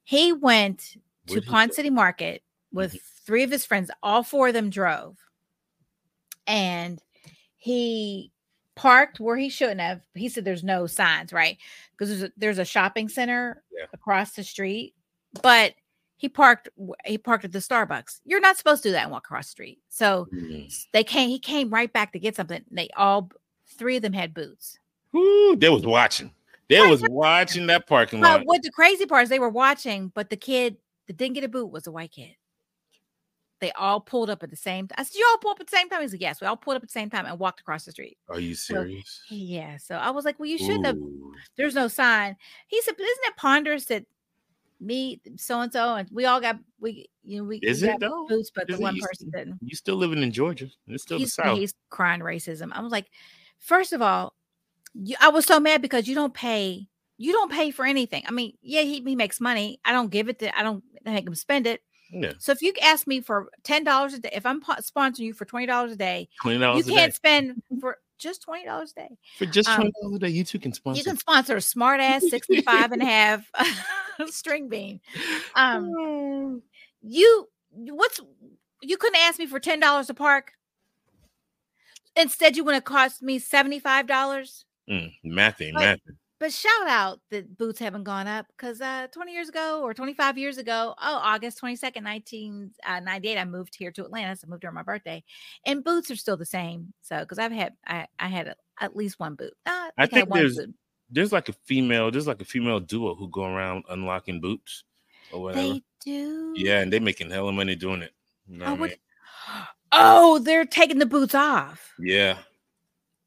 He 0.03 0.33
went 0.33 0.97
to 1.27 1.41
Ponce 1.41 1.75
City 1.75 1.89
Market 1.89 2.43
with 2.71 2.91
mm-hmm. 2.91 3.25
three 3.25 3.43
of 3.43 3.51
his 3.51 3.65
friends. 3.65 3.91
All 4.03 4.23
four 4.23 4.49
of 4.49 4.53
them 4.53 4.69
drove, 4.69 5.17
and 6.45 7.01
he 7.55 8.31
parked 8.75 9.19
where 9.19 9.37
he 9.37 9.49
shouldn't 9.49 9.81
have. 9.81 10.01
He 10.13 10.29
said 10.29 10.45
there's 10.45 10.63
no 10.63 10.87
signs, 10.87 11.33
right? 11.33 11.57
Because 11.91 12.09
there's 12.09 12.23
a, 12.23 12.31
there's 12.37 12.59
a 12.59 12.65
shopping 12.65 13.09
center 13.09 13.63
yeah. 13.71 13.85
across 13.93 14.31
the 14.31 14.43
street, 14.43 14.93
but 15.41 15.73
he 16.17 16.27
parked 16.27 16.67
he 17.05 17.17
parked 17.17 17.45
at 17.45 17.51
the 17.51 17.59
Starbucks. 17.59 18.21
You're 18.25 18.41
not 18.41 18.57
supposed 18.57 18.83
to 18.83 18.89
do 18.89 18.93
that 18.93 19.03
and 19.03 19.11
walk 19.11 19.27
across 19.27 19.45
the 19.45 19.51
street. 19.51 19.79
So 19.87 20.27
mm. 20.33 20.71
they 20.91 21.03
came 21.03 21.29
he 21.29 21.39
came 21.39 21.69
right 21.69 21.91
back 21.91 22.11
to 22.13 22.19
get 22.19 22.35
something. 22.35 22.63
They 22.69 22.89
all 22.97 23.31
three 23.77 23.97
of 23.97 24.01
them 24.01 24.13
had 24.13 24.33
boots. 24.33 24.79
Ooh, 25.15 25.55
they 25.57 25.69
was 25.69 25.85
watching. 25.85 26.31
They 26.69 26.81
was 26.81 27.01
watching 27.09 27.67
that 27.67 27.87
parking 27.87 28.19
lot. 28.19 28.39
But 28.39 28.47
what 28.47 28.63
the 28.63 28.71
crazy 28.71 29.05
part 29.05 29.23
is 29.23 29.29
they 29.29 29.39
were 29.39 29.47
watching, 29.47 30.11
but 30.13 30.29
the 30.29 30.35
kid 30.35 30.77
that 31.07 31.15
didn't 31.15 31.35
get 31.35 31.45
a 31.45 31.49
boot 31.49 31.67
was 31.67 31.87
a 31.87 31.91
white 31.91 32.11
kid. 32.11 32.35
They 33.59 33.71
all 33.71 33.99
pulled 33.99 34.29
up 34.29 34.43
at 34.43 34.49
the 34.49 34.55
same 34.55 34.87
time. 34.87 34.95
I 34.99 35.03
said, 35.03 35.17
You 35.17 35.27
all 35.31 35.37
pulled 35.37 35.55
up 35.55 35.61
at 35.61 35.67
the 35.67 35.77
same 35.77 35.89
time? 35.89 36.01
He 36.01 36.07
said, 36.07 36.21
Yes, 36.21 36.41
we 36.41 36.47
all 36.47 36.57
pulled 36.57 36.77
up 36.77 36.83
at 36.83 36.89
the 36.89 36.93
same 36.93 37.09
time 37.09 37.25
and 37.25 37.39
walked 37.39 37.59
across 37.59 37.85
the 37.85 37.91
street. 37.91 38.17
Are 38.29 38.39
you 38.39 38.53
serious? 38.53 39.21
So, 39.27 39.35
yeah. 39.35 39.77
So 39.77 39.95
I 39.95 40.11
was 40.11 40.25
like, 40.25 40.39
Well, 40.39 40.49
you 40.49 40.57
shouldn't 40.57 40.85
Ooh. 40.85 41.33
have. 41.33 41.43
There's 41.55 41.73
no 41.73 41.87
sign. 41.87 42.35
He 42.67 42.81
said, 42.81 42.95
But 42.97 43.05
isn't 43.05 43.25
it 43.25 43.37
ponderous 43.37 43.85
that 43.85 44.05
me, 44.79 45.21
so 45.37 45.61
and 45.61 45.71
so, 45.71 45.95
and 45.95 46.09
we 46.11 46.25
all 46.25 46.39
got 46.39 46.57
we 46.79 47.09
you 47.23 47.39
know 47.39 47.43
we 47.45 47.57
is 47.57 47.81
we 47.81 47.89
it 47.89 47.99
though? 47.99 48.25
Boots, 48.27 48.51
but 48.53 48.69
is 48.69 48.77
the 48.77 48.81
one 48.81 48.97
person 48.99 49.29
didn't. 49.31 49.59
You 49.61 49.75
still 49.75 49.95
living 49.95 50.21
in 50.21 50.31
Georgia? 50.31 50.67
It's 50.87 51.03
still 51.03 51.17
he's, 51.17 51.35
the 51.35 51.43
South. 51.43 51.57
He's 51.57 51.73
crying 51.89 52.21
racism. 52.21 52.69
I 52.73 52.81
was 52.81 52.91
like, 52.91 53.07
first 53.59 53.93
of 53.93 54.01
all, 54.01 54.33
you, 54.93 55.15
I 55.19 55.29
was 55.29 55.45
so 55.45 55.59
mad 55.59 55.81
because 55.81 56.07
you 56.07 56.15
don't 56.15 56.33
pay. 56.33 56.87
You 57.17 57.31
don't 57.31 57.51
pay 57.51 57.71
for 57.71 57.85
anything. 57.85 58.23
I 58.27 58.31
mean, 58.31 58.53
yeah, 58.61 58.81
he, 58.81 59.01
he 59.01 59.15
makes 59.15 59.41
money. 59.41 59.79
I 59.83 59.91
don't 59.91 60.11
give 60.11 60.29
it 60.29 60.39
to. 60.39 60.57
I 60.57 60.61
don't 60.61 60.83
make 61.03 61.25
him 61.25 61.35
spend 61.35 61.65
it. 61.65 61.81
Yeah. 62.11 62.33
So 62.37 62.51
if 62.51 62.61
you 62.61 62.73
ask 62.81 63.07
me 63.07 63.21
for 63.21 63.49
ten 63.63 63.83
dollars 63.83 64.13
a 64.13 64.19
day, 64.19 64.29
if 64.33 64.45
I'm 64.45 64.61
sponsoring 64.61 65.19
you 65.19 65.33
for 65.33 65.45
twenty 65.45 65.65
dollars 65.65 65.91
a 65.91 65.95
day, 65.95 66.29
twenty 66.41 66.59
dollars 66.59 66.87
you 66.87 66.93
can't 66.93 67.13
spend 67.13 67.61
for 67.81 67.97
just 68.17 68.41
twenty 68.41 68.65
dollars 68.65 68.93
a 68.97 69.01
day. 69.01 69.17
For 69.37 69.45
just 69.45 69.69
um, 69.69 69.75
twenty 69.75 69.91
dollars 70.01 70.11
um, 70.11 70.15
a 70.15 70.19
day, 70.19 70.29
you 70.29 70.43
too 70.43 70.59
can 70.59 70.73
sponsor. 70.73 70.97
You 70.97 71.03
can 71.03 71.17
sponsor 71.17 71.55
a 71.57 71.61
smart 71.61 71.99
ass 71.99 72.29
65 72.29 72.91
and 72.91 73.01
a 73.01 73.05
half 73.05 73.51
string 74.27 74.69
bean. 74.69 74.99
Um 75.55 76.61
you 77.01 77.47
what's 77.71 78.19
you 78.81 78.97
couldn't 78.97 79.19
ask 79.21 79.39
me 79.39 79.45
for 79.47 79.59
ten 79.59 79.79
dollars 79.79 80.09
a 80.09 80.13
park. 80.13 80.53
Instead, 82.15 82.57
you 82.57 82.63
want 82.63 82.75
to 82.77 82.81
cost 82.81 83.21
me 83.21 83.39
$75. 83.39 83.83
Mm, 84.89 85.11
mathing, 85.23 85.73
mathing. 85.73 85.99
But 86.39 86.53
shout 86.53 86.87
out 86.87 87.19
that 87.31 87.57
boots 87.57 87.79
haven't 87.79 88.03
gone 88.03 88.27
up 88.27 88.45
because 88.55 88.79
uh, 88.79 89.07
20 89.11 89.31
years 89.31 89.49
ago 89.49 89.81
or 89.81 89.93
25 89.95 90.37
years 90.37 90.59
ago, 90.59 90.93
oh, 91.01 91.19
August 91.23 91.59
22nd, 91.61 92.03
1998, 92.03 93.37
uh, 93.37 93.41
I 93.41 93.45
moved 93.45 93.75
here 93.75 93.91
to 93.91 94.05
Atlanta. 94.05 94.35
So 94.35 94.45
I 94.47 94.51
moved 94.51 94.63
on 94.63 94.75
my 94.75 94.83
birthday. 94.83 95.23
And 95.65 95.83
boots 95.83 96.11
are 96.11 96.15
still 96.15 96.37
the 96.37 96.45
same. 96.45 96.93
So, 97.01 97.19
because 97.19 97.39
I've 97.39 97.51
had, 97.51 97.73
I, 97.87 98.07
I 98.19 98.27
had 98.27 98.47
a, 98.47 98.55
at 98.79 98.95
least 98.95 99.19
one 99.19 99.33
boot. 99.33 99.53
Uh, 99.65 99.89
I, 99.97 100.03
I 100.03 100.05
think 100.05 100.31
there's, 100.31 100.57
boot. 100.57 100.75
there's 101.09 101.31
like 101.31 101.49
a 101.49 101.53
female, 101.65 102.11
there's 102.11 102.27
like 102.27 102.41
a 102.41 102.45
female 102.45 102.79
duo 102.79 103.15
who 103.15 103.29
go 103.29 103.45
around 103.45 103.85
unlocking 103.89 104.39
boots 104.39 104.83
or 105.31 105.41
whatever. 105.41 105.73
They 105.73 105.83
do. 106.05 106.53
Yeah. 106.55 106.81
And 106.81 106.93
they're 106.93 107.01
making 107.01 107.31
hella 107.31 107.51
money 107.51 107.75
doing 107.75 108.03
it. 108.03 108.11
You 108.47 108.59
know 108.59 108.65
oh, 108.65 108.75
what 108.75 108.79
I 108.79 108.83
mean? 108.89 108.97
oh, 109.91 110.39
they're 110.39 110.65
taking 110.65 110.99
the 110.99 111.07
boots 111.07 111.33
off. 111.33 111.93
Yeah. 111.97 112.37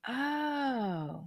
Oh. 0.07 1.25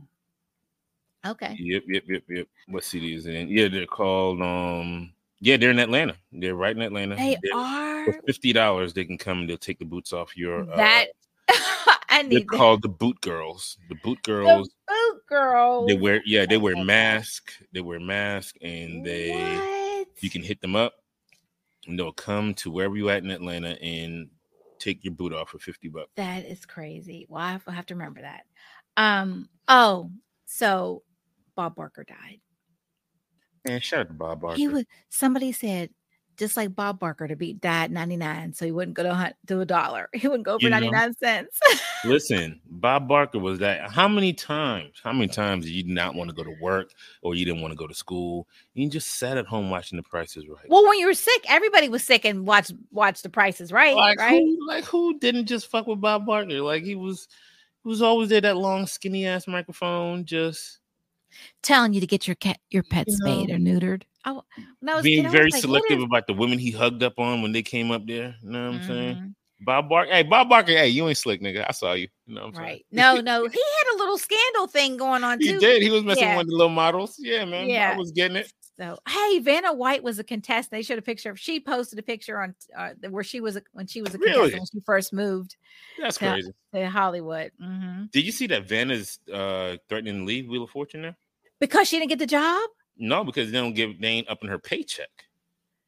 Okay. 1.26 1.56
Yep, 1.58 1.84
yep, 1.88 2.04
yep, 2.08 2.24
yep. 2.30 2.48
What 2.68 2.84
city 2.84 3.16
is 3.16 3.26
it 3.26 3.36
in? 3.36 3.48
Yeah, 3.50 3.68
they're 3.70 3.86
called 3.86 4.42
um 4.42 5.14
yeah, 5.40 5.58
they're 5.58 5.72
in 5.72 5.80
Atlanta. 5.80 6.16
They're 6.32 6.56
right 6.56 6.76
in 6.76 6.82
Atlanta. 6.82 7.16
They 7.16 7.38
they're, 7.42 7.60
are 7.60 8.06
for 8.06 8.22
fifty 8.26 8.54
dollars. 8.54 8.94
They 8.94 9.06
can 9.06 9.18
come 9.18 9.40
and 9.40 9.50
they'll 9.50 9.58
take 9.58 9.80
the 9.80 9.86
boots 9.86 10.14
off 10.14 10.38
your 10.38 10.70
uh, 10.72 10.78
that 10.78 11.06
I 12.10 12.24
need 12.24 12.48
they're 12.50 12.58
called 12.58 12.82
the 12.82 12.90
boot 12.90 13.20
girls. 13.22 13.78
The 13.90 13.96
boot 13.96 14.22
girls. 14.24 14.70
The 14.88 14.94
boot 14.94 15.22
girls. 15.28 15.88
They 15.88 15.96
wear 15.96 16.22
yeah, 16.26 16.46
they 16.46 16.58
wear 16.58 16.76
mask. 16.76 17.52
They 17.74 17.82
wear 17.82 18.00
mask 18.00 18.56
and 18.62 19.06
they 19.06 19.32
what? 19.32 20.08
you 20.24 20.30
can 20.30 20.44
hit 20.44 20.62
them 20.62 20.76
up 20.76 20.94
and 21.88 21.98
they'll 21.98 22.12
come 22.12 22.54
to 22.56 22.72
wherever 22.72 22.96
you 22.96 23.10
at 23.10 23.24
in 23.24 23.30
Atlanta 23.30 23.82
and 23.82 24.30
take 24.80 25.04
your 25.04 25.14
boot 25.14 25.34
off 25.34 25.50
for 25.50 25.60
50 25.60 25.90
bucks. 25.90 26.10
That 26.16 26.46
is 26.46 26.66
crazy. 26.66 27.26
Well, 27.30 27.42
I 27.42 27.72
have 27.72 27.86
to 27.88 27.96
remember 27.96 28.22
that. 28.22 28.44
Um, 28.98 29.50
oh, 29.68 30.12
so 30.46 31.04
Bob 31.56 31.76
Barker 31.76 32.04
died. 32.04 32.40
Man, 33.66 33.80
shout 33.80 34.02
out 34.02 34.08
to 34.08 34.14
Bob 34.14 34.42
Barker. 34.42 34.58
He 34.58 34.68
was 34.68 34.86
somebody 35.10 35.52
said 35.52 35.90
just 36.38 36.58
like 36.58 36.76
Bob 36.76 37.00
Barker 37.00 37.28
to 37.28 37.36
be 37.36 37.54
died 37.54 37.92
99, 37.92 38.54
so 38.54 38.66
he 38.66 38.72
wouldn't 38.72 38.96
go 38.98 39.04
to, 39.04 39.36
to 39.48 39.62
a 39.62 39.66
dollar. 39.66 40.10
He 40.24 40.28
wouldn't 40.28 40.46
go 40.46 40.58
for 40.58 40.64
you 40.64 40.70
99 40.70 40.92
know, 41.10 41.14
cents. 41.20 41.60
listen, 42.06 42.62
Bob 42.66 43.08
Barker 43.08 43.40
was 43.40 43.60
that 43.60 43.92
how 43.92 44.08
many 44.08 44.34
times? 44.34 45.00
How 45.04 45.12
many 45.12 45.28
times 45.30 45.66
did 45.66 45.72
you 45.72 45.84
not 45.94 46.16
want 46.16 46.30
to 46.30 46.36
go 46.36 46.44
to 46.44 46.56
work 46.62 46.92
or 47.22 47.36
you 47.36 47.46
didn't 47.46 47.62
want 47.62 47.72
to 47.72 47.76
go 47.76 47.88
to 47.88 47.94
school? 47.94 48.48
You 48.74 48.90
just 48.90 49.20
sat 49.20 49.38
at 49.38 49.46
home 49.46 49.70
watching 49.70 49.98
the 49.98 50.04
prices 50.04 50.48
right. 50.48 50.66
Well, 50.70 50.88
when 50.88 50.98
you 50.98 51.08
were 51.08 51.14
sick, 51.14 51.46
everybody 51.50 51.90
was 51.90 52.04
sick 52.04 52.26
and 52.26 52.48
watch 52.48 52.72
watch 52.92 53.22
the 53.22 53.30
prices 53.30 53.72
right. 53.72 53.96
Like 53.96 54.20
right? 54.20 54.42
Who, 54.42 54.68
like 54.68 54.86
who 54.86 55.20
didn't 55.20 55.48
just 55.48 55.68
fuck 55.68 55.88
with 55.88 56.02
Bob 56.02 56.26
Barker? 56.26 56.62
Like 56.62 56.84
he 56.84 56.96
was 56.96 57.28
he 57.84 57.90
was 57.90 58.02
always 58.02 58.30
there, 58.30 58.42
that 58.42 58.58
long, 58.58 58.88
skinny 58.88 59.28
ass 59.28 59.48
microphone, 59.48 60.26
just 60.26 60.80
telling 61.62 61.94
you 61.94 62.02
to 62.02 62.08
get 62.08 62.28
your 62.28 62.36
cat 62.36 62.60
your 62.70 62.84
pet 62.84 63.08
you 63.08 63.16
spayed 63.16 63.50
know, 63.50 63.56
or 63.56 63.58
neutered. 63.58 64.04
I, 64.26 64.32
was 64.32 65.04
being 65.04 65.24
kid, 65.24 65.32
very 65.32 65.50
like, 65.50 65.62
selective 65.62 66.00
is- 66.00 66.04
about 66.06 66.28
the 66.28 66.34
women 66.34 66.60
he 66.60 66.72
hugged 66.72 67.04
up 67.04 67.20
on 67.20 67.42
when 67.42 67.52
they 67.52 67.62
came 67.62 67.92
up 67.92 68.06
there. 68.08 68.36
You 68.42 68.50
know 68.50 68.66
what 68.66 68.76
I'm 68.76 68.80
mm-hmm. 68.80 68.88
saying? 68.88 69.36
Bob 69.66 69.90
Barker, 69.90 70.12
hey 70.12 70.24
Bob 70.24 70.50
Barker, 70.50 70.72
hey, 70.72 70.90
you 70.90 71.08
ain't 71.08 71.18
slick, 71.18 71.42
nigga. 71.42 71.66
I 71.68 71.72
saw 71.72 71.94
you. 71.94 72.08
You 72.26 72.36
know 72.36 72.46
what 72.48 72.58
I'm 72.58 72.64
right? 72.64 72.86
No, 72.92 73.16
no, 73.16 73.48
he 73.48 73.62
had 73.62 73.96
a 73.96 73.98
little 73.98 74.18
scandal 74.18 74.68
thing 74.68 74.98
going 74.98 75.24
on 75.24 75.40
too. 75.40 75.54
He 75.54 75.58
did. 75.58 75.82
He 75.82 75.90
was 75.90 76.04
messing 76.04 76.24
yeah. 76.24 76.38
with 76.38 76.48
the 76.48 76.54
little 76.54 76.70
models. 76.70 77.16
Yeah, 77.20 77.46
man. 77.46 77.70
Yeah, 77.70 77.92
I 77.94 77.98
was 77.98 78.12
getting 78.12 78.38
it. 78.38 78.52
So, 78.76 78.98
hey, 79.08 79.40
Vanna 79.40 79.72
White 79.72 80.02
was 80.02 80.18
a 80.18 80.24
contestant. 80.24 80.72
They 80.72 80.82
showed 80.82 80.98
a 80.98 81.04
picture 81.04 81.30
of. 81.30 81.40
She 81.40 81.60
posted 81.60 82.00
a 82.00 82.04
picture 82.04 82.42
on 82.42 82.56
uh, 82.76 82.94
where 83.10 83.24
she 83.24 83.40
was 83.40 83.56
a, 83.56 83.62
when 83.72 83.86
she 83.86 84.02
was 84.02 84.16
a 84.16 84.18
really? 84.18 84.34
contestant 84.34 84.62
when 84.62 84.82
she 84.82 84.86
first 84.86 85.14
moved. 85.14 85.56
That's 86.00 86.18
to, 86.18 86.32
crazy. 86.32 86.52
To 86.74 86.90
Hollywood. 86.90 87.52
Mm-hmm. 87.62 88.06
Did 88.12 88.26
you 88.26 88.32
see 88.32 88.48
that 88.48 88.68
Vanna's 88.68 89.20
uh, 89.32 89.78
threatening 89.90 90.20
to 90.20 90.26
leave 90.26 90.50
Wheel 90.50 90.64
of 90.64 90.72
Fortune 90.72 91.04
now? 91.04 91.16
Because 91.64 91.88
she 91.88 91.98
didn't 91.98 92.10
get 92.10 92.20
the 92.20 92.28
job? 92.28 92.70
No, 92.98 93.24
because 93.24 93.50
they 93.50 93.58
don't 93.58 93.72
give 93.72 94.02
they 94.02 94.10
ain't 94.10 94.30
up 94.30 94.44
in 94.44 94.50
her 94.50 94.60
paycheck. 94.60 95.08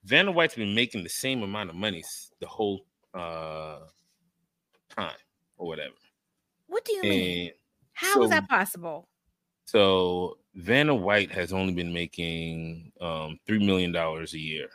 Vanna 0.05 0.31
White's 0.31 0.55
been 0.55 0.73
making 0.73 1.03
the 1.03 1.09
same 1.09 1.43
amount 1.43 1.69
of 1.69 1.75
money 1.75 2.01
the 2.39 2.47
whole 2.47 2.85
uh 3.13 3.79
time 4.87 5.17
or 5.57 5.67
whatever. 5.67 5.95
What 6.67 6.85
do 6.85 6.93
you 6.93 7.01
and 7.01 7.09
mean? 7.09 7.51
How 7.91 8.13
so, 8.13 8.23
is 8.23 8.29
that 8.29 8.47
possible? 8.47 9.09
So 9.65 10.37
Vanna 10.53 10.95
White 10.95 11.33
has 11.33 11.51
only 11.51 11.73
been 11.73 11.91
making 11.91 12.93
um 13.01 13.37
three 13.45 13.59
million 13.59 13.91
dollars 13.91 14.33
a 14.33 14.39
year, 14.39 14.69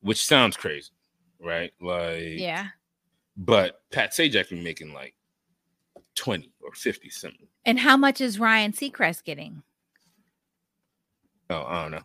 which 0.00 0.24
sounds 0.24 0.56
crazy, 0.56 0.92
right? 1.40 1.72
Like 1.80 2.38
yeah, 2.38 2.68
but 3.36 3.80
Pat 3.90 4.12
Sajak 4.12 4.50
been 4.50 4.62
making 4.62 4.94
like 4.94 5.16
20 6.14 6.52
or 6.60 6.72
50 6.72 7.10
something. 7.10 7.48
And 7.64 7.80
how 7.80 7.96
much 7.96 8.20
is 8.20 8.38
Ryan 8.38 8.70
Seacrest 8.70 9.24
getting? 9.24 9.64
Oh, 11.50 11.64
I 11.66 11.82
don't 11.82 11.90
know. 11.92 12.02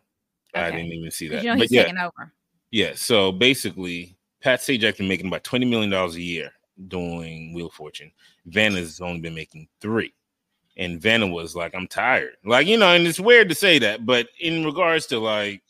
I 0.56 0.72
didn't 0.72 0.92
even 0.94 1.12
see 1.12 1.28
that. 1.30 1.44
You 1.44 1.50
know 1.50 1.56
but 1.56 1.64
he's 1.64 1.72
yeah, 1.72 1.84
taking 1.84 1.98
over. 1.98 2.32
yeah. 2.72 2.92
So 2.96 3.32
basically, 3.32 4.16
Pat 4.42 4.60
Sajak 4.60 4.98
been 4.98 5.08
making 5.08 5.28
about 5.28 5.44
20 5.44 5.66
million 5.66 5.90
dollars 5.90 6.16
a 6.16 6.22
year 6.22 6.52
doing 6.88 7.54
Wheel 7.54 7.68
of 7.68 7.74
Fortune. 7.74 8.12
Vanna's 8.46 9.02
only 9.02 9.20
been 9.20 9.36
making 9.36 9.68
three. 9.82 10.14
And 10.78 11.00
Vanna 11.02 11.28
was 11.28 11.56
like, 11.56 11.76
I'm 11.76 11.88
tired. 11.88 12.36
Like, 12.46 12.66
you 12.68 12.78
know, 12.78 12.94
and 12.94 13.06
it's 13.06 13.20
weird 13.20 13.50
to 13.50 13.56
say 13.56 13.78
that, 13.80 14.06
but 14.06 14.28
in 14.40 14.66
regards 14.66 15.06
to 15.08 15.20
like, 15.20 15.62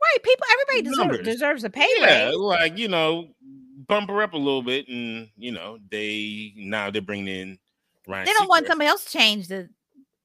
Right. 0.00 0.22
People, 0.22 0.46
everybody 0.52 0.82
deserve, 0.82 1.06
Numbers. 1.08 1.24
deserves 1.26 1.64
a 1.64 1.70
pay 1.70 1.88
yeah, 1.98 2.26
raise. 2.26 2.36
like, 2.36 2.78
you 2.78 2.86
know, 2.86 3.28
bump 3.88 4.08
her 4.10 4.22
up 4.22 4.32
a 4.32 4.36
little 4.36 4.62
bit. 4.62 4.86
And, 4.88 5.28
you 5.36 5.50
know, 5.50 5.78
they 5.90 6.52
now 6.56 6.88
they're 6.90 7.02
bringing 7.02 7.26
in 7.26 7.58
Ryan. 8.06 8.26
They 8.26 8.32
don't 8.34 8.48
want 8.48 8.68
somebody 8.68 8.86
else 8.88 9.04
to 9.06 9.10
change 9.18 9.48
the 9.48 9.68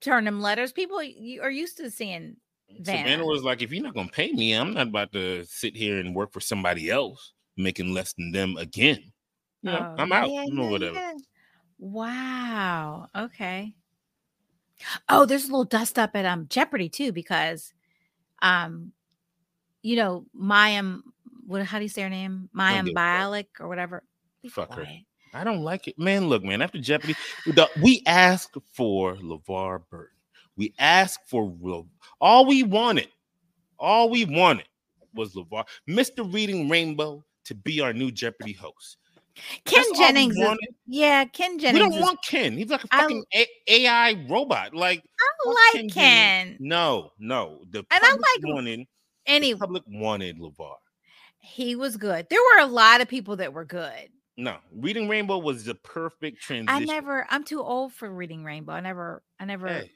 turn 0.00 0.24
them 0.24 0.40
letters. 0.40 0.70
People 0.72 1.02
you 1.02 1.42
are 1.42 1.50
used 1.50 1.76
to 1.78 1.90
seeing 1.90 2.36
Savannah 2.82 3.04
Vanna. 3.04 3.24
was 3.26 3.42
like, 3.42 3.62
if 3.62 3.72
you're 3.72 3.82
not 3.82 3.94
gonna 3.94 4.08
pay 4.08 4.32
me, 4.32 4.52
I'm 4.52 4.74
not 4.74 4.88
about 4.88 5.12
to 5.12 5.44
sit 5.44 5.76
here 5.76 5.98
and 5.98 6.14
work 6.14 6.32
for 6.32 6.40
somebody 6.40 6.90
else 6.90 7.32
making 7.56 7.94
less 7.94 8.12
than 8.14 8.32
them 8.32 8.56
again. 8.56 9.12
You 9.62 9.70
know, 9.70 9.94
Oh, 9.98 10.02
I'm 10.02 10.12
out. 10.12 10.30
yeah, 10.30 10.44
you 10.44 10.54
know, 10.54 10.68
whatever. 10.70 10.94
yeah. 10.94 11.12
Wow. 11.78 13.08
Okay. 13.16 13.74
Oh, 15.08 15.24
there's 15.24 15.44
a 15.44 15.48
little 15.48 15.64
dust 15.64 15.98
up 15.98 16.16
at 16.16 16.24
um 16.24 16.46
Jeopardy 16.48 16.88
too 16.88 17.12
because 17.12 17.72
um 18.42 18.92
you 19.82 19.96
know 19.96 20.26
Mayim 20.38 21.02
what 21.46 21.62
how 21.64 21.78
do 21.78 21.84
you 21.84 21.88
say 21.88 22.02
her 22.02 22.08
name? 22.08 22.48
Mayim. 22.56 22.88
Bialik 22.92 23.46
or 23.60 23.68
whatever. 23.68 24.02
Fuck 24.50 24.74
her. 24.74 24.86
I 25.32 25.42
don't 25.44 25.62
like 25.62 25.88
it, 25.88 25.98
man. 25.98 26.28
Look, 26.28 26.44
man. 26.44 26.62
After 26.62 26.78
Jeopardy, 26.78 27.14
we 27.82 28.02
asked 28.06 28.56
for 28.72 29.16
LeVar 29.16 29.82
Burton. 29.90 30.13
We 30.56 30.74
asked 30.78 31.28
for 31.28 31.52
All 32.20 32.46
we 32.46 32.62
wanted, 32.62 33.08
all 33.78 34.08
we 34.08 34.24
wanted 34.24 34.68
was 35.14 35.34
LeVar, 35.34 35.64
Mr. 35.88 36.32
Reading 36.32 36.68
Rainbow, 36.68 37.24
to 37.44 37.54
be 37.54 37.80
our 37.80 37.92
new 37.92 38.10
Jeopardy 38.10 38.52
host. 38.52 38.96
Ken 39.64 39.82
That's 39.88 39.98
Jennings 39.98 40.36
is, 40.36 40.58
yeah, 40.86 41.24
Ken 41.24 41.58
Jennings. 41.58 41.74
We 41.74 41.78
don't 41.80 41.94
is, 41.98 42.02
want 42.02 42.18
Ken. 42.24 42.56
He's 42.56 42.68
like 42.68 42.84
a 42.84 42.88
I- 42.92 43.00
fucking 43.00 43.24
A- 43.34 43.48
AI 43.68 44.26
robot. 44.30 44.74
Like, 44.74 45.02
I 45.20 45.48
like 45.48 45.72
Ken 45.72 45.88
Ken. 45.90 46.56
No, 46.60 47.10
no. 47.18 47.64
The 47.70 47.84
I 47.90 47.98
public 47.98 48.20
like- 48.20 48.54
wanted. 48.54 48.80
The 48.80 48.86
Anyway, 49.32 49.58
public 49.58 49.82
wanted 49.88 50.38
LeVar. 50.38 50.76
he 51.40 51.74
was 51.74 51.96
good. 51.96 52.28
There 52.30 52.38
were 52.40 52.62
a 52.62 52.66
lot 52.66 53.00
of 53.00 53.08
people 53.08 53.36
that 53.36 53.52
were 53.52 53.64
good. 53.64 54.08
No, 54.36 54.56
Reading 54.72 55.08
Rainbow 55.08 55.38
was 55.38 55.64
the 55.64 55.74
perfect 55.76 56.40
transition. 56.42 56.68
I 56.68 56.84
never 56.84 57.26
I'm 57.30 57.42
too 57.44 57.62
old 57.62 57.92
for 57.92 58.08
reading 58.10 58.44
Rainbow. 58.44 58.72
I 58.72 58.80
never 58.80 59.22
I 59.40 59.44
never 59.46 59.68
Hey, 59.68 59.92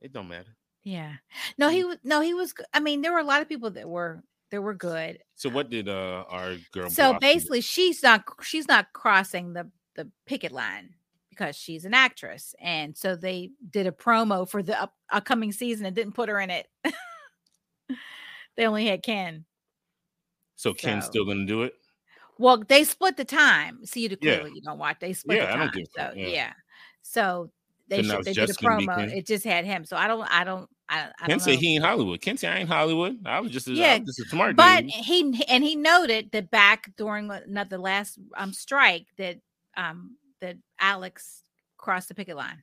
it 0.00 0.12
don't 0.12 0.28
matter. 0.28 0.56
yeah. 0.82 1.14
No, 1.58 1.68
Mm. 1.68 1.72
he 1.72 1.84
was 1.84 1.96
no, 2.04 2.20
he 2.20 2.34
was 2.34 2.54
I 2.72 2.80
mean, 2.80 3.02
there 3.02 3.12
were 3.12 3.18
a 3.18 3.24
lot 3.24 3.42
of 3.42 3.48
people 3.48 3.70
that 3.70 3.88
were 3.88 4.22
that 4.50 4.60
were 4.62 4.74
good. 4.74 5.18
So 5.36 5.48
what 5.50 5.70
did 5.70 5.88
uh 5.88 6.24
our 6.28 6.56
girl? 6.72 6.90
So 6.90 7.18
basically 7.20 7.60
she's 7.60 8.02
not 8.02 8.24
she's 8.42 8.66
not 8.68 8.92
crossing 8.92 9.52
the 9.52 9.70
the 9.96 10.10
picket 10.26 10.52
line 10.52 10.94
because 11.28 11.56
she's 11.56 11.84
an 11.84 11.94
actress. 11.94 12.54
And 12.60 12.96
so 12.96 13.14
they 13.16 13.50
did 13.70 13.86
a 13.86 13.92
promo 13.92 14.48
for 14.48 14.62
the 14.62 14.80
up, 14.80 14.94
upcoming 15.10 15.52
season 15.52 15.86
and 15.86 15.94
didn't 15.96 16.14
put 16.14 16.28
her 16.28 16.40
in 16.40 16.50
it. 16.50 16.66
they 18.56 18.66
only 18.66 18.86
had 18.86 19.02
Ken. 19.02 19.44
so 20.56 20.72
Ken's 20.74 21.04
so- 21.04 21.10
still 21.10 21.24
gonna 21.24 21.46
do 21.46 21.62
it. 21.62 21.74
Well, 22.38 22.56
they 22.66 22.84
split 22.84 23.18
the 23.18 23.24
time. 23.26 23.84
See, 23.84 24.00
you 24.00 24.08
Yeah. 24.22 24.36
clearly 24.38 24.52
you 24.54 24.62
don't 24.62 24.78
watch. 24.78 24.96
They 24.98 25.12
split 25.12 25.36
Yeah, 25.38 25.46
the 25.46 25.52
I 25.52 25.56
don't 25.58 25.72
give 25.74 25.86
so 25.94 26.10
yeah. 26.16 26.26
yeah. 26.28 26.52
So 27.02 27.50
they 27.90 28.02
should, 28.02 28.24
they 28.24 28.32
did 28.32 28.44
a 28.44 28.46
just 28.46 28.60
gonna 28.62 28.78
be 28.78 28.86
promo. 28.86 29.12
It 29.14 29.26
just 29.26 29.44
had 29.44 29.64
him. 29.64 29.84
So 29.84 29.96
I 29.96 30.06
don't 30.08 30.22
I 30.32 30.44
don't 30.44 30.68
I, 30.88 31.00
I 31.20 31.26
Ken 31.26 31.28
don't 31.30 31.40
said 31.40 31.58
he 31.58 31.74
ain't 31.74 31.84
Hollywood. 31.84 32.20
Ken 32.20 32.36
said 32.36 32.56
I 32.56 32.60
ain't 32.60 32.68
Hollywood. 32.68 33.18
I 33.26 33.40
was 33.40 33.50
just 33.52 33.68
a, 33.68 33.72
Yeah, 33.72 33.98
just 33.98 34.20
a 34.20 34.24
smart 34.24 34.56
but 34.56 34.82
dude. 34.82 34.90
he 34.90 35.44
and 35.48 35.62
he 35.62 35.76
noted 35.76 36.30
that 36.32 36.50
back 36.50 36.90
during 36.96 37.30
another 37.30 37.78
last 37.78 38.18
um 38.36 38.52
strike 38.52 39.06
that 39.18 39.38
um 39.76 40.16
that 40.40 40.56
Alex 40.80 41.42
crossed 41.76 42.08
the 42.08 42.14
picket 42.14 42.36
line. 42.36 42.62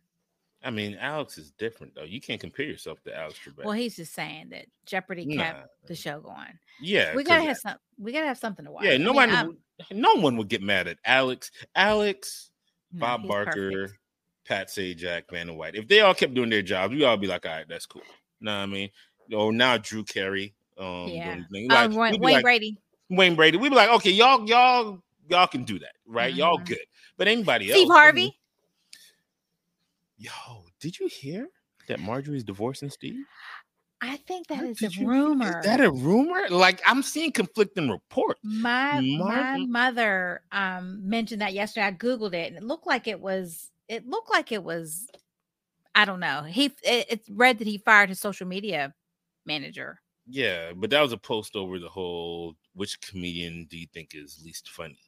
I 0.63 0.71
mean, 0.71 0.97
Alex 0.99 1.37
is 1.37 1.51
different 1.51 1.93
though. 1.95 2.03
You 2.03 2.19
can't 2.19 2.41
compare 2.41 2.65
yourself 2.65 3.01
to 3.03 3.15
Alex 3.15 3.39
Trebek. 3.45 3.63
Well, 3.63 3.73
he's 3.73 3.95
just 3.95 4.13
saying 4.13 4.49
that 4.49 4.65
Jeopardy 4.85 5.25
Nah. 5.25 5.43
kept 5.43 5.67
the 5.87 5.95
show 5.95 6.19
going. 6.19 6.57
yeah, 6.81 7.15
we 7.15 7.23
gotta 7.23 7.43
have 7.43 7.57
some. 7.57 7.75
We 7.99 8.11
gotta 8.11 8.25
have 8.27 8.37
something 8.39 8.65
to 8.65 8.71
watch. 8.71 8.83
Yeah, 8.83 8.91
I 8.91 8.97
mean, 8.97 9.03
nobody, 9.05 9.31
would- 9.47 9.57
no 9.91 10.15
one 10.15 10.35
would 10.37 10.49
get 10.49 10.61
mad 10.63 10.87
at 10.87 10.97
Alex. 11.05 11.51
Alex, 11.75 12.49
no, 12.91 12.99
Bob 13.01 13.27
Barker, 13.27 13.71
perfect. 13.71 13.99
Pat 14.47 14.69
Sajak, 14.69 15.23
Vanna 15.31 15.53
White. 15.53 15.75
If 15.75 15.87
they 15.87 15.99
all 16.01 16.13
kept 16.13 16.33
doing 16.33 16.49
their 16.49 16.61
jobs, 16.61 16.93
we 16.93 17.03
all 17.03 17.17
be 17.17 17.27
like, 17.27 17.45
all 17.45 17.51
right, 17.51 17.67
that's 17.67 17.85
cool. 17.85 18.01
Know 18.39 18.51
what 18.51 18.63
I 18.63 18.65
mean? 18.65 18.89
Or 19.33 19.51
now 19.51 19.77
Drew 19.77 20.03
Carey. 20.03 20.53
Um, 20.77 21.09
Yeah. 21.09 21.33
doing 21.33 21.45
things. 21.51 21.67
Oh, 21.71 21.87
Wayne, 21.87 22.19
Wayne 22.19 22.33
like, 22.33 22.43
Brady. 22.43 22.77
Wayne 23.09 23.35
Brady. 23.35 23.57
We'd 23.57 23.69
be 23.69 23.75
like, 23.75 23.89
okay, 23.89 24.11
y'all, 24.11 24.47
y'all, 24.47 25.01
y'all 25.27 25.47
can 25.47 25.63
do 25.63 25.79
that, 25.79 25.93
right? 26.05 26.33
Y'all 26.33 26.59
Mhm. 26.59 26.67
good. 26.67 26.85
But 27.17 27.27
anybody 27.27 27.71
else, 27.71 27.79
Steve 27.79 27.89
I 27.91 28.11
mean, 28.11 28.31
Harvey. 28.31 28.39
yo, 30.17 30.65
did 30.79 30.99
you 30.99 31.07
hear 31.07 31.49
that 31.87 31.99
Marjorie's 31.99 32.43
divorcing 32.43 32.89
Steve? 32.89 33.25
I 34.01 34.17
think 34.17 34.47
that 34.47 34.63
is 34.63 34.81
a 34.83 34.89
you 34.89 35.07
rumor. 35.07 35.59
Is 35.59 35.65
that 35.65 35.81
a 35.81 35.91
rumor? 35.91 36.47
Like 36.49 36.81
I'm 36.85 37.01
seeing 37.01 37.31
conflicting 37.31 37.89
reports. 37.89 38.39
my 38.43 39.01
my 39.01 39.57
mother 39.67 40.41
um 40.51 40.99
mentioned 41.09 41.41
that 41.41 41.53
yesterday. 41.53 41.87
I 41.87 41.91
googled 41.91 42.33
it, 42.33 42.49
and 42.49 42.57
it 42.57 42.63
looked 42.63 42.85
like 42.85 43.07
it 43.07 43.19
was. 43.19 43.71
It 43.87 44.07
looked 44.07 44.29
like 44.29 44.51
it 44.51 44.63
was. 44.63 45.07
I 45.95 46.05
don't 46.05 46.19
know. 46.19 46.43
He 46.43 46.65
it, 46.83 47.07
it's 47.09 47.29
read 47.29 47.59
that 47.59 47.67
he 47.67 47.77
fired 47.79 48.09
his 48.09 48.19
social 48.19 48.47
media 48.47 48.93
manager. 49.45 49.99
Yeah, 50.25 50.73
but 50.75 50.89
that 50.89 51.01
was 51.01 51.13
a 51.13 51.17
post 51.17 51.55
over 51.55 51.79
the 51.79 51.89
whole 51.89 52.55
which 52.73 52.99
comedian 53.01 53.65
do 53.69 53.77
you 53.77 53.87
think 53.93 54.11
is 54.13 54.41
least 54.43 54.69
funny? 54.69 54.99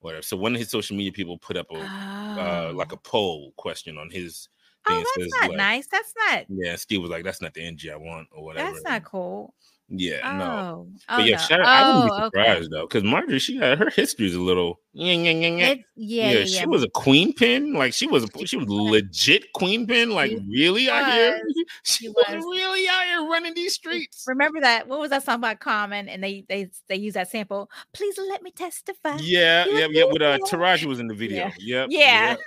Whatever. 0.00 0.22
So 0.22 0.36
one 0.36 0.54
of 0.54 0.60
his 0.60 0.70
social 0.70 0.96
media 0.96 1.12
people 1.12 1.38
put 1.38 1.56
up 1.56 1.70
a 1.70 1.92
uh, 2.36 2.72
like 2.74 2.92
a 2.92 2.96
Oh. 2.96 3.00
poll 3.04 3.52
question 3.56 3.98
on 3.98 4.10
his 4.10 4.48
Oh. 4.86 5.00
It 5.00 5.04
that's 5.04 5.14
says, 5.14 5.40
not 5.40 5.50
like, 5.50 5.58
nice. 5.58 5.86
That's 5.88 6.14
not. 6.28 6.46
Yeah, 6.48 6.76
Steve 6.76 7.02
was 7.02 7.10
like, 7.10 7.24
"That's 7.24 7.40
not 7.42 7.54
the 7.54 7.62
energy 7.62 7.90
I 7.90 7.96
want," 7.96 8.28
or 8.32 8.44
whatever. 8.44 8.70
That's 8.72 8.84
not 8.84 9.04
cool. 9.04 9.54
Yeah, 9.92 10.20
Oh, 10.22 10.36
no. 10.36 10.86
oh 11.08 11.16
But 11.16 11.26
yeah, 11.26 11.32
no. 11.36 11.42
shout 11.42 11.60
out, 11.60 11.66
I 11.66 11.86
wouldn't 11.88 12.04
be 12.04 12.10
Oh, 12.12 12.14
okay. 12.14 12.24
surprised 12.26 12.70
though, 12.70 12.82
because 12.86 13.02
Marjorie, 13.02 13.38
she 13.40 13.58
got 13.58 13.76
her 13.78 13.90
history's 13.90 14.36
a 14.36 14.40
little. 14.40 14.78
Yeah, 14.92 15.12
yeah, 15.14 15.30
yeah, 15.32 15.48
yeah. 15.48 15.74
Yeah, 15.96 16.32
yeah, 16.32 16.44
she 16.44 16.66
was 16.66 16.84
a 16.84 16.88
queen 16.90 17.32
pin. 17.32 17.72
Like 17.74 17.92
she 17.92 18.06
was, 18.06 18.22
a, 18.24 18.46
she 18.46 18.56
was 18.56 18.66
legit 18.70 19.52
queen 19.52 19.86
pin. 19.88 20.10
Like 20.10 20.30
She 20.30 20.38
really 20.48 20.88
out 20.88 21.12
here, 21.12 21.40
she, 21.82 22.04
She 22.04 22.08
was. 22.08 22.24
was. 22.28 22.44
really 22.44 22.86
out 22.88 23.04
here 23.04 23.28
running 23.28 23.54
these 23.54 23.74
streets. 23.74 24.24
Remember 24.28 24.60
that? 24.60 24.86
What 24.86 25.00
was 25.00 25.10
that 25.10 25.24
song 25.24 25.36
about 25.36 25.58
Common? 25.58 26.08
And 26.08 26.22
they 26.22 26.44
they 26.48 26.68
they 26.88 26.96
use 26.96 27.14
that 27.14 27.28
sample. 27.28 27.68
Please 27.92 28.16
let 28.16 28.42
me 28.44 28.52
testify. 28.52 29.16
Yeah, 29.20 29.64
yeah, 29.68 29.88
yeah. 29.90 30.04
With 30.04 30.22
uh. 30.22 30.38
Taraji 30.46 30.84
was 30.86 31.00
in 31.00 31.08
the 31.08 31.14
video. 31.14 31.46
Yeah. 31.46 31.52
Yep. 31.58 31.88
Yeah. 31.90 32.30
yep. 32.30 32.40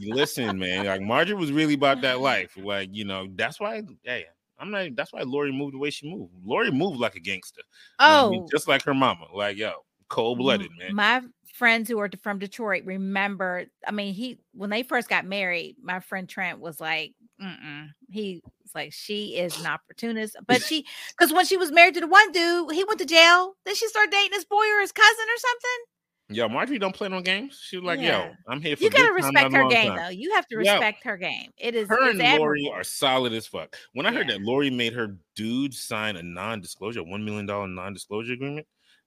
Listen, 0.00 0.58
man, 0.58 0.84
like 0.86 1.00
Marjorie 1.00 1.36
was 1.36 1.50
really 1.52 1.74
about 1.74 2.00
that 2.02 2.20
life. 2.20 2.56
Like 2.56 2.90
you 2.92 3.04
know, 3.04 3.28
that's 3.34 3.60
why. 3.60 3.82
Hey, 4.02 4.26
I'm 4.64 4.70
not. 4.70 4.96
That's 4.96 5.12
why 5.12 5.22
Lori 5.22 5.52
moved 5.52 5.74
the 5.74 5.78
way 5.78 5.90
she 5.90 6.10
moved. 6.10 6.32
Lori 6.44 6.70
moved 6.70 6.98
like 6.98 7.14
a 7.16 7.20
gangster. 7.20 7.60
You 8.00 8.06
know 8.06 8.12
I 8.12 8.20
Oh, 8.22 8.48
just 8.50 8.66
like 8.66 8.82
her 8.84 8.94
mama. 8.94 9.26
Like 9.34 9.58
yo, 9.58 9.72
cold 10.08 10.38
blooded, 10.38 10.70
man. 10.78 10.94
My 10.94 11.22
friends 11.54 11.88
who 11.88 11.98
are 12.00 12.10
from 12.22 12.38
Detroit 12.38 12.84
remember. 12.84 13.66
I 13.86 13.90
mean, 13.90 14.14
he 14.14 14.38
when 14.52 14.70
they 14.70 14.82
first 14.82 15.08
got 15.08 15.26
married, 15.26 15.76
my 15.82 16.00
friend 16.00 16.28
Trent 16.28 16.60
was 16.60 16.80
like, 16.80 17.14
Mm-mm. 17.42 17.88
he 18.10 18.40
was 18.62 18.74
like, 18.74 18.92
she 18.92 19.36
is 19.36 19.60
an 19.60 19.66
opportunist, 19.66 20.36
but 20.46 20.62
she 20.66 20.86
because 21.10 21.32
when 21.32 21.44
she 21.44 21.56
was 21.56 21.70
married 21.70 21.94
to 21.94 22.00
the 22.00 22.06
one 22.06 22.32
dude, 22.32 22.72
he 22.72 22.84
went 22.84 23.00
to 23.00 23.06
jail. 23.06 23.54
Then 23.66 23.74
she 23.74 23.86
started 23.88 24.10
dating 24.12 24.32
his 24.32 24.46
boy 24.46 24.64
or 24.64 24.80
his 24.80 24.92
cousin 24.92 25.26
or 25.26 25.38
something. 25.38 25.93
Yo, 26.30 26.48
Marjorie 26.48 26.78
don't 26.78 26.94
play 26.94 27.08
no 27.08 27.20
games. 27.20 27.60
She 27.62 27.76
was 27.76 27.84
like, 27.84 28.00
Yeah. 28.00 28.28
yo, 28.28 28.32
I'm 28.48 28.60
here 28.62 28.76
for 28.76 28.84
You 28.84 28.90
gotta 28.90 29.12
respect 29.12 29.52
her 29.52 29.68
game 29.68 29.88
time. 29.88 29.96
though. 29.98 30.08
You 30.08 30.32
have 30.34 30.46
to 30.48 30.62
Yeah. 30.62 30.72
respect 30.72 31.04
her 31.04 31.16
game. 31.18 31.50
It 31.58 31.74
is 31.74 31.86
Her 31.88 32.10
and 32.10 32.18
Lori 32.18 32.70
are 32.72 32.82
solid 32.82 33.34
as 33.34 33.46
fuck. 33.46 33.76
When 33.92 34.06
I 34.06 34.12
heard 34.12 34.28
that 34.28 34.40
Lori 34.40 34.70
made 34.70 34.94
her 34.94 35.18
dude 35.34 35.74
sign 35.74 36.16
a 36.16 36.22
non-disclosure, 36.22 37.02
one 37.02 37.24
million 37.24 37.44
dollar 37.44 37.68
non-disclosure 37.68 38.32
agreement, 38.32 38.66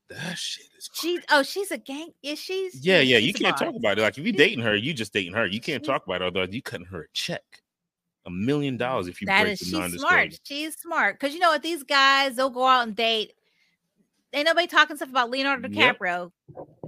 that 0.09 0.37
shit 0.37 0.67
is 0.77 0.89
She's 0.93 1.19
oh, 1.31 1.41
she's 1.41 1.71
a 1.71 1.77
gang. 1.79 2.11
Yeah, 2.21 2.35
she's 2.35 2.85
Yeah, 2.85 2.99
yeah. 2.99 3.17
she's 3.17 3.27
You 3.27 3.33
can't 3.33 3.57
talk 3.57 3.75
about 3.75 3.97
it. 3.97 4.01
Like 4.03 4.17
if 4.19 4.25
you 4.25 4.31
dating 4.31 4.59
her, 4.63 4.75
you 4.75 4.93
just 4.93 5.11
dating 5.11 5.33
her. 5.33 5.47
You 5.47 5.59
can't 5.59 5.83
talk 5.83 6.05
about 6.05 6.21
it. 6.21 6.25
Otherwise, 6.25 6.53
you 6.53 6.61
cutting 6.61 6.85
her 6.85 7.01
a 7.01 7.07
check, 7.13 7.43
a 8.27 8.29
million 8.29 8.77
dollars 8.77 9.07
if 9.07 9.21
you 9.21 9.25
That 9.25 9.41
break 9.41 9.53
is 9.53 9.59
the 9.59 9.65
she's 9.65 9.73
non-disclosure. 9.73 10.07
smart. 10.07 10.39
She's 10.43 10.75
smart 10.77 11.19
because 11.19 11.33
you 11.33 11.39
know 11.39 11.49
what 11.49 11.63
these 11.63 11.81
guys 11.83 12.35
they'll 12.35 12.51
go 12.51 12.65
out 12.67 12.85
and 12.87 12.95
date. 12.95 13.33
Ain't 14.33 14.45
nobody 14.45 14.67
talking 14.67 14.97
stuff 14.97 15.09
about 15.09 15.31
Leonardo 15.31 15.67
Yep. 15.69 15.97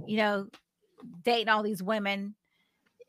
You 0.06 0.16
know, 0.16 0.46
dating 1.24 1.48
all 1.48 1.62
these 1.62 1.82
women 1.82 2.34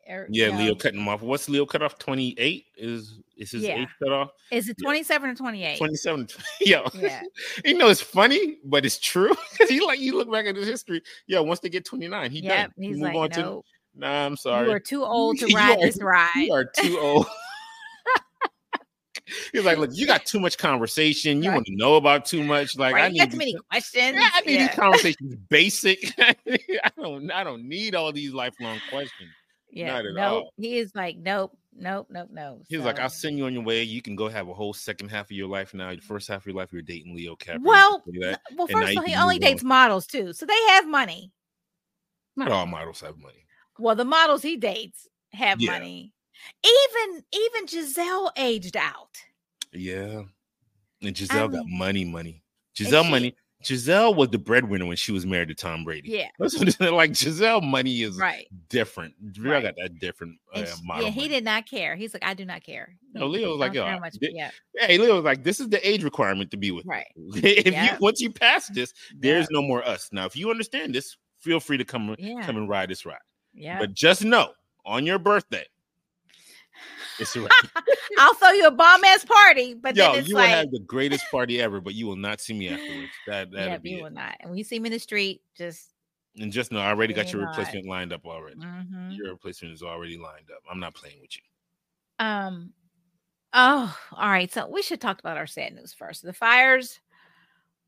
or, 0.10 0.28
Yeah, 0.30 0.48
you 0.48 0.66
Leo 0.66 0.76
cutting 0.76 1.00
him 1.00 1.08
off. 1.08 1.22
What's 1.22 1.48
Leo 1.48 1.66
cut 1.66 1.82
off? 1.84 1.98
28 2.00 2.66
is 2.78 3.20
is 3.38 3.52
his 3.52 3.64
Yeah. 3.64 3.82
eighth 3.82 3.92
cut 4.02 4.12
off? 4.12 4.30
Is 4.52 4.68
it 4.70 4.78
yeah. 4.80 4.86
27 4.86 5.30
or 5.30 5.36
28? 5.36 5.78
27. 5.78 6.28
Yo, 6.62 6.88
Yeah. 6.96 7.22
you 7.66 7.78
know 7.78 7.88
it's 7.90 8.02
funny, 8.02 8.58
but 8.64 8.86
it's 8.86 9.00
true. 9.00 9.34
Because 9.52 9.70
he 9.70 9.80
like 9.86 10.00
you 10.00 10.16
look 10.18 10.32
back 10.32 10.46
at 10.46 10.56
his 10.56 10.68
history. 10.68 11.02
Yo, 11.28 11.44
once 11.44 11.60
they 11.60 11.70
get 11.70 11.86
29, 11.86 12.32
he 12.32 12.40
Yep. 12.42 12.56
done. 12.68 12.74
He 12.78 12.88
He's 12.90 12.98
move 12.98 13.14
like, 13.14 13.16
on 13.16 13.30
to 13.32 13.40
no, 13.42 13.64
nah, 13.96 14.26
I'm 14.26 14.38
sorry. 14.38 14.68
you 14.68 14.74
are 14.74 14.80
too 14.80 15.04
old 15.04 15.38
to 15.40 15.48
ride 15.56 15.78
are- 15.78 15.82
this 15.86 16.02
ride. 16.02 16.30
You 16.36 16.54
are 16.54 16.66
too 16.66 16.98
old. 17.00 17.28
He's 19.52 19.64
like, 19.64 19.78
look, 19.78 19.92
you 19.94 20.06
got 20.08 20.26
too 20.26 20.40
much 20.40 20.58
conversation. 20.58 21.42
You 21.44 21.50
Right. 21.50 21.56
want 21.56 21.68
to 21.68 21.76
know 21.76 21.96
about 21.96 22.26
too 22.26 22.44
much. 22.44 22.78
Like, 22.78 22.96
right? 22.96 23.06
I 23.06 23.10
need 23.10 23.32
too 23.32 23.38
many 23.38 23.56
questions. 23.70 24.16
Yeah, 24.16 24.30
I 24.34 24.42
need 24.42 24.54
yeah. 24.54 24.68
these 24.68 24.76
conversations 24.76 25.36
basic. 25.50 26.14
I 26.20 26.92
don't 26.98 27.32
I 27.32 27.44
don't 27.44 27.64
need 27.68 27.96
all 27.96 28.12
these 28.12 28.34
lifelong 28.34 28.80
questions. 28.90 29.30
Yeah, 29.74 29.94
Not 29.94 30.06
at 30.06 30.14
nope. 30.16 30.44
all. 30.44 30.54
He 30.58 30.78
is 30.80 30.92
like, 30.96 31.16
nope, 31.18 31.58
nope, 31.74 32.08
nope, 32.10 32.28
no. 32.30 32.62
He's 32.68 32.82
like, 32.82 33.00
I'll 33.00 33.10
send 33.10 33.38
you 33.38 33.46
on 33.46 33.54
your 33.54 33.64
way. 33.64 33.84
You 33.84 34.02
can 34.02 34.18
go 34.18 34.28
have 34.28 34.50
a 34.50 34.54
whole 34.54 34.74
second 34.74 35.08
half 35.10 35.28
of 35.28 35.32
your 35.32 35.48
life 35.48 35.74
now. 35.74 35.92
The 35.96 36.02
first 36.02 36.28
half 36.28 36.42
of 36.42 36.48
your 36.48 36.56
life, 36.56 36.74
you're 36.74 36.82
dating 36.82 37.16
Leo 37.16 37.38
Capri. 37.38 37.62
Well, 37.64 38.04
well, 38.58 38.68
first 38.68 38.92
of 38.92 38.98
all, 38.98 39.04
he 39.04 39.16
only 39.16 39.40
dates 39.40 39.64
models 39.64 40.08
too, 40.08 40.34
so 40.34 40.46
they 40.46 40.60
have 40.72 40.88
money. 40.90 41.32
Not 42.36 42.52
all 42.52 42.66
models 42.66 43.00
have 43.02 43.18
money. 43.18 43.46
Well, 43.80 43.96
the 43.96 44.04
models 44.06 44.42
he 44.42 44.58
dates 44.58 45.08
have 45.32 45.62
Yeah. 45.62 45.72
money. 45.72 46.14
Even 46.66 47.24
even 47.34 47.66
Gisele 47.66 48.32
aged 48.38 48.78
out. 48.78 49.18
Yeah. 49.74 50.24
And 51.02 51.16
Gisele 51.16 51.48
got 51.50 51.66
mean- 51.66 51.78
money, 51.78 52.06
money. 52.06 52.44
Gisele 52.76 53.04
she- 53.06 53.10
money. 53.12 53.36
Gisele 53.64 54.16
was 54.16 54.30
the 54.30 54.40
breadwinner 54.40 54.88
when 54.88 54.98
she 54.98 55.12
was 55.12 55.24
married 55.24 55.50
to 55.50 55.54
Tom 55.54 55.84
Brady. 55.84 56.10
Yeah, 56.10 56.30
That's 56.40 56.58
what 56.58 56.76
I'm 56.82 56.96
like 56.96 57.14
Gisele 57.14 57.62
money 57.62 58.02
is 58.02 58.18
right. 58.18 58.48
different. 58.70 59.14
Gisele 59.34 59.52
Right. 59.52 59.62
got 59.64 59.76
that 59.78 60.00
different 60.00 60.40
uh, 60.56 60.60
And 60.62 60.68
sh- 60.68 60.72
model. 60.84 61.04
yeah, 61.06 61.12
he 61.12 61.20
money. 61.22 61.28
did 61.30 61.44
not 61.44 61.68
care. 61.70 61.96
He's 61.96 62.12
like, 62.12 62.26
I 62.26 62.34
do 62.34 62.44
not 62.44 62.64
care. 62.64 62.90
No, 63.14 63.28
Leo 63.28 63.52
was 63.52 63.60
like, 63.60 63.74
yo, 63.76 63.84
I 63.84 64.00
much- 64.00 64.14
did- 64.14 64.32
yeah, 64.34 64.50
Hey, 64.76 64.98
Leo 64.98 65.14
was 65.16 65.24
like, 65.24 65.44
this 65.44 65.60
is 65.60 65.70
the 65.70 65.88
age 65.88 66.04
requirement 66.04 66.50
to 66.52 66.58
be 66.58 66.72
with. 66.72 66.88
right. 66.88 67.06
if 67.36 67.68
Yeah. 67.72 67.94
you 67.94 68.00
once 68.00 68.20
you 68.20 68.32
pass 68.32 68.68
this, 68.70 68.94
there's 69.20 69.44
Yeah, 69.52 69.60
no 69.60 69.62
more 69.62 69.88
us. 69.88 70.10
Now, 70.12 70.26
if 70.26 70.36
you 70.36 70.50
understand 70.50 70.96
this, 70.96 71.16
feel 71.40 71.60
free 71.60 71.78
to 71.78 71.86
come 71.86 72.16
yeah, 72.18 72.42
come 72.42 72.58
and 72.58 72.68
ride 72.68 72.90
this 72.90 73.06
ride. 73.06 73.20
yeah. 73.54 73.78
But 73.78 73.94
just 73.94 74.24
know, 74.24 74.54
on 74.86 75.06
your 75.06 75.20
birthday, 75.20 75.68
it's 77.22 77.36
wrap. 77.38 77.52
I'll 78.18 78.34
throw 78.34 78.50
you 78.52 78.68
a 78.68 78.72
bomb 78.72 79.04
ass 79.04 79.24
party, 79.24 79.74
but 79.74 79.96
Yo, 79.96 80.12
then 80.12 80.20
it's 80.22 80.30
you 80.30 80.36
will 80.36 80.42
like, 80.42 80.50
have 80.52 80.72
the 80.72 80.80
greatest 80.80 81.26
party 81.32 81.62
ever, 81.62 81.80
but 81.80 81.94
you 81.94 82.08
will 82.08 82.16
not 82.16 82.42
see 82.42 82.54
me 82.54 82.68
afterwards. 82.70 83.12
That 83.28 83.50
yeah, 83.54 83.78
be 83.78 83.92
you 83.92 83.98
it. 83.98 84.04
will 84.04 84.10
not. 84.12 84.36
And 84.40 84.50
when 84.50 84.58
you 84.58 84.64
see 84.64 84.80
me 84.80 84.88
in 84.88 84.94
the 84.94 85.00
street, 85.00 85.42
just 85.58 85.94
And 86.38 86.52
just 86.52 86.72
know, 86.72 86.80
I 86.80 86.90
already 86.90 87.14
got 87.14 87.32
your 87.32 87.42
not. 87.44 87.58
replacement 87.58 87.86
lined 87.88 88.12
up 88.14 88.26
already. 88.26 88.58
mhm. 88.58 89.16
Your 89.18 89.30
replacement 89.32 89.74
is 89.74 89.84
already 89.84 90.18
lined 90.18 90.50
up. 90.52 90.64
I'm 90.70 90.80
not 90.80 90.94
playing 90.96 91.18
with 91.22 91.36
you. 91.38 91.44
Um. 92.20 92.74
Oh, 93.54 93.98
all 94.14 94.30
right. 94.30 94.52
So 94.52 94.70
we 94.70 94.82
should 94.82 95.02
talk 95.02 95.20
about 95.20 95.38
our 95.38 95.48
sad 95.48 95.74
news 95.76 95.94
first. 95.94 96.24
The 96.24 96.32
fires, 96.34 97.00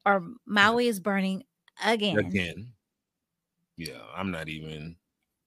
or 0.05 0.23
Maui 0.45 0.87
is 0.87 0.99
burning 0.99 1.43
again. 1.83 2.17
Again, 2.17 2.73
yeah, 3.77 4.01
I'm 4.15 4.31
not 4.31 4.49
even. 4.49 4.97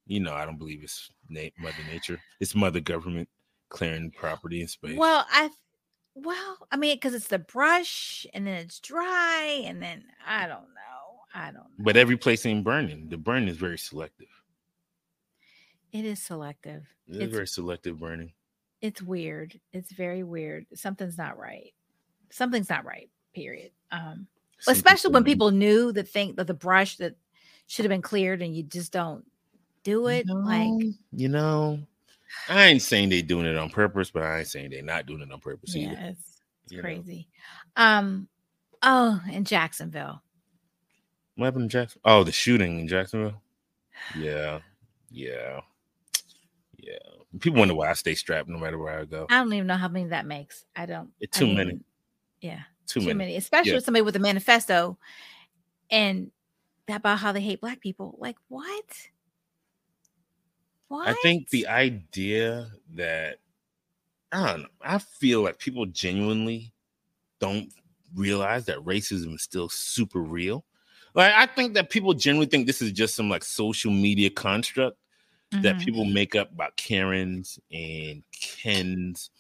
You 0.09 0.21
know, 0.21 0.35
I 0.35 0.45
don't 0.45 0.57
believe 0.57 0.85
it's 0.85 1.11
na- 1.29 1.51
Mother 1.59 1.75
Nature. 1.91 2.21
It's 2.41 2.55
Mother 2.55 2.79
Government 2.81 3.29
clearing 3.69 4.11
property 4.11 4.61
and 4.61 4.71
space. 4.71 4.97
Well, 4.97 5.27
I, 5.31 5.51
well, 6.15 6.57
I 6.71 6.77
mean, 6.77 6.97
because 6.97 7.15
it's 7.15 7.29
the 7.29 7.39
brush, 7.39 8.27
and 8.33 8.47
then 8.47 8.55
it's 8.57 8.81
dry, 8.81 9.63
and 9.67 9.83
then 9.83 10.05
I 10.27 10.47
don't 10.47 10.61
know. 10.63 11.21
I 11.35 11.47
don't 11.47 11.55
know. 11.55 11.67
But 11.85 11.97
every 11.97 12.17
place 12.17 12.47
ain't 12.47 12.65
burning. 12.65 13.09
The 13.09 13.19
burn 13.19 13.49
is 13.49 13.57
very 13.59 13.77
selective. 13.79 14.29
it 15.93 16.05
is 16.05 16.23
selective. 16.23 16.85
It 17.07 17.17
is 17.17 17.23
It's 17.23 17.33
very 17.35 17.47
selective 17.47 17.99
burning. 18.01 18.33
it's 18.81 19.03
weird. 19.03 19.59
It's 19.73 19.93
very 19.93 20.23
weird. 20.23 20.67
Something's 20.75 21.19
not 21.19 21.39
right. 21.39 21.73
Something's 22.31 22.71
not 22.71 22.85
right. 22.85 23.09
Period. 23.35 23.71
Um, 23.91 24.27
Some 24.61 24.73
especially 24.73 25.13
when 25.13 25.25
people 25.25 25.51
knew 25.51 25.93
the 25.93 26.03
thing 26.03 26.35
that 26.37 26.47
the 26.47 26.55
brush 26.55 26.97
that 26.97 27.17
should 27.67 27.85
have 27.85 27.91
been 27.91 28.03
cleared, 28.03 28.41
and 28.43 28.57
you 28.57 28.63
just 28.63 28.93
don't 28.93 29.25
do 29.83 30.07
it. 30.09 30.27
Like, 30.29 30.71
you 31.13 31.29
know, 31.29 31.81
I 32.49 32.65
ain't 32.67 32.83
saying 32.83 33.09
they 33.09 33.23
doing 33.23 33.47
it 33.47 33.57
on 33.57 33.71
purpose, 33.71 34.11
but 34.11 34.23
I 34.23 34.39
ain't 34.41 34.49
saying 34.49 34.71
they 34.71 34.83
not 34.83 35.07
doing 35.07 35.23
it 35.23 35.33
on 35.33 35.41
purpose 35.41 35.75
yeah, 35.75 35.93
either. 35.93 36.01
it's, 36.11 36.41
it's 36.65 36.73
you 36.73 36.79
know. 36.79 36.83
crazy. 36.83 37.29
Um, 37.77 38.29
oh, 38.83 39.21
in 39.31 39.45
Jacksonville. 39.45 40.23
What 41.37 41.47
happened 41.47 41.65
in 41.65 41.69
Jackson? 41.69 42.01
Oh, 42.05 42.25
the 42.25 42.33
shooting 42.33 42.81
in 42.81 42.89
Jacksonville. 42.89 43.43
Yeah, 44.17 44.61
yeah, 45.11 45.61
yeah. 46.79 46.99
People 47.41 47.59
wonder 47.59 47.75
why 47.75 47.91
I 47.91 47.93
stay 47.95 48.15
strapped 48.15 48.49
no 48.49 48.59
matter 48.59 48.79
where 48.79 48.99
I 48.99 49.05
go. 49.05 49.27
I 49.29 49.39
don't 49.39 49.53
even 49.53 49.67
know 49.67 49.77
how 49.77 49.89
many 49.89 50.07
that 50.09 50.27
makes. 50.27 50.65
I 50.75 50.87
don't. 50.87 51.11
It's 51.21 51.37
I 51.37 51.41
too 51.41 51.53
many. 51.53 51.81
Yeah, 52.41 52.61
Too, 52.87 53.01
too, 53.01 53.07
many. 53.07 53.19
many. 53.19 53.37
Especially 53.37 53.71
Yeah. 53.71 53.77
with 53.77 53.85
somebody 53.85 54.03
with 54.03 54.17
a 54.17 54.21
manifesto, 54.21 54.99
and 55.91 56.31
that 56.87 56.97
about 56.99 57.19
how 57.19 57.33
they 57.33 57.41
hate 57.41 57.61
black 57.61 57.81
people. 57.81 58.17
Like 58.19 58.37
what? 58.49 59.09
What? 60.91 61.09
I 61.09 61.15
think 61.15 61.51
the 61.51 61.67
idea 61.69 62.71
that 62.95 63.39
I 64.33 64.47
don't 64.53 64.63
know. 64.65 64.69
I 64.83 64.99
feel 64.99 65.43
like 65.43 65.59
people 65.59 65.87
genuinely 65.87 66.75
don't 67.41 67.73
realize 68.15 68.67
that 68.67 68.79
racism 68.81 69.35
is 69.37 69.43
still 69.43 69.69
super 69.71 70.21
real. 70.21 70.67
Like 71.15 71.35
I 71.35 71.47
think 71.47 71.75
that 71.75 71.91
people 71.91 72.15
generally 72.15 72.47
think 72.47 72.67
this 72.69 72.83
is 72.83 72.93
just 72.93 73.17
some 73.17 73.31
like 73.31 73.45
social 73.45 73.93
media 73.93 74.31
construct 74.31 74.99
that 75.63 75.79
Mhm. 75.79 75.81
people 75.81 76.07
make 76.07 76.37
up 76.37 76.53
about 76.53 76.77
Karens 76.79 77.61
and 77.73 78.25
Kens 78.33 79.31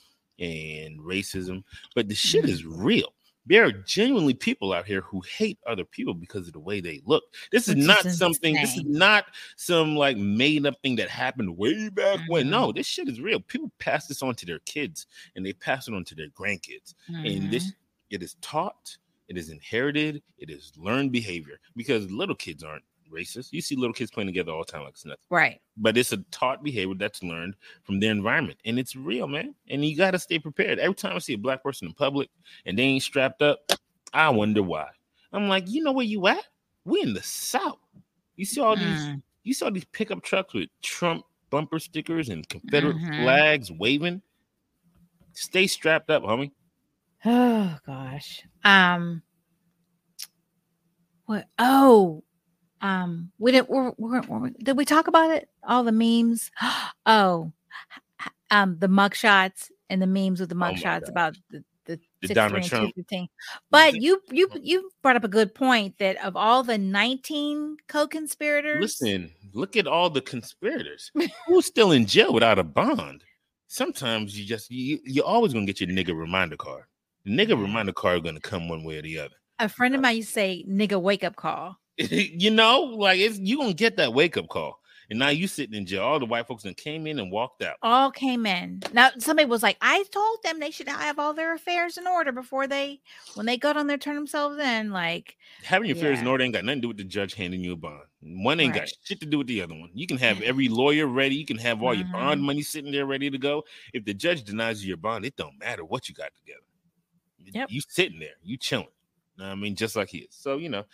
and 0.41 1.01
racism, 1.01 1.65
but 1.97 2.09
the 2.09 2.17
shit 2.17 2.45
Mhm. 2.45 2.51
is 2.51 2.67
real. 2.67 3.16
There 3.47 3.65
are 3.65 3.73
genuinely 3.73 4.35
people 4.35 4.73
out 4.73 4.87
here 4.87 5.03
who 5.03 5.21
hate 5.23 5.59
other 5.67 5.85
people 5.85 6.15
because 6.15 6.47
of 6.49 6.53
the 6.53 6.59
way 6.61 6.81
they 6.81 7.01
look. 7.07 7.23
This 7.53 7.69
is 7.69 7.75
Which 7.75 7.83
is 7.83 7.87
not 7.87 8.03
something, 8.07 8.55
this 8.55 8.77
is 8.77 8.85
not 8.85 9.27
some 9.57 9.95
like 9.97 10.17
made 10.17 10.67
up 10.67 10.75
thing 10.83 10.97
that 10.97 11.09
happened 11.09 11.57
way 11.57 11.89
back 11.89 12.21
when. 12.29 12.43
Mm-hmm. 12.45 12.51
No, 12.51 12.73
this 12.73 12.87
shit 12.87 13.09
is 13.09 13.21
real. 13.21 13.41
People 13.41 13.71
pass 13.79 14.07
this 14.07 14.23
on 14.23 14.35
to 14.35 14.47
their 14.47 14.59
kids 14.61 15.07
and 15.37 15.47
they 15.47 15.53
pass 15.53 15.87
it 15.89 15.95
on 15.95 16.05
to 16.05 16.15
their 16.15 16.29
grandkids. 16.29 16.95
And 17.09 17.51
this 17.51 17.67
Mhm. 17.67 17.75
it 18.11 18.23
is 18.23 18.35
taught, 18.41 18.97
it 19.29 19.37
is 19.37 19.49
inherited, 19.51 20.23
it 20.39 20.51
is 20.51 20.73
learned 20.77 21.13
behavior 21.13 21.61
because 21.77 22.11
little 22.11 22.35
kids 22.37 22.65
aren't 22.65 22.85
racist. 23.13 23.53
You 23.53 23.61
see 23.61 23.77
little 23.77 23.93
kids 23.95 24.11
playing 24.11 24.29
together 24.29 24.53
all 24.53 24.65
the 24.65 24.71
time 24.73 24.83
like 24.83 24.91
it's 24.93 25.05
nothing 25.05 25.19
right. 25.31 25.61
but 25.77 25.97
it's 25.97 26.13
a 26.13 26.19
taught 26.31 26.63
behavior 26.63 26.95
that's 26.95 27.23
learned 27.23 27.55
from 27.85 28.01
their 28.01 28.11
environment 28.13 28.59
and 28.65 28.79
it's 28.79 28.95
real 28.97 29.27
man 29.29 29.55
and 29.69 29.85
you 29.85 29.97
got 29.97 30.13
to 30.13 30.19
stay 30.19 30.39
prepared 30.39 30.79
every 30.79 30.95
time 30.95 31.15
i 31.15 31.19
see 31.19 31.35
a 31.35 31.39
black 31.39 31.63
person 31.63 31.89
in 31.89 31.95
public 31.95 32.29
and 32.67 32.79
they 32.79 32.83
ain't 32.83 33.03
strapped 33.03 33.43
up 33.43 33.59
i 34.13 34.29
wonder 34.29 34.63
why 34.63 34.87
i'm 35.33 35.49
like 35.49 35.69
you 35.69 35.83
know 35.83 35.93
where 35.93 36.05
you 36.07 36.27
at 36.27 36.45
we 36.85 37.01
in 37.03 37.13
the 37.15 37.23
south 37.23 37.79
you 38.37 38.45
see 38.45 38.61
all 38.61 38.77
these 38.77 38.87
Mm. 38.87 39.23
you 39.45 39.55
saw 39.55 39.71
these 39.71 39.85
pickup 39.87 40.23
trucks 40.23 40.55
with 40.55 40.69
trump 40.83 41.25
bumper 41.51 41.79
stickers 41.79 42.29
and 42.29 42.49
confederate 42.49 42.97
Mhm. 42.97 43.23
flags 43.23 43.71
waving 43.73 44.21
stay 45.33 45.67
strapped 45.67 46.11
up 46.11 46.23
homie 46.23 46.51
Oh 47.25 47.77
gosh. 47.85 48.43
Um. 48.63 49.23
What? 51.25 51.47
Oh. 51.59 52.23
Um. 52.81 53.31
We 53.39 53.53
didn't. 53.53 53.70
We're, 53.70 53.93
we're, 53.97 54.20
we're, 54.22 54.51
did 54.51 54.77
we 54.77 54.85
talk 54.85 55.07
about 55.09 55.31
it? 55.31 55.49
All 55.66 55.85
the 55.85 55.93
memes. 55.93 56.51
Oh. 57.07 57.53
Um. 58.51 58.79
The 58.79 58.89
mug 58.89 59.14
shots 59.14 59.70
and 59.91 60.03
the 60.03 60.07
memes 60.07 60.41
with 60.41 60.49
the 60.49 60.55
Oh 60.57 60.59
mug 60.59 60.79
shots 60.79 61.09
about 61.09 61.37
the 61.51 61.62
the. 61.85 62.01
The 62.22 62.29
6'3" 62.29 62.35
Donald 62.35 62.62
Trump. 62.64 62.95
But 63.70 63.95
you 64.03 64.20
you 64.33 64.51
you 64.61 64.91
brought 65.03 65.14
up 65.16 65.22
a 65.22 65.29
good 65.29 65.55
point 65.55 65.97
that 65.99 66.16
of 66.24 66.35
all 66.35 66.64
the 66.64 66.77
19 66.79 67.77
co-conspirators, 67.87 68.81
listen 68.81 69.31
look 69.55 69.77
at 69.77 69.87
all 69.87 70.11
the 70.11 70.20
conspirators 70.20 71.12
who's 71.47 71.66
still 71.66 71.93
in 71.93 72.05
jail 72.05 72.33
without 72.33 72.59
a 72.59 72.64
bond 72.64 73.22
sometimes 73.68 74.37
you 74.37 74.45
just 74.45 74.70
you, 74.70 74.99
you're 75.05 75.24
always 75.24 75.53
gonna 75.53 75.66
get 75.66 75.81
your 75.81 75.89
nigga 75.91 76.18
reminder 76.18 76.57
card 76.57 76.85
the 77.24 77.31
nigga 77.31 77.51
Yeah. 77.51 77.61
reminder 77.62 77.93
card 77.93 78.24
gonna 78.24 78.41
come 78.41 78.68
one 78.68 78.83
way 78.83 78.99
or 78.99 79.03
the 79.03 79.18
other 79.20 79.37
a 79.61 79.68
friend 79.68 79.95
of 79.95 80.01
mine 80.01 80.16
used 80.16 80.29
to 80.31 80.35
say 80.35 80.64
nigga 80.68 81.01
wake 81.01 81.22
up 81.22 81.37
call. 81.37 81.77
you 82.11 82.51
know, 82.51 82.81
like 82.81 83.19
it's 83.19 83.39
you 83.39 83.59
gonna 83.59 83.73
get 83.75 83.97
that 83.97 84.13
wake 84.13 84.37
up 84.37 84.49
call, 84.49 84.81
and 85.09 85.19
now 85.19 85.29
you 85.29 85.47
sitting 85.49 85.75
in 85.75 85.87
jail. 85.87 86.03
All 86.03 86.19
the 86.19 86.27
white 86.27 86.47
folks 86.47 86.63
that 86.65 86.77
came 86.77 87.07
in 87.07 87.19
and 87.19 87.31
walked 87.33 87.63
out. 87.63 87.77
all 87.83 88.11
came 88.11 88.45
in. 88.45 88.83
Now 88.93 89.11
somebody 89.19 89.49
was 89.49 89.63
like, 89.63 89.79
I 89.81 90.05
told 90.11 90.43
them 90.43 90.61
they 90.61 90.71
should 90.71 90.89
have 90.89 91.19
all 91.19 91.33
their 91.33 91.55
affairs 91.55 91.97
in 91.97 92.07
order 92.07 92.33
before 92.33 92.67
they 92.67 93.01
when 93.35 93.47
they 93.47 93.57
got 93.57 93.77
on 93.77 93.87
there 93.87 93.97
turn 93.97 94.15
themselves 94.15 94.59
in. 94.59 94.91
Like, 94.91 95.37
Having 95.63 95.89
your 95.89 95.97
affairs 95.97 96.21
in 96.21 96.27
order 96.27 96.45
ain't 96.45 96.53
got 96.55 96.65
nothing 96.65 96.79
to 96.79 96.83
do 96.83 96.89
with 96.89 96.97
the 96.99 97.05
judge 97.05 97.35
handing 97.35 97.63
you 97.65 97.73
a 97.73 97.77
bond. 97.77 98.03
One 98.21 98.59
ain't 98.61 98.75
got 98.75 98.89
shit 99.05 99.21
to 99.21 99.27
do 99.27 99.39
with 99.39 99.47
the 99.47 99.63
other 99.63 99.75
one. 99.75 99.91
You 99.95 100.07
can 100.07 100.17
have 100.19 100.43
every 100.43 100.69
lawyer 100.69 101.07
ready. 101.07 101.37
You 101.37 101.47
can 101.47 101.59
have 101.59 101.83
all 101.83 101.95
your 101.95 102.09
bond 102.09 102.41
Mhm. 102.41 102.45
money 102.45 102.63
sitting 102.63 102.91
there 102.93 103.07
ready 103.07 103.31
to 103.31 103.39
go. 103.39 103.65
If 103.95 104.05
the 104.05 104.13
judge 104.15 104.43
denies 104.45 104.83
you 104.83 104.89
your 104.89 104.97
bond, 104.97 105.25
it 105.25 105.37
don't 105.37 105.57
matter 105.59 105.85
what 105.85 106.09
you 106.09 106.15
got 106.15 106.35
together. 106.35 106.61
Yep. 107.45 107.71
You 107.71 107.81
sitting 107.89 108.19
there, 108.19 108.35
you 108.43 108.57
chilling. 108.57 108.89
I 109.41 109.55
mean, 109.55 109.74
just 109.74 109.97
like 109.97 110.09
he 110.09 110.18
is. 110.18 110.34
So 110.34 110.59
you 110.59 110.68
know, 110.68 110.84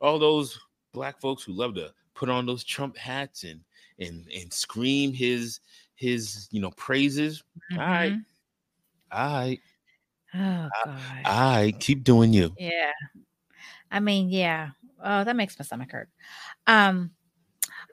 all 0.00 0.18
those 0.18 0.58
black 0.92 1.20
folks 1.20 1.42
who 1.42 1.52
love 1.52 1.74
to 1.74 1.92
put 2.14 2.28
on 2.28 2.46
those 2.46 2.64
Trump 2.64 2.96
hats 2.96 3.44
and 3.44 3.60
and 3.98 4.26
and 4.34 4.52
scream 4.52 5.12
his 5.12 5.60
his, 5.94 6.48
you 6.50 6.60
know, 6.60 6.70
praises. 6.72 7.42
All 7.72 7.78
right. 7.78 8.14
All 9.12 9.32
right. 9.32 9.60
Oh 10.34 10.68
God. 10.84 10.98
All 11.24 11.52
right. 11.54 11.78
Keep 11.78 12.04
doing 12.04 12.32
you. 12.32 12.54
Yeah. 12.58 12.92
I 13.90 14.00
mean, 14.00 14.30
yeah. 14.30 14.70
Oh, 15.02 15.24
that 15.24 15.36
makes 15.36 15.58
my 15.58 15.64
stomach 15.64 15.92
hurt. 15.92 16.08
Um, 16.66 17.10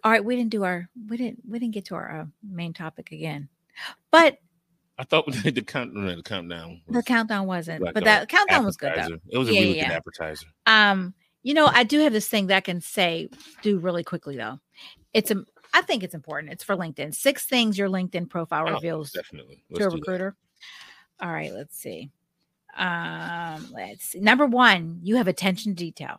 all 0.03 0.11
right, 0.11 0.23
we 0.23 0.35
didn't 0.35 0.51
do 0.51 0.63
our 0.63 0.89
we 1.09 1.17
didn't 1.17 1.41
we 1.47 1.59
didn't 1.59 1.73
get 1.73 1.85
to 1.85 1.95
our 1.95 2.21
uh, 2.21 2.25
main 2.43 2.73
topic 2.73 3.11
again. 3.11 3.49
But 4.11 4.37
I 4.97 5.03
thought 5.03 5.25
the 5.43 5.61
countdown, 5.61 6.15
the 6.15 6.23
countdown, 6.23 6.81
the 6.87 6.93
was 6.95 7.03
countdown 7.05 7.45
wasn't. 7.47 7.83
like 7.83 7.93
but 7.93 8.03
that 8.05 8.29
countdown 8.29 8.65
was 8.65 8.77
good 8.77 8.91
though. 8.95 9.17
It 9.29 9.37
was 9.37 9.49
a 9.49 9.53
Yeah, 9.53 9.61
really 9.61 9.75
yeah, 9.75 9.87
good 9.87 9.93
appetizer. 9.95 10.47
Um, 10.65 11.13
you 11.43 11.53
know, 11.53 11.67
I 11.67 11.83
do 11.83 11.99
have 11.99 12.13
this 12.13 12.27
thing 12.27 12.47
that 12.47 12.57
I 12.57 12.61
can 12.61 12.81
say 12.81 13.29
do 13.61 13.77
really 13.79 14.03
quickly 14.03 14.35
though. 14.37 14.59
It's 15.13 15.31
a 15.31 15.43
I 15.73 15.81
think 15.81 16.03
it's 16.03 16.15
important. 16.15 16.51
It's 16.53 16.63
for 16.63 16.75
LinkedIn. 16.75 17.13
Six 17.13 17.45
things 17.45 17.77
your 17.77 17.89
LinkedIn 17.89 18.29
profile 18.29 18.65
Oh, 18.65 18.73
reveals 18.73 19.11
definitely. 19.11 19.63
to 19.75 19.75
a 19.75 19.77
do 19.77 19.89
that. 19.91 19.95
recruiter. 19.99 20.35
All 21.19 21.31
right, 21.31 21.53
let's 21.53 21.77
see. 21.77 22.09
Um, 22.75 23.67
let's 23.73 24.05
see. 24.05 24.19
Number 24.19 24.45
one, 24.45 24.99
you 25.03 25.15
have 25.17 25.27
attention 25.27 25.73
to 25.73 25.83
detail. 25.83 26.17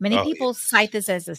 Many 0.00 0.16
Oh, 0.18 0.24
people 0.24 0.54
cite 0.54 0.92
this 0.92 1.08
as 1.08 1.28
a 1.28 1.36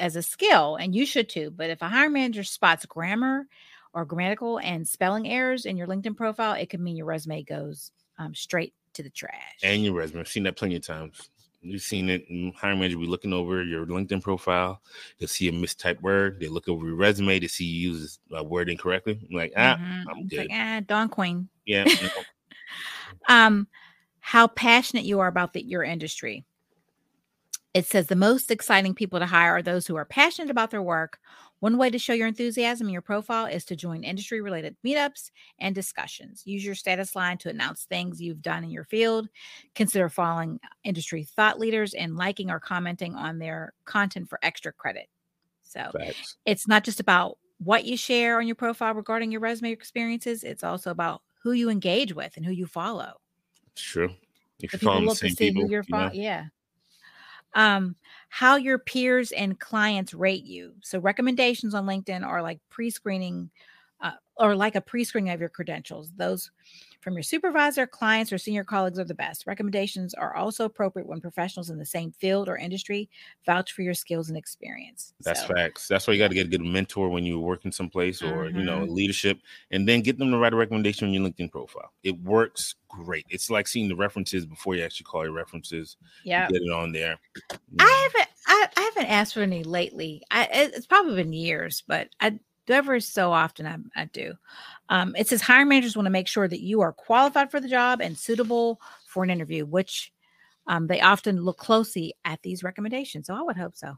as 0.00 0.16
a 0.16 0.22
skill, 0.22 0.76
and 0.76 0.94
you 0.94 1.06
should 1.06 1.28
too. 1.28 1.50
But 1.50 1.70
if 1.70 1.82
a 1.82 1.88
hiring 1.88 2.14
manager 2.14 2.44
spots 2.44 2.86
grammar 2.86 3.46
or 3.94 4.04
grammatical 4.04 4.58
and 4.58 4.86
spelling 4.86 5.28
errors 5.28 5.64
in 5.66 5.76
your 5.76 5.86
LinkedIn 5.86 6.16
profile, 6.16 6.52
it 6.54 6.68
could 6.68 6.80
mean 6.80 6.96
your 6.96 7.06
resume 7.06 7.42
goes 7.42 7.92
um, 8.18 8.34
straight 8.34 8.74
to 8.94 9.02
the 9.02 9.10
trash. 9.10 9.60
And 9.62 9.84
your 9.84 9.94
resume. 9.94 10.20
I've 10.20 10.28
seen 10.28 10.42
that 10.42 10.56
plenty 10.56 10.76
of 10.76 10.82
times. 10.86 11.30
You've 11.62 11.80
seen 11.82 12.10
it. 12.10 12.26
Hiring 12.56 12.78
manager 12.80 12.98
be 12.98 13.06
looking 13.06 13.32
over 13.32 13.62
your 13.64 13.86
LinkedIn 13.86 14.22
profile. 14.22 14.82
They'll 15.18 15.28
see 15.28 15.48
a 15.48 15.52
mistyped 15.52 16.02
word. 16.02 16.38
They 16.38 16.48
look 16.48 16.68
over 16.68 16.86
your 16.86 16.96
resume 16.96 17.38
to 17.40 17.48
see 17.48 17.64
you 17.64 17.92
use 17.92 18.18
a 18.32 18.44
word 18.44 18.68
incorrectly. 18.68 19.18
I'm 19.30 19.34
like, 19.36 19.52
ah, 19.56 19.76
Mhm. 19.78 20.04
I'm 20.10 20.18
It's 20.28 20.36
like, 20.36 20.48
good. 20.48 20.54
ah, 20.54 20.80
Dawn 20.86 21.08
Queen. 21.08 21.48
Yeah. 21.64 21.86
um 23.28 23.66
how 24.20 24.46
passionate 24.48 25.04
you 25.04 25.20
are 25.20 25.28
about 25.28 25.52
the, 25.52 25.62
your 25.62 25.82
industry 25.84 26.44
it 27.74 27.86
says 27.86 28.06
the 28.06 28.16
most 28.16 28.52
exciting 28.52 28.94
people 28.94 29.18
to 29.18 29.26
hire 29.26 29.56
are 29.56 29.62
those 29.62 29.86
who 29.86 29.96
are 29.96 30.04
passionate 30.04 30.50
about 30.50 30.70
their 30.70 30.82
work 30.82 31.18
one 31.60 31.78
way 31.78 31.88
to 31.88 31.98
show 31.98 32.12
your 32.12 32.28
enthusiasm 32.28 32.86
in 32.86 32.92
your 32.92 33.02
profile 33.02 33.46
is 33.46 33.64
to 33.64 33.76
join 33.76 34.04
industry 34.04 34.40
related 34.40 34.76
meetups 34.86 35.30
and 35.58 35.74
discussions 35.74 36.42
use 36.46 36.64
your 36.64 36.74
status 36.74 37.14
line 37.14 37.36
to 37.36 37.50
announce 37.50 37.84
things 37.84 38.22
you've 38.22 38.42
done 38.42 38.64
in 38.64 38.70
your 38.70 38.84
field 38.84 39.28
consider 39.74 40.08
following 40.08 40.58
industry 40.84 41.24
thought 41.24 41.58
leaders 41.58 41.92
and 41.94 42.16
liking 42.16 42.50
or 42.50 42.60
commenting 42.60 43.14
on 43.14 43.38
their 43.38 43.72
content 43.84 44.28
for 44.28 44.38
extra 44.42 44.72
credit 44.72 45.08
so 45.62 45.90
Facts. 45.92 46.36
it's 46.46 46.68
not 46.68 46.84
just 46.84 47.00
about 47.00 47.38
what 47.58 47.84
you 47.84 47.96
share 47.96 48.38
on 48.38 48.46
your 48.46 48.56
profile 48.56 48.94
regarding 48.94 49.30
your 49.30 49.40
resume 49.40 49.72
experiences 49.72 50.44
it's 50.44 50.64
also 50.64 50.90
about 50.90 51.22
who 51.42 51.52
you 51.52 51.68
engage 51.68 52.14
with 52.14 52.36
and 52.36 52.46
who 52.46 52.52
you 52.52 52.66
follow 52.66 53.12
It's 53.72 53.82
true. 53.82 54.10
If 54.60 54.70
people 54.70 54.88
following 54.88 55.08
the 55.08 55.14
same 55.14 55.30
see 55.30 55.48
people, 55.48 55.64
who 55.64 55.70
you're 55.70 55.84
you 55.88 55.96
know. 55.96 56.10
Yeah. 56.12 56.44
Um, 57.54 57.96
how 58.28 58.56
your 58.56 58.78
peers 58.78 59.32
and 59.32 59.58
clients 59.58 60.12
rate 60.12 60.44
you. 60.44 60.74
So 60.80 60.98
recommendations 60.98 61.74
on 61.74 61.86
LinkedIn 61.86 62.26
are 62.26 62.42
like 62.42 62.58
pre-screening, 62.68 63.50
uh, 64.00 64.12
or 64.36 64.56
like 64.56 64.74
a 64.74 64.80
pre-screening 64.80 65.32
of 65.32 65.40
your 65.40 65.48
credentials. 65.48 66.10
Those 66.16 66.50
from 67.04 67.14
your 67.14 67.22
supervisor, 67.22 67.86
clients, 67.86 68.32
or 68.32 68.38
senior 68.38 68.64
colleagues 68.64 68.98
are 68.98 69.04
the 69.04 69.14
best. 69.14 69.46
Recommendations 69.46 70.14
are 70.14 70.34
also 70.34 70.64
appropriate 70.64 71.06
when 71.06 71.20
professionals 71.20 71.70
in 71.70 71.78
the 71.78 71.84
same 71.86 72.10
field 72.12 72.48
or 72.48 72.56
industry 72.56 73.08
vouch 73.46 73.72
for 73.72 73.82
your 73.82 73.94
skills 73.94 74.28
and 74.30 74.38
experience. 74.38 75.14
That's 75.20 75.42
So, 75.42 75.54
facts. 75.54 75.86
That's 75.86 76.06
why 76.06 76.14
you 76.14 76.18
got 76.18 76.28
to 76.28 76.34
get 76.34 76.46
a 76.46 76.50
good 76.50 76.62
mentor 76.62 77.10
when 77.10 77.24
you're 77.24 77.38
working 77.38 77.70
someplace 77.70 78.22
or 78.22 78.46
you 78.48 78.64
know 78.64 78.80
Mhm. 78.86 78.88
leadership, 78.90 79.38
and 79.70 79.86
then 79.86 80.00
get 80.00 80.18
them 80.18 80.30
to 80.30 80.38
write 80.38 80.54
a 80.54 80.56
recommendation 80.56 81.06
on 81.06 81.14
your 81.14 81.22
LinkedIn 81.28 81.52
profile. 81.52 81.92
It 82.02 82.18
works 82.22 82.74
great. 82.88 83.26
It's 83.28 83.50
like 83.50 83.68
seeing 83.68 83.88
the 83.88 83.96
references 83.96 84.46
before 84.46 84.74
you 84.74 84.82
actually 84.82 85.04
call 85.04 85.24
your 85.24 85.32
references. 85.34 85.96
Yeah. 86.24 86.48
Get 86.48 86.62
it 86.62 86.72
on 86.72 86.92
there. 86.92 87.18
you 87.50 87.76
I 87.78 88.08
haven't 88.12 88.30
I, 88.46 88.68
I 88.76 88.80
haven't 88.82 89.10
asked 89.10 89.34
for 89.34 89.40
any 89.42 89.62
lately. 89.62 90.22
I 90.30 90.48
it's 90.52 90.86
probably 90.86 91.16
been 91.16 91.32
years, 91.32 91.82
but 91.86 92.08
I 92.20 92.38
ever 92.68 92.98
so 92.98 93.30
often 93.30 93.66
I, 93.66 93.76
I 94.02 94.04
do. 94.06 94.32
Um, 94.88 95.14
it 95.16 95.28
says 95.28 95.40
hiring 95.40 95.68
managers 95.68 95.96
want 95.96 96.06
to 96.06 96.10
make 96.10 96.28
sure 96.28 96.46
that 96.46 96.60
you 96.60 96.80
are 96.82 96.92
qualified 96.92 97.50
for 97.50 97.60
the 97.60 97.68
job 97.68 98.00
and 98.00 98.16
suitable 98.16 98.80
for 99.06 99.24
an 99.24 99.30
interview, 99.30 99.64
which 99.64 100.12
um, 100.66 100.86
they 100.86 101.00
often 101.00 101.42
look 101.42 101.58
closely 101.58 102.14
at 102.24 102.42
these 102.42 102.62
recommendations. 102.62 103.26
So 103.26 103.34
I 103.34 103.42
would 103.42 103.56
hope 103.56 103.76
so. 103.76 103.94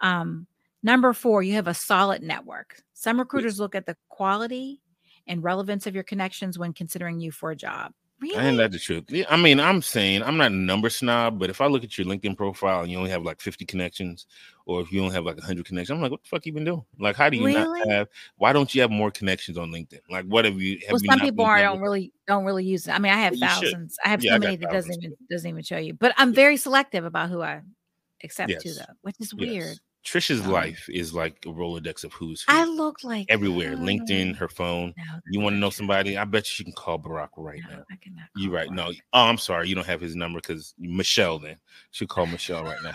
Um, 0.00 0.46
number 0.82 1.12
four, 1.12 1.42
you 1.42 1.54
have 1.54 1.68
a 1.68 1.74
solid 1.74 2.22
network. 2.22 2.82
Some 2.94 3.18
recruiters 3.18 3.60
look 3.60 3.74
at 3.74 3.86
the 3.86 3.96
quality 4.08 4.80
and 5.26 5.44
relevance 5.44 5.86
of 5.86 5.94
your 5.94 6.04
connections 6.04 6.58
when 6.58 6.72
considering 6.72 7.20
you 7.20 7.30
for 7.30 7.50
a 7.50 7.56
job. 7.56 7.92
Really? 8.20 8.36
And 8.36 8.58
that's 8.58 8.72
the 8.72 8.80
truth. 8.80 9.04
Yeah, 9.10 9.26
I 9.30 9.36
mean, 9.36 9.60
I'm 9.60 9.80
saying 9.80 10.24
I'm 10.24 10.36
not 10.36 10.50
a 10.50 10.54
number 10.54 10.90
snob, 10.90 11.38
but 11.38 11.50
if 11.50 11.60
I 11.60 11.66
look 11.66 11.84
at 11.84 11.96
your 11.96 12.06
LinkedIn 12.06 12.36
profile 12.36 12.82
and 12.82 12.90
you 12.90 12.98
only 12.98 13.10
have 13.10 13.22
like 13.22 13.40
50 13.40 13.64
connections, 13.64 14.26
or 14.66 14.80
if 14.80 14.90
you 14.90 15.00
only 15.02 15.14
have 15.14 15.24
like 15.24 15.36
100 15.36 15.64
connections, 15.64 15.94
I'm 15.96 16.02
like, 16.02 16.10
what 16.10 16.22
the 16.24 16.28
fuck 16.28 16.44
you 16.44 16.52
been 16.52 16.64
doing? 16.64 16.84
Like, 16.98 17.14
how 17.14 17.30
do 17.30 17.36
you 17.36 17.48
not 17.48 17.68
have? 17.88 18.08
Why 18.36 18.52
don't 18.52 18.74
you 18.74 18.80
have 18.80 18.90
more 18.90 19.12
connections 19.12 19.56
on 19.56 19.70
LinkedIn? 19.70 20.00
Like, 20.10 20.24
what 20.26 20.44
have 20.44 20.60
you? 20.60 20.78
Have 20.88 20.94
well, 20.94 21.00
you 21.00 21.10
some 21.12 21.20
people 21.20 21.44
are 21.44 21.62
don't 21.62 21.80
really 21.80 22.12
don't 22.26 22.44
really 22.44 22.64
use 22.64 22.88
it. 22.88 22.92
I 22.92 22.98
mean, 22.98 23.12
I 23.12 23.18
have 23.18 23.34
Well, 23.34 23.40
you 23.40 23.48
should. 23.48 23.62
thousands. 23.62 23.96
I 24.04 24.08
have 24.08 24.22
Yeah, 24.22 24.32
so 24.32 24.36
I 24.36 24.38
many 24.40 24.56
that 24.56 24.70
doesn't 24.70 24.94
even 24.94 25.16
doesn't 25.30 25.48
even 25.48 25.62
show 25.62 25.78
you. 25.78 25.94
But 25.94 26.12
I'm 26.16 26.34
very 26.34 26.56
selective 26.56 27.04
about 27.04 27.30
who 27.30 27.40
I 27.42 27.62
accept 28.24 28.60
to 28.62 28.68
Yes. 28.68 28.78
though, 28.78 28.94
which 29.02 29.16
is 29.20 29.32
Yes. 29.36 29.48
weird. 29.52 29.78
Trisha's 30.08 30.40
Um, 30.40 30.50
life 30.52 30.88
is 30.88 31.12
like 31.12 31.44
a 31.44 31.50
Rolodex 31.50 32.04
of 32.04 32.12
who's 32.12 32.42
who. 32.42 32.52
I 32.52 32.64
look 32.64 33.04
like 33.04 33.26
everywhere. 33.28 33.70
her. 33.70 33.76
LinkedIn, 33.76 34.36
her 34.36 34.48
phone. 34.48 34.94
No, 34.96 35.20
You 35.30 35.40
want 35.40 35.54
to 35.54 35.58
know 35.58 35.70
somebody? 35.70 36.16
I 36.16 36.24
bet 36.24 36.44
you 36.48 36.54
she 36.54 36.64
can 36.64 36.72
call 36.72 36.98
Barack 36.98 37.28
right 37.36 37.60
No, 37.68 37.76
now. 37.76 37.84
I 37.90 37.96
cannot. 37.96 38.28
You 38.36 38.50
right? 38.54 38.70
No. 38.70 38.90
Oh, 39.12 39.24
I'm 39.24 39.38
sorry. 39.38 39.68
You 39.68 39.74
don't 39.74 39.86
have 39.86 40.00
his 40.00 40.16
number 40.16 40.40
because 40.40 40.74
Michelle. 40.78 41.38
Then 41.38 41.56
she'll 41.90 42.08
call 42.08 42.26
Michelle 42.26 42.64
right 42.64 42.82
now. 42.82 42.94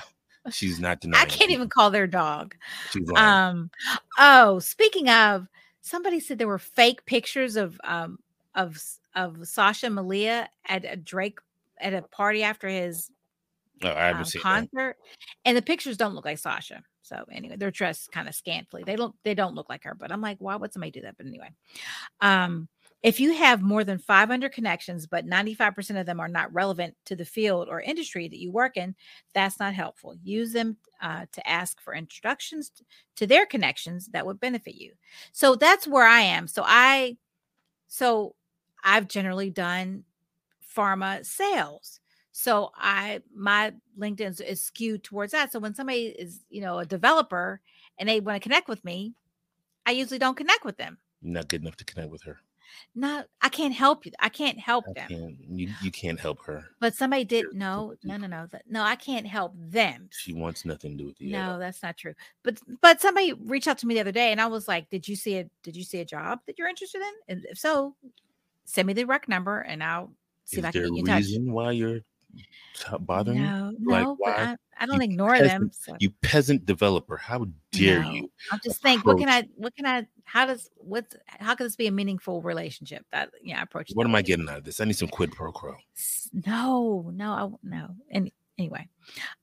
She's 0.51 0.79
not 0.79 1.01
denying. 1.01 1.21
I 1.25 1.29
can't 1.29 1.51
even 1.51 1.69
call 1.69 1.91
their 1.91 2.07
dog. 2.07 2.55
Um. 3.15 3.69
Oh, 4.17 4.59
speaking 4.59 5.09
of, 5.09 5.47
somebody 5.81 6.19
said 6.19 6.37
there 6.37 6.47
were 6.47 6.57
fake 6.59 7.05
pictures 7.05 7.55
of 7.55 7.79
um 7.83 8.19
of 8.55 8.81
of 9.15 9.47
Sasha 9.47 9.89
Malia 9.89 10.49
at 10.67 10.83
a 10.85 10.95
Drake 10.95 11.37
at 11.79 11.93
a 11.93 12.01
party 12.01 12.43
after 12.43 12.67
his 12.67 13.11
oh, 13.83 13.89
I 13.89 14.05
haven't 14.07 14.19
um, 14.21 14.25
seen 14.25 14.41
that. 14.41 14.43
concert, 14.71 14.97
and 15.45 15.55
the 15.55 15.61
pictures 15.61 15.97
don't 15.97 16.15
look 16.15 16.25
like 16.25 16.39
Sasha. 16.39 16.81
So 17.03 17.23
anyway, 17.31 17.57
they're 17.57 17.71
dressed 17.71 18.11
kind 18.11 18.27
of 18.27 18.35
scantily. 18.35 18.83
They 18.83 18.95
don't 18.95 19.15
they 19.23 19.35
don't 19.35 19.55
look 19.55 19.69
like 19.69 19.83
her. 19.83 19.93
But 19.93 20.11
I'm 20.11 20.21
like, 20.21 20.37
why 20.39 20.55
would 20.55 20.73
somebody 20.73 20.91
do 20.91 21.01
that? 21.01 21.17
But 21.17 21.27
anyway, 21.27 21.49
um, 22.21 22.67
if 23.03 23.19
you 23.19 23.33
have 23.33 23.61
more 23.61 23.83
than 23.83 23.97
500 23.97 24.53
connections, 24.53 25.05
but 25.05 25.27
95% 25.27 25.99
of 25.99 26.05
them 26.05 26.21
are 26.21 26.29
not 26.29 26.53
relevant 26.53 26.95
to 27.05 27.17
the 27.17 27.25
field 27.25 27.67
or 27.69 27.81
industry 27.81 28.29
that 28.29 28.39
you 28.39 28.49
work 28.49 28.77
in, 28.77 28.95
that's 29.33 29.59
not 29.59 29.73
helpful. 29.73 30.15
Use 30.23 30.53
them 30.53 30.77
uh, 31.01 31.25
to 31.33 31.47
ask 31.47 31.81
for 31.81 31.93
introductions 31.93 32.71
to 33.17 33.27
their 33.27 33.45
connections 33.45 34.07
that 34.07 34.25
would 34.25 34.39
benefit 34.39 34.75
you. 34.75 34.93
So 35.33 35.55
that's 35.55 35.85
where 35.85 36.07
I 36.07 36.21
am. 36.21 36.47
So 36.47 36.63
I, 36.65 37.17
so 37.87 38.35
I've 38.85 39.09
generally 39.09 39.49
done 39.49 40.05
pharma 40.75 41.25
sales. 41.25 41.99
So 42.33 42.71
I 42.75 43.21
my 43.33 43.73
LinkedIn 43.97 44.27
is, 44.27 44.41
is 44.41 44.59
skewed 44.61 45.03
towards 45.03 45.31
that. 45.31 45.51
So 45.51 45.59
when 45.59 45.75
somebody 45.75 46.07
is, 46.07 46.41
you 46.49 46.61
know, 46.61 46.79
a 46.79 46.85
developer 46.85 47.61
and 47.97 48.09
they 48.09 48.19
want 48.19 48.35
to 48.35 48.43
connect 48.43 48.67
with 48.67 48.83
me, 48.83 49.13
I 49.85 49.91
usually 49.91 50.17
don't 50.19 50.35
connect 50.35 50.65
with 50.65 50.77
them. 50.77 50.97
Not 51.21 51.47
good 51.47 51.61
enough 51.61 51.77
to 51.77 51.85
connect 51.85 52.09
with 52.09 52.23
her. 52.23 52.39
Not 52.95 53.27
I 53.43 53.49
can't 53.49 53.73
help 53.73 54.03
you. 54.03 54.11
I 54.19 54.29
can't 54.29 54.59
help 54.59 54.85
I 54.89 54.93
them. 54.93 55.07
can't. 55.09 55.37
You, 55.47 55.69
you 55.83 55.91
can't 55.91 56.19
help 56.19 56.43
her. 56.45 56.65
But 56.79 56.95
somebody 56.95 57.23
did 57.23 57.45
no, 57.53 57.93
no, 58.03 58.17
no, 58.17 58.25
no. 58.25 58.47
No, 58.67 58.81
I 58.81 58.95
can't 58.95 59.27
help 59.27 59.53
them. 59.55 60.09
She 60.11 60.33
wants 60.33 60.65
nothing 60.65 60.93
to 60.93 60.97
do 60.97 61.05
with 61.05 61.21
you. 61.21 61.31
No, 61.33 61.59
that's 61.59 61.83
not 61.83 61.97
true. 61.97 62.15
But 62.41 62.59
but 62.81 62.99
somebody 62.99 63.33
reached 63.33 63.67
out 63.67 63.77
to 63.79 63.87
me 63.87 63.93
the 63.93 64.01
other 64.01 64.11
day 64.11 64.31
and 64.31 64.41
I 64.41 64.47
was 64.47 64.67
like, 64.67 64.89
Did 64.89 65.07
you 65.07 65.15
see 65.15 65.37
a 65.37 65.49
did 65.61 65.75
you 65.75 65.83
see 65.83 65.99
a 65.99 66.05
job 66.05 66.39
that 66.47 66.57
you're 66.57 66.67
interested 66.67 67.01
in? 67.01 67.13
And 67.27 67.45
if 67.45 67.59
so, 67.59 67.95
send 68.65 68.87
me 68.87 68.93
the 68.93 69.05
rec 69.05 69.27
number 69.29 69.59
and 69.59 69.83
I'll 69.83 70.11
see 70.45 70.57
Is 70.57 70.63
if 70.63 70.65
I 70.65 70.71
can 70.71 70.81
get 70.81 70.93
you 70.95 71.03
in 71.05 71.05
touch. 71.05 71.29
reason 71.29 71.51
why 71.51 71.71
you're 71.71 72.01
bothering 73.01 73.37
you? 73.37 73.43
No, 73.43 73.73
Like, 73.85 74.03
no, 74.03 74.17
but? 74.23 74.39
I, 74.39 74.55
I 74.79 74.85
don't 74.85 75.01
ignore 75.01 75.37
them. 75.39 75.71
So. 75.71 75.95
You 75.99 76.09
peasant 76.21 76.65
developer. 76.65 77.15
How 77.15 77.45
dare 77.71 78.01
No. 78.01 78.11
you? 78.11 78.31
I'm 78.51 78.59
just 78.63 78.81
think, 78.81 79.05
what 79.05 79.17
can 79.17 79.29
I, 79.29 79.47
what 79.55 79.75
can 79.75 79.85
I, 79.85 80.07
how 80.25 80.45
does, 80.45 80.69
what's, 80.77 81.15
how 81.27 81.55
can 81.55 81.65
this 81.65 81.75
be 81.75 81.87
a 81.87 81.91
meaningful 81.91 82.41
relationship? 82.41 83.05
That, 83.11 83.29
yeah, 83.43 83.61
approach. 83.61 83.91
What 83.93 84.07
am 84.07 84.15
I 84.15 84.21
getting 84.21 84.49
out 84.49 84.57
of 84.57 84.63
this? 84.63 84.81
I 84.81 84.85
need 84.85 84.97
some 84.97 85.07
quid 85.07 85.31
pro 85.31 85.51
quo. 85.51 85.75
No, 86.45 87.11
no, 87.13 87.31
I, 87.31 87.49
no. 87.63 87.89
And 88.09 88.31
anyway, 88.57 88.89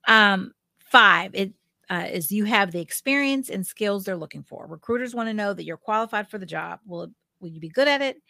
um, 0.07 0.53
five, 0.79 1.31
it 1.33 1.53
uh, 1.89 2.07
is 2.11 2.31
you 2.31 2.45
have 2.45 2.71
the 2.71 2.81
experience 2.81 3.49
and 3.49 3.65
skills 3.65 4.03
they're 4.03 4.17
looking 4.17 4.43
for. 4.43 4.67
Recruiters 4.67 5.15
want 5.15 5.29
to 5.29 5.33
know 5.33 5.53
that 5.53 5.63
you're 5.63 5.77
qualified 5.77 6.29
for 6.29 6.37
the 6.37 6.45
job. 6.45 6.79
Will, 6.85 7.09
will 7.39 7.49
you 7.49 7.59
be 7.59 7.69
good 7.69 7.87
at 7.87 8.01
it? 8.01 8.21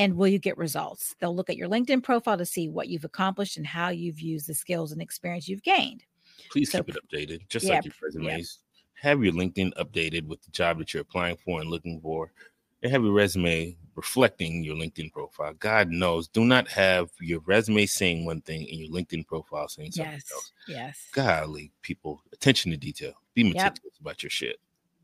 And 0.00 0.16
will 0.16 0.28
you 0.28 0.38
get 0.38 0.56
results? 0.56 1.14
They'll 1.20 1.36
look 1.36 1.50
at 1.50 1.58
your 1.58 1.68
LinkedIn 1.68 2.02
profile 2.02 2.38
to 2.38 2.46
see 2.46 2.70
what 2.70 2.88
you've 2.88 3.04
accomplished 3.04 3.58
and 3.58 3.66
how 3.66 3.90
you've 3.90 4.18
used 4.18 4.46
the 4.46 4.54
skills 4.54 4.92
and 4.92 5.02
experience 5.02 5.46
you've 5.46 5.62
gained. 5.62 6.04
Please 6.50 6.72
So 6.72 6.82
keep 6.82 6.96
it 6.96 7.02
updated, 7.06 7.46
just 7.50 7.66
yeah, 7.66 7.74
like 7.74 7.84
your 7.84 7.92
yeah. 8.00 8.06
resumes. 8.06 8.60
Have 8.94 9.22
your 9.22 9.34
LinkedIn 9.34 9.74
updated 9.74 10.26
with 10.26 10.42
the 10.42 10.50
job 10.52 10.78
that 10.78 10.94
you're 10.94 11.02
applying 11.02 11.36
for 11.36 11.60
and 11.60 11.68
looking 11.68 12.00
for. 12.00 12.32
And 12.82 12.90
have 12.90 13.02
your 13.02 13.12
resume 13.12 13.76
reflecting 13.94 14.64
your 14.64 14.74
LinkedIn 14.74 15.12
profile. 15.12 15.52
God 15.52 15.90
knows, 15.90 16.28
do 16.28 16.46
not 16.46 16.66
have 16.68 17.10
your 17.20 17.40
resume 17.40 17.84
saying 17.84 18.24
one 18.24 18.40
thing 18.40 18.66
and 18.70 18.80
your 18.80 18.88
LinkedIn 18.88 19.26
profile 19.26 19.68
saying 19.68 19.92
something 19.92 20.12
Yes. 20.14 20.32
else. 20.32 20.52
Yes. 20.66 21.08
Golly, 21.12 21.72
people, 21.82 22.22
attention 22.32 22.70
to 22.70 22.78
detail. 22.78 23.12
Be 23.34 23.44
meticulous 23.44 23.98
about 24.00 24.22
your 24.22 24.30
shit. 24.30 24.56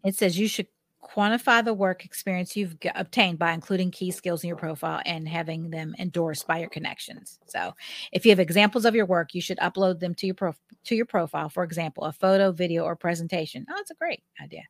It 0.04 0.14
says 0.14 0.38
you 0.38 0.48
should 0.48 0.68
quantify 1.06 1.64
the 1.64 1.74
work 1.74 2.04
experience 2.04 2.56
you've 2.56 2.78
g- 2.80 2.90
obtained 2.94 3.38
by 3.38 3.52
including 3.52 3.90
key 3.90 4.10
skills 4.10 4.42
in 4.42 4.48
your 4.48 4.56
profile 4.56 5.00
and 5.06 5.28
having 5.28 5.70
them 5.70 5.94
endorsed 5.98 6.46
by 6.46 6.58
your 6.58 6.68
connections. 6.68 7.38
So, 7.46 7.72
if 8.12 8.24
you 8.24 8.30
have 8.32 8.40
examples 8.40 8.84
of 8.84 8.94
your 8.94 9.06
work, 9.06 9.34
you 9.34 9.40
should 9.40 9.58
upload 9.58 10.00
them 10.00 10.14
to 10.16 10.26
your 10.26 10.34
prof- 10.34 10.60
to 10.84 10.94
your 10.94 11.06
profile. 11.06 11.48
For 11.48 11.64
example, 11.64 12.04
a 12.04 12.12
photo, 12.12 12.52
video, 12.52 12.84
or 12.84 12.96
presentation. 12.96 13.66
Oh, 13.70 13.74
that's 13.76 13.90
a 13.90 13.94
great 13.94 14.22
idea. 14.42 14.62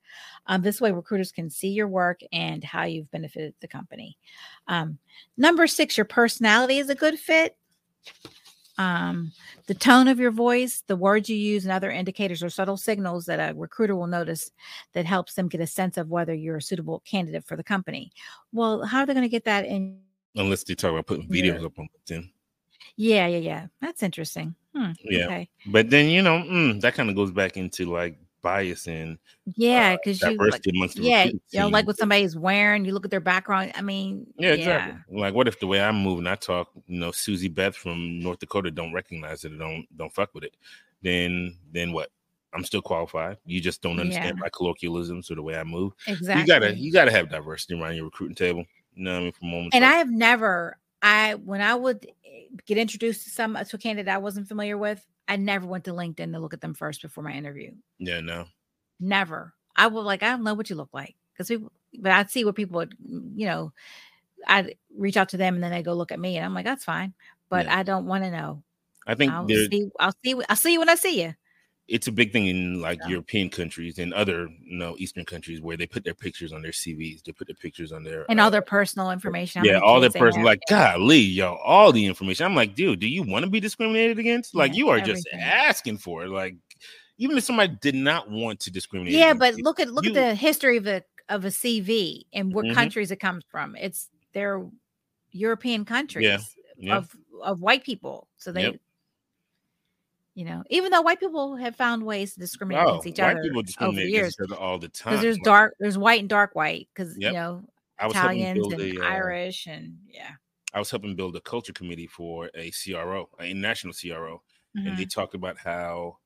Um, 0.46 0.62
this 0.62 0.80
way, 0.80 0.92
recruiters 0.92 1.32
can 1.32 1.50
see 1.50 1.68
your 1.68 1.88
work 1.88 2.20
and 2.32 2.62
how 2.62 2.84
you've 2.84 3.10
benefited 3.10 3.54
the 3.60 3.68
company. 3.68 4.18
Um, 4.68 4.98
number 5.36 5.66
six, 5.66 5.96
your 5.96 6.04
personality 6.04 6.78
is 6.78 6.90
a 6.90 6.94
good 6.94 7.18
fit. 7.18 7.56
Um, 8.78 9.32
the 9.66 9.74
tone 9.74 10.06
of 10.08 10.18
your 10.20 10.30
voice, 10.30 10.82
the 10.86 10.96
words 10.96 11.28
you 11.30 11.36
use, 11.36 11.64
and 11.64 11.72
other 11.72 11.90
indicators 11.90 12.42
or 12.42 12.50
subtle 12.50 12.76
signals 12.76 13.24
that 13.26 13.38
a 13.40 13.54
recruiter 13.54 13.96
will 13.96 14.06
notice 14.06 14.50
that 14.92 15.06
helps 15.06 15.34
them 15.34 15.48
get 15.48 15.60
a 15.62 15.66
sense 15.66 15.96
of 15.96 16.10
whether 16.10 16.34
you're 16.34 16.58
a 16.58 16.62
suitable 16.62 17.00
candidate 17.06 17.44
for 17.44 17.56
the 17.56 17.64
company. 17.64 18.12
Well, 18.52 18.84
how 18.84 19.00
are 19.00 19.06
they 19.06 19.14
going 19.14 19.22
to 19.24 19.28
get 19.30 19.44
that 19.44 19.64
in? 19.64 19.98
Unless 20.34 20.64
they 20.64 20.74
talk 20.74 20.90
about 20.92 21.06
putting 21.06 21.26
Yeah. 21.32 21.42
videos 21.54 21.64
up 21.64 21.78
on 21.78 21.88
LinkedIn. 22.06 22.30
Yeah, 22.96 23.26
yeah, 23.26 23.38
yeah. 23.38 23.66
That's 23.80 24.02
interesting. 24.02 24.54
Hmm, 24.74 24.92
Yeah. 25.04 25.24
Okay. 25.26 25.48
But 25.66 25.88
then, 25.90 26.10
you 26.10 26.20
know, 26.22 26.38
mm, 26.38 26.80
that 26.82 26.94
kind 26.94 27.08
of 27.08 27.16
goes 27.16 27.30
back 27.30 27.56
into 27.56 27.86
like 27.86 28.18
bias 28.46 28.86
and 28.86 29.18
Yeah, 29.56 29.94
uh, 29.94 29.96
because 29.96 30.22
you 30.22 30.36
like, 30.36 30.62
yeah, 30.94 31.24
you 31.24 31.40
know, 31.60 31.68
like 31.68 31.86
what 31.86 31.98
somebody's 31.98 32.36
wearing. 32.36 32.84
You 32.84 32.92
look 32.92 33.04
at 33.04 33.10
their 33.10 33.20
background. 33.20 33.72
I 33.74 33.82
mean, 33.82 34.26
Yeah, 34.38 34.50
exactly. 34.50 35.18
Like, 35.20 35.34
what 35.34 35.48
if 35.48 35.58
the 35.58 35.66
way 35.66 35.80
I'm 35.80 35.96
moving, 35.96 36.26
I 36.28 36.36
talk, 36.36 36.70
you 36.86 37.00
know, 37.00 37.10
Susie 37.10 37.48
Beth 37.48 37.74
from 37.74 38.20
North 38.20 38.38
Dakota 38.38 38.70
don't 38.70 38.92
recognize 38.92 39.44
it, 39.44 39.52
or 39.52 39.56
don't 39.58 39.86
don't 39.96 40.14
fuck 40.14 40.32
with 40.34 40.44
it? 40.44 40.54
Then, 41.02 41.56
then 41.72 41.92
what? 41.92 42.10
I'm 42.54 42.64
still 42.64 42.82
qualified. 42.82 43.36
You 43.44 43.60
just 43.60 43.82
don't 43.82 43.98
understand 44.00 44.36
Yeah. 44.36 44.40
my 44.40 44.48
colloquialisms 44.48 45.30
or 45.30 45.34
the 45.34 45.42
way 45.42 45.56
I 45.56 45.64
move. 45.64 45.92
exactly. 46.06 46.40
You 46.40 46.46
gotta, 46.46 46.76
you 46.76 46.92
gotta 46.92 47.10
have 47.10 47.28
diversity 47.28 47.74
around 47.74 47.96
your 47.96 48.04
recruiting 48.06 48.36
table. 48.36 48.64
You 48.94 49.04
know 49.04 49.12
what 49.12 49.18
I 49.18 49.22
mean? 49.24 49.32
For 49.32 49.44
moments, 49.44 49.74
and 49.74 49.82
like- 49.82 49.92
I 49.92 49.96
have 49.98 50.10
never, 50.10 50.78
I 51.02 51.34
when 51.34 51.60
I 51.60 51.74
would 51.74 52.06
eh, 52.24 52.46
get 52.64 52.78
introduced 52.78 53.24
to 53.24 53.30
some 53.30 53.54
to 53.54 53.76
a 53.76 53.78
candidate 53.78 54.08
I 54.08 54.18
wasn't 54.18 54.48
familiar 54.48 54.78
with, 54.78 55.04
I 55.28 55.36
never 55.36 55.66
went 55.66 55.84
to 55.84 55.92
LinkedIn 55.92 56.32
to 56.32 56.38
look 56.38 56.54
at 56.54 56.60
them 56.60 56.74
first 56.74 57.02
before 57.02 57.24
my 57.24 57.32
interview. 57.32 57.72
yeah, 57.98 58.20
no, 58.20 58.46
Never. 59.00 59.54
I 59.76 59.86
would 59.86 60.02
like, 60.02 60.22
I 60.22 60.30
don't 60.30 60.44
know 60.44 60.54
what 60.54 60.70
you 60.70 60.76
look 60.76 60.90
like. 60.92 61.16
Because 61.32 61.48
people 61.48 61.72
but 61.98 62.12
I'd 62.12 62.30
see 62.30 62.44
what 62.44 62.54
people 62.54 62.76
would, 62.76 62.94
mm, 62.98 63.32
you 63.34 63.46
know, 63.46 63.72
I'd 64.46 64.76
reach 64.96 65.16
out 65.16 65.30
to 65.30 65.36
them 65.36 65.54
and 65.54 65.62
then 65.62 65.70
they 65.70 65.82
go 65.82 65.94
look 65.94 66.12
at 66.12 66.20
me 66.20 66.36
and 66.36 66.44
I'm 66.44 66.54
like, 66.54 66.64
that's 66.64 66.84
fine. 66.84 67.14
But 67.48 67.66
Yeah. 67.66 67.78
I 67.78 67.82
don't 67.82 68.06
want 68.06 68.24
to 68.24 68.30
know. 68.30 68.62
I 69.06 69.14
think 69.14 69.32
I'll 69.32 69.48
see, 69.48 69.88
I'll 70.00 70.14
see 70.24 70.34
I'll 70.48 70.56
see 70.56 70.72
you 70.72 70.78
when 70.78 70.88
I 70.88 70.94
see 70.94 71.22
you. 71.22 71.34
It's 71.88 72.08
a 72.08 72.12
big 72.12 72.32
thing 72.32 72.46
in 72.48 72.80
like 72.80 72.98
Yeah. 73.02 73.10
European 73.10 73.48
countries 73.48 73.98
and 73.98 74.12
other, 74.12 74.48
you 74.64 74.76
know, 74.76 74.96
Eastern 74.98 75.24
countries 75.24 75.60
where 75.60 75.76
they 75.76 75.86
put 75.86 76.02
their 76.04 76.14
pictures 76.14 76.52
on 76.52 76.60
their 76.62 76.72
CVs. 76.72 77.22
They 77.22 77.32
put 77.32 77.46
their 77.46 77.54
pictures 77.56 77.92
on 77.92 78.02
their 78.02 78.26
And 78.28 78.40
uh, 78.40 78.44
all 78.44 78.50
their 78.50 78.62
personal 78.62 79.10
information. 79.12 79.64
yeah, 79.64 79.78
all 79.78 80.00
their 80.00 80.08
kids 80.08 80.14
they 80.14 80.20
person 80.20 80.40
have. 80.40 80.46
like 80.46 80.60
golly, 80.68 81.18
yo, 81.20 81.54
all 81.64 81.92
the 81.92 82.04
information. 82.04 82.44
I'm 82.44 82.54
like, 82.56 82.74
dude, 82.74 82.98
do 83.00 83.08
you 83.08 83.22
want 83.22 83.44
to 83.44 83.50
be 83.50 83.60
discriminated 83.60 84.18
against? 84.18 84.54
Like, 84.54 84.72
Yeah, 84.72 84.78
you 84.78 84.88
are 84.88 85.00
just 85.00 85.28
asking 85.32 85.98
for 85.98 86.24
it. 86.24 86.28
Like, 86.30 86.56
even 87.18 87.38
if 87.38 87.44
somebody 87.44 87.76
did 87.80 87.94
not 87.94 88.30
want 88.30 88.58
to 88.60 88.70
discriminate, 88.72 89.14
Yeah, 89.14 89.34
but 89.34 89.56
you, 89.56 89.62
look 89.62 89.78
at 89.80 89.88
look 89.88 90.04
you- 90.04 90.10
at 90.10 90.14
the 90.14 90.34
history 90.34 90.76
of 90.78 90.86
a 90.88 91.02
of 91.28 91.44
a 91.44 91.48
CV 91.50 92.24
and 92.32 92.52
what 92.52 92.64
Mhm. 92.66 92.74
countries 92.74 93.10
it 93.10 93.20
comes 93.20 93.44
from. 93.50 93.74
It's 93.76 94.10
they're 94.32 94.64
European 95.30 95.84
countries 95.84 96.24
yeah, 96.78 96.96
of 96.96 97.14
of 97.42 97.60
white 97.60 97.84
people. 97.84 98.28
So 98.38 98.50
they 98.52 98.62
Yep. 98.62 98.80
You 100.36 100.44
know, 100.44 100.62
even 100.68 100.90
though 100.92 101.00
white 101.00 101.18
people 101.18 101.56
have 101.56 101.74
found 101.74 102.04
ways 102.04 102.34
to 102.34 102.40
discriminate 102.40 102.84
oh, 102.84 102.88
against 102.90 103.06
each 103.06 103.18
white 103.18 103.30
other 103.32 103.42
people 103.42 103.58
over 103.58 103.66
discriminate 103.66 104.08
against 104.08 104.14
years. 104.14 104.36
each 104.38 104.52
other 104.52 104.60
all 104.60 104.78
the 104.78 104.88
time. 104.88 105.14
Because 105.14 105.22
there's 105.22 105.38
dark, 105.38 105.74
there's 105.80 105.96
white 105.96 106.20
and 106.20 106.28
dark 106.28 106.54
white. 106.54 106.88
Because 106.94 107.16
Yep. 107.18 107.32
you 107.32 107.38
know, 107.38 107.64
I 107.98 108.06
was 108.06 108.14
helping 108.14 108.40
Italians 108.40 108.68
build 108.68 108.80
and 108.80 108.98
a, 108.98 109.02
uh, 109.02 109.08
Irish 109.08 109.66
and 109.66 109.96
yeah. 110.06 110.32
I 110.74 110.78
was 110.78 110.90
helping 110.90 111.16
build 111.16 111.36
a 111.36 111.40
culture 111.40 111.72
committee 111.72 112.06
for 112.06 112.50
a 112.54 112.70
CRO, 112.70 113.30
a 113.40 113.54
national 113.54 113.94
CRO, 113.94 114.42
and 114.74 114.88
Mhm. 114.88 114.96
they 114.98 115.06
talked 115.06 115.34
about 115.34 115.56
how 115.56 116.18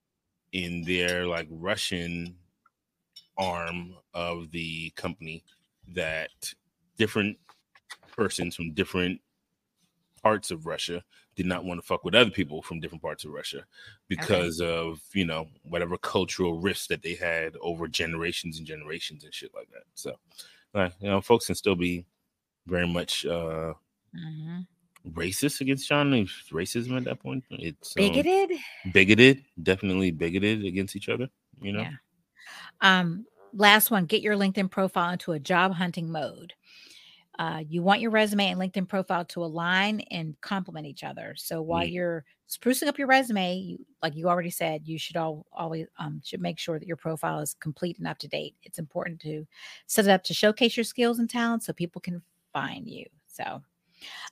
in 0.50 0.82
their 0.82 1.24
like 1.24 1.46
Russian 1.48 2.36
arm 3.38 3.94
of 4.12 4.50
the 4.50 4.90
company 4.96 5.44
that 5.86 6.52
different 6.98 7.38
persons 8.10 8.56
from 8.56 8.72
different 8.72 9.20
parts 10.20 10.50
of 10.50 10.66
Russia 10.66 11.04
did 11.36 11.46
not 11.46 11.64
want 11.64 11.80
to 11.80 11.86
fuck 11.86 12.04
with 12.04 12.14
other 12.14 12.30
people 12.30 12.60
from 12.62 12.80
different 12.80 13.02
parts 13.02 13.24
of 13.24 13.30
Russia 13.30 13.64
because 14.08 14.60
of 14.60 15.00
you 15.12 15.24
know 15.24 15.46
whatever 15.62 15.96
cultural 15.96 16.60
rifts 16.60 16.86
that 16.88 17.02
they 17.02 17.14
had 17.14 17.56
over 17.60 17.88
generations 17.88 18.58
and 18.58 18.66
generations 18.66 19.24
and 19.24 19.32
shit 19.32 19.52
like 19.54 19.70
that. 19.70 19.84
So, 19.94 20.16
like 20.74 20.92
you 21.00 21.08
know, 21.08 21.20
folks 21.20 21.46
can 21.46 21.54
still 21.54 21.76
be 21.76 22.04
very 22.66 22.86
much 22.86 23.24
uh 23.26 23.74
Mhm. 24.14 24.66
racist 25.12 25.60
against 25.60 25.88
John. 25.88 26.10
There's 26.10 26.30
racism 26.50 26.96
at 26.96 27.04
that 27.04 27.20
point. 27.20 27.44
It's 27.50 27.96
um, 27.96 28.12
bigoted. 28.12 28.58
bigoted, 28.92 29.44
definitely 29.62 30.10
bigoted 30.10 30.64
against 30.64 30.96
each 30.96 31.08
other. 31.08 31.28
You 31.60 31.72
know, 31.72 31.80
Yeah. 31.82 31.92
Um, 32.80 33.26
last 33.52 33.90
one, 33.90 34.06
get 34.06 34.22
your 34.22 34.34
LinkedIn 34.36 34.70
profile 34.70 35.12
into 35.12 35.32
a 35.32 35.38
job 35.38 35.72
hunting 35.72 36.10
mode. 36.10 36.54
Uh, 37.40 37.62
you 37.66 37.82
want 37.82 38.02
your 38.02 38.10
resume 38.10 38.50
and 38.50 38.60
LinkedIn 38.60 38.86
profile 38.86 39.24
to 39.24 39.42
align 39.42 40.00
and 40.10 40.38
complement 40.42 40.86
each 40.86 41.02
other. 41.02 41.34
So 41.38 41.62
while 41.62 41.86
Mm. 41.86 41.92
you're 41.92 42.24
sprucing 42.46 42.86
up 42.86 42.98
your 42.98 43.06
resume, 43.06 43.56
you, 43.56 43.86
like 44.02 44.14
you 44.14 44.28
already 44.28 44.50
said, 44.50 44.86
you 44.86 44.98
should 44.98 45.16
all, 45.16 45.46
always 45.50 45.86
um, 45.98 46.20
should 46.22 46.42
make 46.42 46.58
sure 46.58 46.78
that 46.78 46.86
your 46.86 46.98
profile 46.98 47.40
is 47.40 47.54
complete 47.54 47.96
and 47.96 48.06
up 48.06 48.18
to 48.18 48.28
date. 48.28 48.56
It's 48.62 48.78
important 48.78 49.22
to 49.22 49.46
set 49.86 50.04
it 50.04 50.10
up 50.10 50.22
to 50.24 50.34
showcase 50.34 50.76
your 50.76 50.84
skills 50.84 51.18
and 51.18 51.30
talents 51.30 51.64
so 51.64 51.72
people 51.72 52.02
can 52.02 52.20
find 52.52 52.86
you. 52.86 53.06
So 53.26 53.62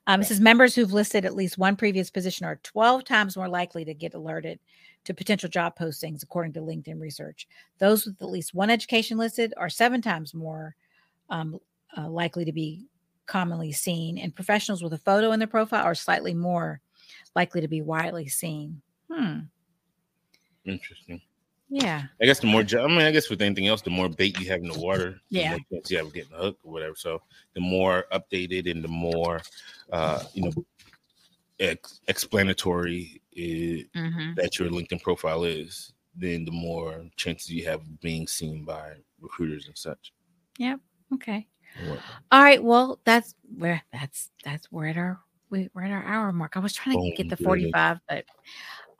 um, 0.06 0.20
it 0.20 0.24
says 0.24 0.38
members 0.38 0.74
who've 0.74 0.92
listed 0.92 1.24
at 1.24 1.34
least 1.34 1.56
one 1.56 1.76
previous 1.76 2.10
position 2.10 2.44
are 2.44 2.56
12 2.56 3.04
times 3.04 3.38
more 3.38 3.48
likely 3.48 3.86
to 3.86 3.94
get 3.94 4.12
alerted 4.12 4.60
to 5.04 5.14
potential 5.14 5.48
job 5.48 5.78
postings, 5.78 6.22
according 6.22 6.52
to 6.52 6.60
LinkedIn 6.60 7.00
research. 7.00 7.48
Those 7.78 8.04
with 8.04 8.20
at 8.20 8.28
least 8.28 8.52
one 8.52 8.68
education 8.68 9.16
listed 9.16 9.54
are 9.56 9.70
seven 9.70 10.02
times 10.02 10.34
more 10.34 10.76
um, 11.30 11.58
uh, 11.96 12.06
likely 12.06 12.44
to 12.44 12.52
be 12.52 12.84
commonly 13.28 13.70
seen, 13.70 14.18
and 14.18 14.34
professionals 14.34 14.82
with 14.82 14.92
a 14.92 14.98
photo 14.98 15.30
in 15.30 15.38
their 15.38 15.46
profile 15.46 15.84
are 15.84 15.94
slightly 15.94 16.34
more 16.34 16.80
likely 17.36 17.60
to 17.60 17.68
be 17.68 17.80
widely 17.82 18.26
seen. 18.28 18.82
Hmm. 19.12 19.38
interesting. 20.64 21.20
Yeah. 21.70 22.04
I 22.20 22.24
guess 22.24 22.40
the 22.40 22.46
more, 22.46 22.62
I 22.62 22.86
mean, 22.86 23.00
I 23.02 23.10
guess 23.10 23.28
with 23.30 23.42
anything 23.42 23.66
else, 23.68 23.82
the 23.82 23.90
more 23.90 24.08
bait 24.08 24.38
you 24.40 24.48
have 24.48 24.60
in 24.62 24.68
the 24.68 24.78
water, 24.78 25.20
Yeah. 25.30 25.42
the 25.42 25.50
more 25.50 25.60
chance 25.72 25.90
you 25.90 25.98
have 25.98 26.06
of 26.06 26.14
getting 26.14 26.32
a 26.32 26.36
hook 26.38 26.58
or 26.64 26.72
whatever. 26.72 26.94
So 26.96 27.22
the 27.54 27.60
more 27.60 28.06
updated 28.12 28.70
and 28.70 28.82
the 28.82 28.88
more, 28.88 29.40
uh, 29.92 30.24
you 30.34 30.44
know, 30.44 30.52
ex- 31.60 32.00
explanatory 32.08 33.20
i- 33.36 33.86
hmm 33.94 34.34
that 34.34 34.58
your 34.58 34.68
LinkedIn 34.70 35.02
profile 35.02 35.44
is, 35.44 35.92
then 36.14 36.44
the 36.44 36.50
more 36.52 37.04
chances 37.16 37.50
you 37.50 37.64
have 37.66 37.80
of 37.80 38.00
being 38.00 38.26
seen 38.26 38.64
by 38.64 38.94
recruiters 39.20 39.66
and 39.66 39.76
such. 39.76 40.12
Yep. 40.58 40.80
Okay. 41.14 41.46
Whatnot. 41.80 42.00
All 42.30 42.42
right. 42.42 42.62
Well, 42.62 42.98
that's 43.04 43.34
where 43.56 43.82
that's 43.92 44.30
that's 44.44 44.70
we're 44.70 44.86
at 44.88 44.96
our 44.96 45.20
we, 45.50 45.70
we're 45.74 45.84
at 45.84 45.90
our 45.90 46.04
hour 46.04 46.32
mark. 46.32 46.56
I 46.56 46.60
was 46.60 46.72
trying 46.74 47.00
to 47.00 47.16
get 47.16 47.28
the 47.28 47.34
it 47.34 47.40
is. 47.40 47.46
45, 47.46 48.00
but 48.08 48.24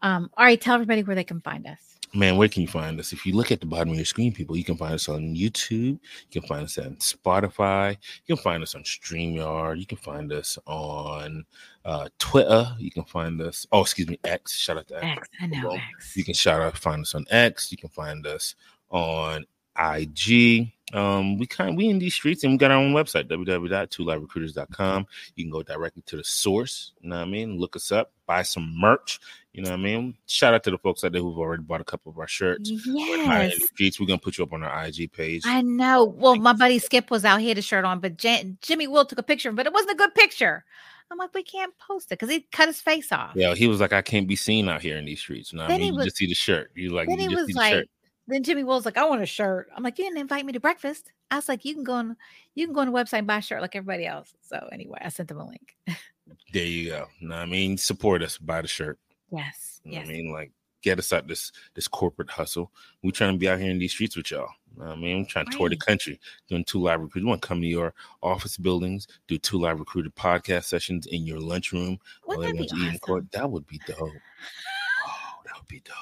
um, 0.03 0.31
all 0.37 0.45
right, 0.45 0.61
tell 0.61 0.75
everybody 0.75 1.03
where 1.03 1.17
they 1.17 1.25
can 1.25 1.41
find 1.41 1.67
us. 1.67 1.99
Man, 2.15 2.39
where 2.39 2.49
can 2.49 2.63
you 2.63 2.69
find 2.69 2.99
us? 2.99 3.13
If 3.13 3.27
you 3.27 3.35
look 3.35 3.53
at 3.53 3.61
the 3.61 3.67
bottom 3.67 3.91
of 3.91 3.97
your 3.97 4.05
screen, 4.07 4.33
people, 4.33 4.57
you 4.57 4.65
can 4.65 4.77
find 4.79 4.95
us 4.95 5.11
on 5.11 5.35
YouTube. 5.35 5.99
You 6.31 6.41
can 6.41 6.43
find 6.43 6.65
us 6.65 6.79
on 6.79 6.97
Spotify. 6.97 7.97
You 8.25 8.35
can 8.35 8.43
find 8.43 8.63
us 8.63 8.75
on 8.75 8.83
StreamYard. 8.83 9.79
You 9.79 9.85
can 9.85 9.99
find 9.99 10.33
us 10.33 10.59
on 10.67 11.45
uh, 11.85 12.09
Twitter. 12.19 12.67
You 12.79 12.91
can 12.91 13.05
find 13.05 13.43
us. 13.43 13.67
Oh, 13.73 13.83
excuse 13.83 14.09
me, 14.09 14.19
X. 14.25 14.57
Shout 14.57 14.79
out 14.79 14.89
to 14.89 15.05
X. 15.05 15.19
X. 15.19 15.29
I 15.43 15.47
know 15.49 15.71
X. 15.71 16.17
You 16.17 16.25
can 16.25 16.33
shout 16.33 16.63
out, 16.63 16.79
find 16.79 17.03
us 17.03 17.15
on 17.15 17.27
X. 17.31 17.71
You 17.71 17.77
can 17.77 17.91
find 17.91 18.27
us 18.27 18.55
on 18.91 19.45
IG. 19.79 20.73
Um, 20.95 21.37
we 21.39 21.47
kind 21.47 21.71
of 21.71 21.77
we 21.77 21.89
in 21.89 21.99
these 21.99 22.15
streets 22.15 22.45
and 22.45 22.53
we 22.53 22.57
got 22.59 22.71
our 22.71 22.79
own 22.79 22.93
website, 22.95 23.29
www.twoliverecruiters.com. 23.29 25.07
You 25.35 25.45
can 25.45 25.51
go 25.51 25.63
directly 25.63 26.03
to 26.07 26.17
the 26.17 26.25
source, 26.25 26.93
you 27.01 27.11
know 27.11 27.17
what 27.17 27.23
I 27.23 27.27
mean? 27.31 27.59
Look 27.59 27.77
us 27.77 27.93
up, 27.93 28.13
buy 28.27 28.43
some 28.43 28.73
merch, 28.79 29.21
you 29.53 29.63
know 29.63 29.71
what 29.71 29.81
I 29.81 29.83
mean? 29.83 30.17
Shout 30.27 30.55
out 30.55 30.63
to 30.65 30.71
the 30.71 30.79
folks 30.79 31.05
out 31.05 31.13
there 31.13 31.21
who've 31.21 31.39
already 31.39 31.63
bought 31.63 31.81
a 31.81 31.85
couple 31.85 32.11
of 32.11 32.19
our 32.19 32.29
shirts. 32.29 32.71
We're 32.87 33.17
Yes. 33.17 33.63
streets. 33.67 34.01
We're 34.01 34.07
gonna 34.07 34.19
put 34.19 34.39
you 34.39 34.45
up 34.45 34.53
on 34.53 34.63
our 34.63 34.87
IG 34.87 35.13
page. 35.13 35.43
I 35.45 35.61
know. 35.63 36.05
Well, 36.05 36.37
my 36.37 36.53
buddy 36.53 36.79
Skip 36.79 37.11
was 37.11 37.25
out. 37.25 37.41
here 37.41 37.49
had 37.51 37.59
a 37.59 37.63
shirt 37.63 37.85
on, 37.85 38.01
but 38.01 38.17
Jan- 38.17 38.59
Jimmy 38.63 38.87
Will 38.87 39.05
took 39.05 39.19
a 39.19 39.23
picture, 39.23 39.53
but 39.53 39.67
it 39.67 39.73
wasn't 39.73 39.93
a 39.93 39.97
good 39.97 40.15
picture. 40.15 40.65
I'm 41.11 41.17
like, 41.17 41.33
we 41.33 41.43
can't 41.43 41.73
post 41.79 42.09
it 42.13 42.19
because 42.19 42.29
he 42.29 42.43
cut 42.53 42.69
his 42.69 42.83
face 42.83 43.13
off. 43.13 43.33
yeah, 43.35 43.55
he 43.55 43.67
was 43.67 43.81
like, 43.81 43.95
I 43.95 44.03
can't 44.03 44.29
be 44.29 44.37
seen 44.37 44.69
out 44.69 44.83
here 44.83 44.99
in 44.99 45.07
these 45.07 45.21
streets. 45.21 45.53
You 45.53 45.59
know 45.59 45.65
what 45.65 45.73
I 45.73 45.79
mean? 45.79 45.95
You 45.95 46.05
just 46.05 46.19
see 46.19 46.27
the 46.27 46.35
shirt. 46.35 46.71
You 46.75 46.91
like 46.91 47.09
then 47.09 47.19
you 47.19 47.29
he 47.31 47.35
just 47.35 47.41
was 47.41 47.47
see 47.47 47.53
the 47.55 47.59
like, 47.59 47.73
shirt. 47.73 47.89
Then 48.35 48.43
Jimmy 48.43 48.65
Will's 48.65 48.85
like, 48.85 48.97
I 48.97 49.05
want 49.05 49.23
a 49.23 49.27
shirt. 49.27 49.69
I'm 49.75 49.83
like, 49.83 49.99
you 49.99 50.05
didn't 50.05 50.19
invite 50.19 50.45
me 50.45 50.53
to 50.53 50.61
breakfast. 50.61 51.11
I 51.31 51.37
was 51.37 51.49
like, 51.49 51.65
you 51.65 51.75
can 51.75 51.85
go 51.85 51.95
on, 51.95 52.17
you 52.55 52.67
can 52.67 52.75
go 52.75 52.81
on 52.81 52.93
the 52.93 52.99
website 52.99 53.19
and 53.19 53.27
buy 53.27 53.39
a 53.39 53.43
shirt 53.43 53.61
like 53.63 53.77
everybody 53.77 54.07
else. 54.07 54.35
So 54.43 54.69
anyway, 54.73 54.99
I 55.03 55.09
sent 55.09 55.29
them 55.29 55.41
a 55.41 55.47
link. 55.47 55.77
There 56.53 56.65
you 56.65 56.91
go. 56.91 57.07
No, 57.21 57.37
I 57.37 57.47
mean, 57.47 57.77
support 57.79 58.23
us, 58.23 58.39
buy 58.39 58.63
the 58.63 58.69
shirt. 58.69 58.99
yes. 59.31 59.81
You 59.85 59.93
know 59.93 59.99
Yes. 60.01 60.09
I 60.09 60.13
mean, 60.13 60.33
like 60.33 60.53
get 60.83 60.99
us 60.99 61.13
out 61.13 61.27
this 61.27 61.51
this 61.75 61.89
corporate 61.89 62.31
hustle. 62.31 62.71
We 63.03 63.11
trying 63.13 63.33
to 63.35 63.39
be 63.39 63.49
out 63.49 63.59
here 63.59 63.71
in 63.71 63.79
these 63.79 63.93
streets 63.93 64.17
with 64.17 64.31
y'all. 64.31 64.49
You 64.77 64.85
know 64.85 64.91
I 64.91 64.97
mean, 64.97 65.17
I'm 65.19 65.27
trying 65.27 65.47
to 65.47 65.57
tour 65.57 65.69
the 65.69 65.77
country 65.77 66.21
doing 66.49 66.65
two 66.65 66.81
live 66.81 67.01
recruiters. 67.01 67.23
You 67.25 67.29
want 67.29 67.43
to 67.43 67.49
come 67.49 67.61
to 67.63 67.67
your 67.67 67.95
office 68.23 68.57
buildings, 68.57 69.09
do 69.27 69.39
two 69.39 69.59
live 69.59 69.81
recruited 69.81 70.15
podcast 70.15 70.65
sessions 70.65 71.07
in 71.07 71.27
your 71.27 71.41
lunchroom 71.41 71.99
Wouldn't 72.27 72.59
that 72.59 72.71
be 72.75 72.87
awesome? 72.87 72.99
court. 72.99 73.33
That 73.33 73.51
would 73.51 73.67
be 73.67 73.81
dope. 73.87 73.99
Oh, 75.07 75.41
that 75.47 75.55
would 75.59 75.69
be 75.69 75.81
dope. 75.81 75.95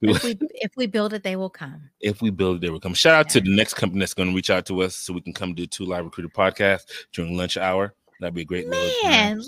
If 0.00 0.22
we 0.22 0.38
if 0.54 0.70
we 0.76 0.86
build 0.86 1.12
it, 1.12 1.22
they 1.24 1.34
will 1.36 1.50
come. 1.50 1.90
if 2.00 2.22
we 2.22 2.30
build 2.30 2.56
it, 2.56 2.60
they 2.60 2.70
will 2.70 2.78
come. 2.80 2.94
Shout 2.94 3.14
out 3.14 3.28
to 3.30 3.40
the 3.40 3.54
next 3.54 3.74
company 3.74 4.00
that's 4.00 4.14
going 4.14 4.28
to 4.28 4.34
reach 4.34 4.50
out 4.50 4.64
to 4.66 4.82
us 4.82 4.94
so 4.94 5.12
we 5.12 5.20
can 5.20 5.32
come 5.32 5.54
do 5.54 5.66
two 5.66 5.84
live 5.84 6.04
recruiter 6.04 6.28
podcasts 6.28 6.84
during 7.12 7.36
lunch 7.36 7.56
hour. 7.56 7.94
That'd 8.20 8.34
be 8.34 8.42
a 8.42 8.44
great 8.44 8.66
Man, 8.68 9.40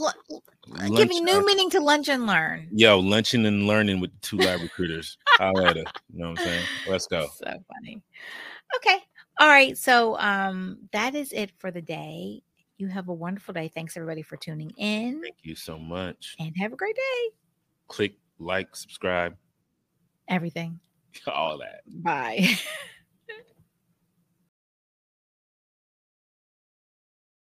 Lunch 0.69 0.97
giving 0.97 1.25
new 1.25 1.35
hour. 1.37 1.43
meaning 1.45 1.71
to 1.71 1.81
lunch 1.81 2.09
and 2.09 2.27
learn. 2.27 2.69
Yo, 2.73 2.99
lunching 3.01 3.47
and 3.47 3.67
learning 3.67 4.01
with 4.01 4.11
two 4.21 4.37
live 4.39 4.61
recruiters. 4.63 5.19
Holla 5.27 5.71
at 5.71 5.77
it. 5.77 5.89
You 6.13 6.21
know 6.21 6.31
what 6.31 6.41
I'm 6.41 6.47
saying? 6.47 6.67
Let's 6.87 7.07
go. 7.07 7.27
So 7.39 7.45
funny. 7.45 8.03
Okay. 8.77 8.99
All 9.41 9.49
right. 9.49 9.77
So 9.77 10.17
um 10.19 10.79
that 10.93 11.15
is 11.15 11.33
it 11.33 11.51
for 11.59 11.71
the 11.71 11.83
day. 11.83 12.43
You 12.79 12.89
have 12.89 13.09
a 13.09 13.13
wonderful 13.15 13.53
day. 13.55 13.69
Thanks 13.69 13.97
everybody 13.97 14.23
for 14.23 14.37
tuning 14.37 14.71
in 14.77 15.21
Thank 15.23 15.37
you 15.43 15.55
so 15.55 15.79
much. 15.79 16.37
and 16.39 16.53
have 16.59 16.73
a 16.73 16.77
great 16.77 16.95
day. 16.97 17.31
Click, 17.89 18.15
like, 18.39 18.75
subscribe, 18.77 19.37
Everything. 20.31 20.81
all 21.27 21.59
that. 21.59 21.83
Bye. 21.87 22.49